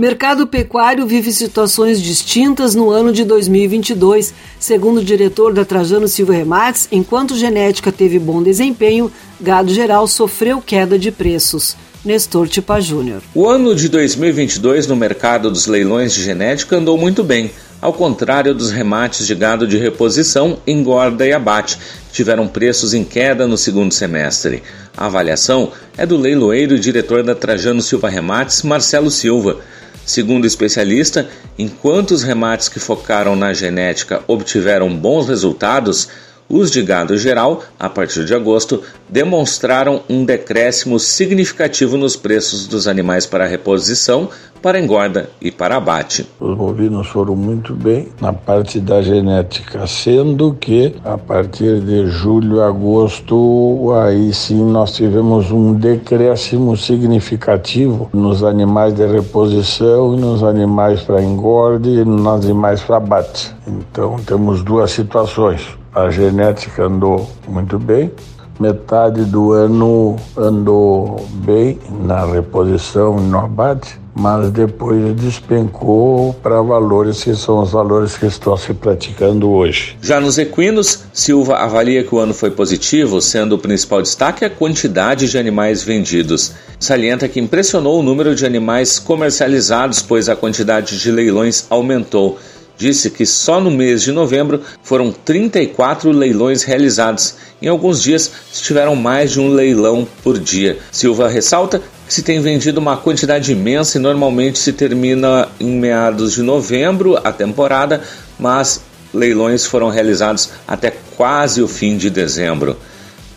Mercado 0.01 0.47
pecuário 0.47 1.07
vive 1.07 1.31
situações 1.31 2.01
distintas 2.01 2.75
no 2.75 2.89
ano 2.89 3.13
de 3.13 3.23
2022. 3.23 4.33
Segundo 4.59 4.97
o 4.97 5.05
diretor 5.05 5.53
da 5.53 5.63
Trajano 5.63 6.09
Silva 6.09 6.33
Remates, 6.33 6.89
enquanto 6.91 7.37
genética 7.37 7.93
teve 7.93 8.19
bom 8.19 8.43
desempenho, 8.43 9.13
gado 9.39 9.75
geral 9.75 10.07
sofreu 10.07 10.63
queda 10.63 10.99
de 10.99 11.13
preços. 11.13 11.77
Nestor 12.03 12.49
Tipa 12.49 12.81
Júnior. 12.81 13.21
O 13.35 13.47
ano 13.47 13.75
de 13.75 13.91
2022 13.91 14.87
no 14.87 14.97
mercado 14.97 15.51
dos 15.51 15.67
leilões 15.67 16.15
de 16.15 16.23
genética 16.23 16.79
andou 16.79 16.97
muito 16.97 17.23
bem, 17.23 17.51
ao 17.79 17.93
contrário 17.93 18.55
dos 18.55 18.71
remates 18.71 19.27
de 19.27 19.35
gado 19.35 19.67
de 19.67 19.77
reposição, 19.77 20.59
engorda 20.67 21.27
e 21.27 21.33
abate, 21.35 21.79
tiveram 22.11 22.49
preços 22.49 22.95
em 22.95 23.05
queda 23.05 23.47
no 23.47 23.59
segundo 23.59 23.93
semestre. 23.93 24.63
A 24.97 25.05
avaliação 25.05 25.73
é 25.99 26.07
do 26.07 26.17
leiloeiro 26.17 26.75
e 26.75 26.81
diretor 26.81 27.23
da 27.23 27.35
Trajano 27.35 27.83
Silva 27.83 28.09
Remates, 28.09 28.63
Marcelo 28.63 29.11
Silva. 29.11 29.61
Segundo 30.05 30.45
o 30.45 30.47
especialista, 30.47 31.29
enquanto 31.59 32.13
os 32.13 32.23
remates 32.23 32.69
que 32.69 32.81
focaram 32.81 33.37
na 33.37 33.53
genética 33.53 34.23
obtiveram 34.27 34.95
bons 34.95 35.29
resultados, 35.29 36.09
os 36.51 36.71
de 36.71 36.83
gado 36.83 37.17
geral, 37.17 37.63
a 37.79 37.89
partir 37.89 38.25
de 38.25 38.35
agosto, 38.35 38.83
demonstraram 39.09 40.03
um 40.09 40.25
decréscimo 40.25 40.99
significativo 40.99 41.97
nos 41.97 42.17
preços 42.17 42.67
dos 42.67 42.89
animais 42.89 43.25
para 43.25 43.47
reposição, 43.47 44.29
para 44.61 44.79
engorda 44.79 45.31
e 45.41 45.51
para 45.51 45.77
abate. 45.77 46.29
Os 46.39 46.57
bovinos 46.57 47.07
foram 47.07 47.35
muito 47.35 47.75
bem 47.75 48.09
na 48.21 48.33
parte 48.33 48.79
da 48.81 49.01
genética, 49.01 49.87
sendo 49.87 50.53
que 50.55 50.95
a 51.05 51.17
partir 51.17 51.81
de 51.81 52.07
julho, 52.09 52.61
agosto, 52.63 53.93
aí 53.93 54.35
sim 54.35 54.63
nós 54.71 54.93
tivemos 54.93 55.51
um 55.51 55.73
decréscimo 55.73 56.77
significativo 56.77 58.11
nos 58.13 58.43
animais 58.43 58.93
de 58.93 59.07
reposição, 59.07 60.17
nos 60.17 60.43
animais 60.43 61.01
para 61.01 61.23
engorde 61.23 61.89
e 61.89 62.05
nos 62.05 62.45
animais 62.45 62.83
para 62.83 62.97
abate. 62.97 63.55
Então 63.67 64.17
temos 64.27 64.63
duas 64.63 64.91
situações. 64.91 65.80
A 65.93 66.09
genética 66.09 66.85
andou 66.85 67.29
muito 67.49 67.77
bem, 67.77 68.13
metade 68.61 69.25
do 69.25 69.53
ano 69.53 70.15
andou 70.37 71.27
bem 71.45 71.81
na 72.05 72.25
reposição 72.25 73.19
no 73.19 73.39
abate, 73.39 73.99
mas 74.15 74.53
depois 74.53 75.17
despencou 75.17 76.33
para 76.35 76.63
valores 76.63 77.25
que 77.25 77.35
são 77.35 77.61
os 77.63 77.73
valores 77.73 78.17
que 78.17 78.27
estão 78.27 78.57
se 78.57 78.73
praticando 78.73 79.51
hoje. 79.51 79.97
Já 80.01 80.21
nos 80.21 80.39
equinos, 80.39 81.07
Silva 81.13 81.57
avalia 81.57 82.05
que 82.05 82.15
o 82.15 82.19
ano 82.21 82.35
foi 82.35 82.53
positivo, 82.53 83.21
sendo 83.21 83.57
o 83.57 83.59
principal 83.59 84.01
destaque 84.01 84.45
a 84.45 84.51
quantidade 84.51 85.29
de 85.29 85.39
animais 85.39 85.83
vendidos. 85.83 86.53
Salienta 86.79 87.29
que 87.29 87.41
impressionou 87.41 87.99
o 87.99 88.03
número 88.03 88.33
de 88.37 88.47
animais 88.47 89.01
comercializados, 89.01 90.03
pois 90.03 90.29
a 90.29 90.37
quantidade 90.37 91.01
de 91.01 91.11
leilões 91.11 91.67
aumentou 91.69 92.39
disse 92.81 93.11
que 93.11 93.27
só 93.27 93.61
no 93.61 93.71
mês 93.71 94.03
de 94.03 94.11
novembro 94.11 94.63
foram 94.83 95.13
34 95.13 96.11
leilões 96.11 96.63
realizados. 96.63 97.35
Em 97.61 97.69
alguns 97.69 98.03
dias 98.03 98.33
tiveram 98.55 98.97
mais 98.97 99.33
de 99.33 99.39
um 99.39 99.51
leilão 99.51 100.09
por 100.25 100.39
dia. 100.39 100.79
Silva 100.91 101.29
ressalta 101.29 101.83
que 102.09 102.15
se 102.15 102.23
tem 102.23 102.41
vendido 102.41 102.81
uma 102.81 102.97
quantidade 102.97 103.53
imensa 103.53 103.99
e 103.99 104.01
normalmente 104.01 104.59
se 104.59 104.73
termina 104.73 105.47
em 105.61 105.79
meados 105.79 106.33
de 106.33 106.43
novembro 106.43 107.21
a 107.23 107.31
temporada, 107.31 108.01
mas 108.39 108.81
leilões 109.13 109.67
foram 109.67 109.91
realizados 109.91 110.49
até 110.67 110.91
quase 111.19 111.61
o 111.61 111.69
fim 111.69 111.99
de 111.99 112.09
dezembro. 112.09 112.79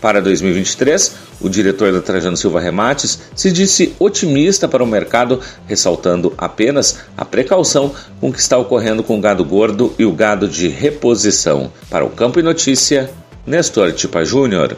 Para 0.04 0.20
2023, 0.20 1.16
o 1.40 1.48
diretor 1.48 1.90
da 1.90 2.02
Trajano 2.02 2.36
Silva 2.36 2.60
Remates 2.60 3.20
se 3.34 3.50
disse 3.50 3.94
otimista 3.98 4.68
para 4.68 4.84
o 4.84 4.86
mercado, 4.86 5.40
ressaltando 5.66 6.30
apenas 6.36 6.98
a 7.16 7.24
precaução 7.24 7.90
com 8.20 8.30
que 8.30 8.38
está 8.38 8.58
ocorrendo 8.58 9.02
com 9.02 9.16
o 9.16 9.20
gado 9.22 9.42
gordo 9.42 9.94
e 9.98 10.04
o 10.04 10.12
gado 10.12 10.46
de 10.46 10.68
reposição. 10.68 11.72
Para 11.88 12.04
o 12.04 12.10
Campo 12.10 12.38
e 12.38 12.42
Notícia, 12.42 13.10
Nestor 13.46 13.92
Tipa 13.92 14.26
Júnior. 14.26 14.76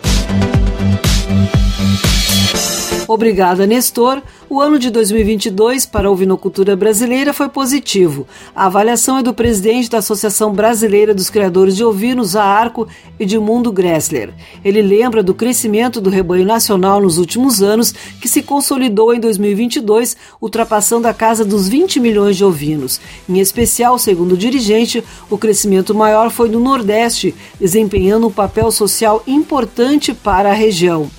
Obrigada, 3.09 3.67
Nestor. 3.67 4.23
O 4.49 4.61
ano 4.61 4.79
de 4.79 4.91
2022 4.91 5.87
para 5.87 6.07
a 6.07 6.11
ovinocultura 6.11 6.77
brasileira 6.77 7.33
foi 7.33 7.49
positivo. 7.49 8.29
A 8.55 8.67
avaliação 8.67 9.19
é 9.19 9.23
do 9.23 9.35
presidente 9.35 9.91
da 9.91 9.99
Associação 9.99 10.53
Brasileira 10.53 11.13
dos 11.13 11.29
Criadores 11.29 11.75
de 11.75 11.85
Ovinos, 11.85 12.37
a 12.37 12.45
Arco, 12.45 12.87
Edmundo 13.19 13.73
Gressler. 13.73 14.33
Ele 14.65 14.81
lembra 14.81 15.21
do 15.21 15.35
crescimento 15.35 16.01
do 16.01 16.11
rebanho 16.11 16.45
nacional 16.45 17.01
nos 17.01 17.19
últimos 17.19 17.61
anos, 17.61 17.91
que 17.91 18.29
se 18.29 18.41
consolidou 18.41 19.13
em 19.13 19.19
2022, 19.19 20.17
ultrapassando 20.41 21.09
a 21.09 21.13
casa 21.13 21.45
dos 21.45 21.69
20 21.69 21.99
milhões 21.99 22.37
de 22.37 22.45
ovinos. 22.45 23.01
Em 23.29 23.41
especial, 23.41 23.99
segundo 23.99 24.33
o 24.33 24.39
dirigente, 24.39 25.03
o 25.29 25.37
crescimento 25.37 25.93
maior 25.93 26.31
foi 26.31 26.49
no 26.49 26.61
Nordeste, 26.61 27.35
desempenhando 27.59 28.29
um 28.29 28.33
papel 28.33 28.71
social 28.71 29.25
importante 29.27 30.15
para 30.15 30.51
a 30.51 30.55
região. 30.55 31.11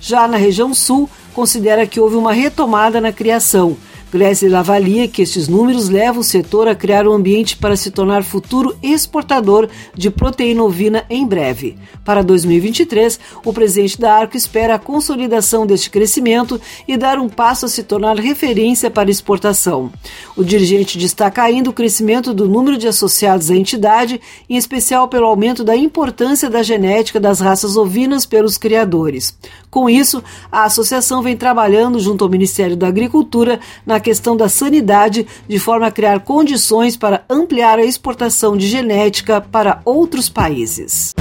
Já 0.00 0.28
na 0.28 0.36
região 0.36 0.72
Sul, 0.72 1.10
considera 1.36 1.86
que 1.86 2.00
houve 2.00 2.16
uma 2.16 2.32
retomada 2.32 2.98
na 2.98 3.12
criação. 3.12 3.76
Glessler 4.10 4.54
avalia 4.54 5.08
que 5.08 5.22
estes 5.22 5.48
números 5.48 5.88
levam 5.88 6.20
o 6.20 6.24
setor 6.24 6.68
a 6.68 6.76
criar 6.76 7.08
um 7.08 7.12
ambiente 7.12 7.56
para 7.56 7.76
se 7.76 7.90
tornar 7.90 8.22
futuro 8.22 8.76
exportador 8.80 9.68
de 9.94 10.10
proteína 10.10 10.62
ovina 10.62 11.04
em 11.10 11.26
breve. 11.26 11.76
Para 12.04 12.22
2023, 12.22 13.18
o 13.44 13.52
presidente 13.52 14.00
da 14.00 14.14
Arco 14.14 14.36
espera 14.36 14.76
a 14.76 14.78
consolidação 14.78 15.66
deste 15.66 15.90
crescimento 15.90 16.60
e 16.86 16.96
dar 16.96 17.18
um 17.18 17.28
passo 17.28 17.66
a 17.66 17.68
se 17.68 17.82
tornar 17.82 18.16
referência 18.16 18.88
para 18.88 19.10
exportação. 19.10 19.90
O 20.36 20.44
dirigente 20.44 20.98
destaca 20.98 21.42
ainda 21.42 21.70
o 21.70 21.72
crescimento 21.72 22.32
do 22.32 22.48
número 22.48 22.78
de 22.78 22.86
associados 22.86 23.50
à 23.50 23.56
entidade, 23.56 24.20
em 24.48 24.56
especial 24.56 25.08
pelo 25.08 25.26
aumento 25.26 25.64
da 25.64 25.76
importância 25.76 26.48
da 26.48 26.62
genética 26.62 27.18
das 27.18 27.40
raças 27.40 27.76
ovinas 27.76 28.24
pelos 28.24 28.56
criadores. 28.56 29.36
Com 29.68 29.90
isso, 29.90 30.22
a 30.50 30.64
associação 30.64 31.22
vem 31.22 31.36
trabalhando 31.36 31.98
junto 31.98 32.24
ao 32.24 32.30
Ministério 32.30 32.76
da 32.76 32.86
Agricultura 32.86 33.58
na 33.84 33.95
questão 34.00 34.36
da 34.36 34.48
sanidade, 34.48 35.26
de 35.48 35.58
forma 35.58 35.86
a 35.86 35.90
criar 35.90 36.20
condições 36.20 36.96
para 36.96 37.24
ampliar 37.28 37.78
a 37.78 37.84
exportação 37.84 38.56
de 38.56 38.66
genética 38.66 39.40
para 39.40 39.80
outros 39.84 40.28
países. 40.28 41.14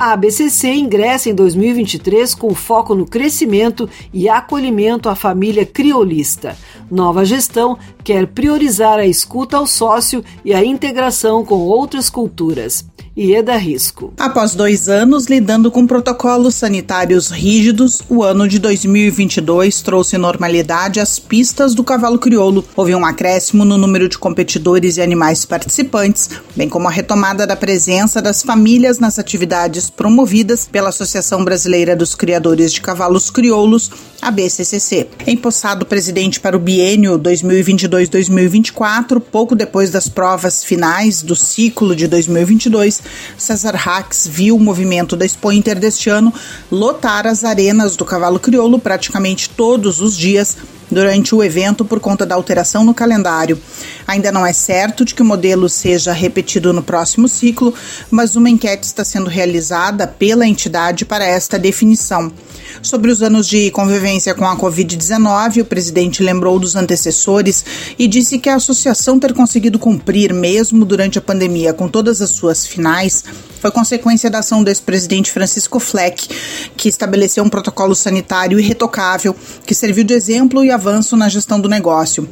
A 0.00 0.12
ABCC 0.12 0.72
ingressa 0.74 1.28
em 1.28 1.34
2023 1.34 2.32
com 2.34 2.54
foco 2.54 2.94
no 2.94 3.04
crescimento 3.04 3.90
e 4.12 4.28
acolhimento 4.28 5.08
à 5.08 5.14
família 5.16 5.66
criolista. 5.66 6.56
Nova 6.88 7.24
gestão 7.24 7.76
quer 8.08 8.26
priorizar 8.26 8.98
a 8.98 9.06
escuta 9.06 9.58
ao 9.58 9.66
sócio 9.66 10.24
e 10.42 10.54
a 10.54 10.64
integração 10.64 11.44
com 11.44 11.56
outras 11.56 12.08
culturas. 12.08 12.86
Ieda 13.18 13.56
Risco. 13.56 14.12
Após 14.16 14.54
dois 14.54 14.88
anos 14.88 15.26
lidando 15.26 15.72
com 15.72 15.84
protocolos 15.88 16.54
sanitários 16.54 17.30
rígidos, 17.30 18.00
o 18.08 18.22
ano 18.22 18.46
de 18.46 18.60
2022 18.60 19.82
trouxe 19.82 20.16
normalidade 20.16 21.00
às 21.00 21.18
pistas 21.18 21.74
do 21.74 21.82
cavalo 21.82 22.16
crioulo. 22.16 22.64
Houve 22.76 22.94
um 22.94 23.04
acréscimo 23.04 23.64
no 23.64 23.76
número 23.76 24.08
de 24.08 24.16
competidores 24.16 24.96
e 24.96 25.02
animais 25.02 25.44
participantes, 25.44 26.30
bem 26.54 26.68
como 26.68 26.86
a 26.86 26.92
retomada 26.92 27.44
da 27.44 27.56
presença 27.56 28.22
das 28.22 28.40
famílias 28.40 29.00
nas 29.00 29.18
atividades 29.18 29.90
promovidas 29.90 30.64
pela 30.64 30.90
Associação 30.90 31.44
Brasileira 31.44 31.96
dos 31.96 32.14
Criadores 32.14 32.72
de 32.72 32.80
Cavalos 32.80 33.30
Crioulos, 33.30 33.90
a 34.22 34.30
BCCC. 34.30 35.08
Empossado 35.26 35.84
presidente 35.84 36.38
para 36.38 36.56
o 36.56 36.60
biênio 36.60 37.18
2022-2024, 38.06 39.20
pouco 39.20 39.54
depois 39.54 39.90
das 39.90 40.08
provas 40.08 40.62
finais 40.62 41.22
do 41.22 41.34
ciclo 41.34 41.96
de 41.96 42.06
2022, 42.06 43.02
César 43.36 43.74
Hacks 43.74 44.26
viu 44.26 44.56
o 44.56 44.60
movimento 44.60 45.16
da 45.16 45.24
Expo 45.24 45.48
deste 45.78 46.10
ano 46.10 46.32
lotar 46.70 47.26
as 47.26 47.42
arenas 47.42 47.96
do 47.96 48.04
cavalo 48.04 48.38
crioulo 48.38 48.78
praticamente 48.78 49.50
todos 49.50 50.00
os 50.00 50.16
dias 50.16 50.56
durante 50.90 51.34
o 51.34 51.42
evento 51.42 51.84
por 51.84 52.00
conta 52.00 52.24
da 52.24 52.34
alteração 52.34 52.84
no 52.84 52.94
calendário. 52.94 53.60
Ainda 54.06 54.32
não 54.32 54.46
é 54.46 54.52
certo 54.52 55.04
de 55.04 55.14
que 55.14 55.22
o 55.22 55.24
modelo 55.24 55.68
seja 55.68 56.12
repetido 56.12 56.72
no 56.72 56.82
próximo 56.82 57.28
ciclo, 57.28 57.74
mas 58.10 58.36
uma 58.36 58.50
enquete 58.50 58.86
está 58.86 59.04
sendo 59.04 59.28
realizada 59.28 60.06
pela 60.06 60.46
entidade 60.46 61.04
para 61.04 61.26
esta 61.26 61.58
definição. 61.58 62.32
Sobre 62.82 63.10
os 63.10 63.22
anos 63.22 63.48
de 63.48 63.70
convivência 63.70 64.34
com 64.34 64.46
a 64.46 64.56
Covid-19, 64.56 65.62
o 65.62 65.64
presidente 65.64 66.22
lembrou 66.22 66.58
dos 66.58 66.76
antecessores 66.76 67.64
e 67.98 68.06
disse 68.06 68.38
que 68.38 68.48
a 68.48 68.54
associação 68.54 69.18
ter 69.18 69.32
conseguido 69.34 69.78
cumprir, 69.78 70.32
mesmo 70.32 70.84
durante 70.84 71.18
a 71.18 71.22
pandemia, 71.22 71.72
com 71.72 71.88
todas 71.88 72.22
as 72.22 72.30
suas 72.30 72.66
finais, 72.66 73.24
foi 73.60 73.70
consequência 73.72 74.30
da 74.30 74.38
ação 74.38 74.62
do 74.62 74.68
ex-presidente 74.68 75.32
Francisco 75.32 75.80
Fleck, 75.80 76.28
que 76.76 76.88
estabeleceu 76.88 77.42
um 77.42 77.48
protocolo 77.48 77.94
sanitário 77.94 78.58
irretocável 78.58 79.34
que 79.66 79.74
serviu 79.74 80.04
de 80.04 80.14
exemplo 80.14 80.64
e 80.64 80.70
avanço 80.70 81.16
na 81.16 81.28
gestão 81.28 81.60
do 81.60 81.68
negócio. 81.68 82.28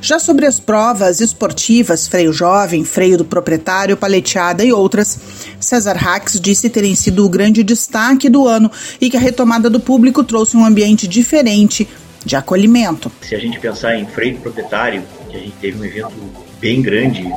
Já 0.00 0.18
sobre 0.18 0.46
as 0.46 0.58
provas 0.58 1.20
esportivas, 1.20 2.08
freio 2.08 2.32
jovem, 2.32 2.84
freio 2.84 3.18
do 3.18 3.24
proprietário, 3.24 3.96
paleteada 3.96 4.64
e 4.64 4.72
outras, 4.72 5.18
César 5.60 5.96
Hacks 5.96 6.40
disse 6.40 6.68
terem 6.70 6.94
sido 6.94 7.24
o 7.24 7.28
grande 7.28 7.62
destaque 7.62 8.28
do 8.28 8.48
ano 8.48 8.70
e 9.00 9.10
que 9.10 9.16
a 9.16 9.20
retomada 9.20 9.68
do 9.68 9.78
público 9.78 10.24
trouxe 10.24 10.56
um 10.56 10.64
ambiente 10.64 11.06
diferente 11.06 11.86
de 12.24 12.36
acolhimento. 12.36 13.10
Se 13.22 13.34
a 13.34 13.38
gente 13.38 13.58
pensar 13.60 13.96
em 13.96 14.06
freio 14.06 14.38
proprietário, 14.38 15.02
que 15.28 15.36
a 15.36 15.40
gente 15.40 15.56
teve 15.60 15.80
um 15.80 15.84
evento 15.84 16.12
bem 16.60 16.82
grande, 16.82 17.30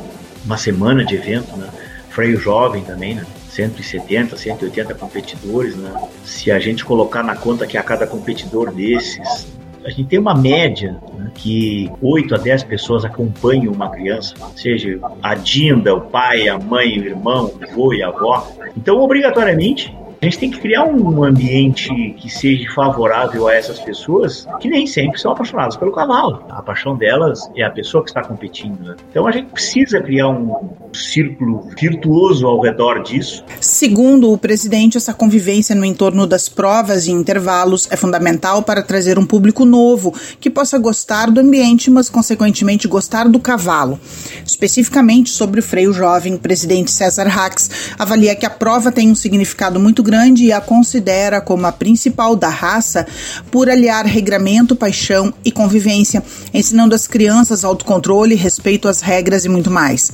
uma 0.44 0.56
semana 0.56 1.04
de 1.04 1.14
evento, 1.14 1.56
né? 1.56 1.68
freio 2.10 2.38
jovem 2.38 2.82
também, 2.84 3.14
né? 3.14 3.26
170, 3.50 4.36
180 4.36 4.94
competidores, 4.94 5.76
né? 5.76 5.92
Se 6.24 6.50
a 6.50 6.58
gente 6.58 6.84
colocar 6.84 7.22
na 7.22 7.36
conta 7.36 7.66
que 7.66 7.76
a 7.76 7.82
cada 7.82 8.06
competidor 8.06 8.72
desses, 8.72 9.46
a 9.84 9.90
gente 9.90 10.04
tem 10.04 10.18
uma 10.18 10.34
média 10.34 10.96
né, 11.16 11.30
que 11.34 11.90
8 12.00 12.34
a 12.34 12.38
10 12.38 12.64
pessoas 12.64 13.04
acompanham 13.04 13.72
uma 13.72 13.90
criança, 13.90 14.34
seja 14.56 14.98
a 15.22 15.34
Dinda, 15.34 15.94
o 15.94 16.00
pai, 16.00 16.48
a 16.48 16.58
mãe, 16.58 16.98
o 16.98 17.04
irmão, 17.04 17.52
o 17.60 17.64
avô 17.64 17.92
e 17.92 18.02
a 18.02 18.08
avó. 18.08 18.48
Então, 18.76 18.96
obrigatoriamente, 18.98 19.94
a 20.24 20.26
gente 20.26 20.38
tem 20.38 20.50
que 20.50 20.58
criar 20.58 20.84
um 20.84 21.22
ambiente 21.22 22.14
que 22.16 22.30
seja 22.30 22.66
favorável 22.74 23.46
a 23.46 23.54
essas 23.54 23.78
pessoas 23.78 24.46
que 24.58 24.68
nem 24.68 24.86
sempre 24.86 25.20
são 25.20 25.32
apaixonadas 25.32 25.76
pelo 25.76 25.92
cavalo. 25.92 26.42
A 26.48 26.62
paixão 26.62 26.96
delas 26.96 27.50
é 27.54 27.62
a 27.62 27.70
pessoa 27.70 28.02
que 28.02 28.08
está 28.08 28.22
competindo. 28.22 28.82
Né? 28.82 28.96
Então 29.10 29.26
a 29.26 29.30
gente 29.30 29.52
precisa 29.52 30.00
criar 30.00 30.28
um 30.28 30.70
círculo 30.94 31.68
virtuoso 31.78 32.46
ao 32.46 32.58
redor 32.62 33.02
disso. 33.02 33.44
Segundo 33.60 34.32
o 34.32 34.38
presidente, 34.38 34.96
essa 34.96 35.12
convivência 35.12 35.74
no 35.74 35.84
entorno 35.84 36.26
das 36.26 36.48
provas 36.48 37.06
e 37.06 37.12
intervalos 37.12 37.86
é 37.90 37.96
fundamental 37.96 38.62
para 38.62 38.82
trazer 38.82 39.18
um 39.18 39.26
público 39.26 39.66
novo 39.66 40.14
que 40.40 40.48
possa 40.48 40.78
gostar 40.78 41.30
do 41.30 41.40
ambiente, 41.40 41.90
mas 41.90 42.08
consequentemente 42.08 42.88
gostar 42.88 43.28
do 43.28 43.38
cavalo. 43.38 44.00
Especificamente 44.46 45.28
sobre 45.28 45.60
o 45.60 45.62
freio 45.62 45.92
jovem, 45.92 46.34
o 46.34 46.38
presidente 46.38 46.90
César 46.90 47.28
Hacks 47.28 47.92
avalia 47.98 48.34
que 48.34 48.46
a 48.46 48.50
prova 48.50 48.90
tem 48.90 49.10
um 49.10 49.14
significado 49.14 49.78
muito 49.78 50.02
grande 50.02 50.13
Grande 50.14 50.52
a 50.52 50.60
considera 50.60 51.40
como 51.40 51.66
a 51.66 51.72
principal 51.72 52.36
da 52.36 52.48
raça 52.48 53.04
por 53.50 53.68
aliar 53.68 54.06
regramento, 54.06 54.76
paixão 54.76 55.34
e 55.44 55.50
convivência, 55.50 56.22
ensinando 56.54 56.94
as 56.94 57.08
crianças 57.08 57.64
autocontrole, 57.64 58.36
respeito 58.36 58.86
às 58.86 59.00
regras 59.00 59.44
e 59.44 59.48
muito 59.48 59.72
mais. 59.72 60.12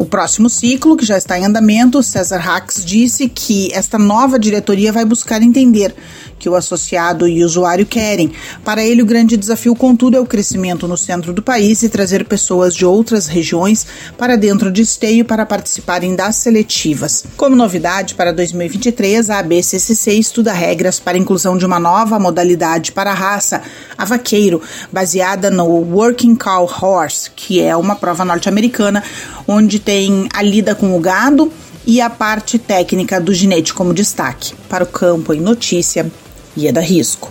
O 0.00 0.04
próximo 0.04 0.50
ciclo, 0.50 0.96
que 0.96 1.06
já 1.06 1.16
está 1.16 1.38
em 1.38 1.44
andamento, 1.44 2.02
César 2.02 2.40
Hacks 2.40 2.84
disse 2.84 3.28
que 3.28 3.72
esta 3.72 4.00
nova 4.00 4.36
diretoria 4.36 4.92
vai 4.92 5.04
buscar 5.04 5.40
entender 5.40 5.94
que 6.40 6.48
o 6.48 6.56
associado 6.56 7.28
e 7.28 7.42
o 7.42 7.46
usuário 7.46 7.84
querem. 7.84 8.32
Para 8.64 8.82
ele, 8.82 9.02
o 9.02 9.06
grande 9.06 9.36
desafio, 9.36 9.76
contudo, 9.76 10.16
é 10.16 10.20
o 10.20 10.26
crescimento 10.26 10.88
no 10.88 10.96
centro 10.96 11.34
do 11.34 11.42
país 11.42 11.82
e 11.82 11.88
trazer 11.88 12.24
pessoas 12.24 12.74
de 12.74 12.86
outras 12.86 13.26
regiões 13.26 13.86
para 14.16 14.36
dentro 14.36 14.72
de 14.72 14.80
esteio 14.80 15.24
para 15.24 15.44
participarem 15.44 16.16
das 16.16 16.36
seletivas. 16.36 17.24
Como 17.36 17.54
novidade 17.54 18.14
para 18.14 18.32
2023, 18.32 19.28
a 19.28 19.38
ABCCC 19.40 20.14
estuda 20.14 20.52
regras 20.52 20.98
para 20.98 21.18
a 21.18 21.20
inclusão 21.20 21.58
de 21.58 21.66
uma 21.66 21.78
nova 21.78 22.18
modalidade 22.18 22.92
para 22.92 23.10
a 23.10 23.14
raça, 23.14 23.62
a 23.98 24.04
vaqueiro, 24.06 24.62
baseada 24.90 25.50
no 25.50 25.66
Working 25.66 26.34
Cow 26.34 26.64
Horse, 26.64 27.30
que 27.36 27.60
é 27.60 27.76
uma 27.76 27.94
prova 27.94 28.24
norte-americana 28.24 29.04
onde 29.46 29.78
tem 29.78 30.26
a 30.32 30.40
lida 30.40 30.74
com 30.74 30.96
o 30.96 31.00
gado 31.00 31.52
e 31.86 32.00
a 32.00 32.08
parte 32.08 32.58
técnica 32.58 33.20
do 33.20 33.34
ginete 33.34 33.74
como 33.74 33.92
destaque. 33.92 34.54
Para 34.68 34.84
o 34.84 34.86
campo 34.86 35.34
em 35.34 35.40
notícia, 35.40 36.10
Ieda 36.56 36.80
Risco. 36.80 37.30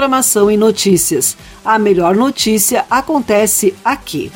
programação 0.00 0.50
e 0.50 0.56
notícias. 0.56 1.36
A 1.62 1.78
melhor 1.78 2.16
notícia 2.16 2.86
acontece 2.90 3.74
aqui. 3.84 4.32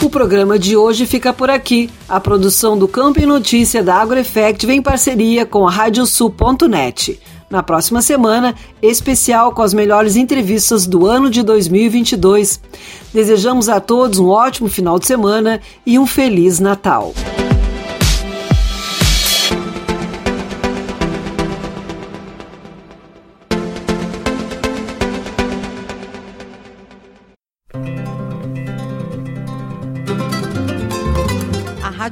O 0.00 0.08
programa 0.08 0.56
de 0.56 0.76
hoje 0.76 1.04
fica 1.04 1.32
por 1.32 1.50
aqui. 1.50 1.90
A 2.08 2.20
produção 2.20 2.78
do 2.78 2.86
Campo 2.86 3.20
e 3.20 3.26
Notícia 3.26 3.82
da 3.82 3.96
AgroEffect 3.96 4.64
vem 4.64 4.78
em 4.78 4.82
parceria 4.82 5.44
com 5.44 5.66
a 5.66 5.70
Radiosul.net. 5.72 7.18
Na 7.50 7.64
próxima 7.64 8.00
semana, 8.00 8.54
especial 8.80 9.50
com 9.50 9.62
as 9.62 9.74
melhores 9.74 10.14
entrevistas 10.14 10.86
do 10.86 11.04
ano 11.04 11.30
de 11.30 11.42
2022. 11.42 12.60
Desejamos 13.12 13.68
a 13.68 13.80
todos 13.80 14.20
um 14.20 14.28
ótimo 14.28 14.68
final 14.68 15.00
de 15.00 15.06
semana 15.08 15.60
e 15.84 15.98
um 15.98 16.06
Feliz 16.06 16.60
Natal. 16.60 17.12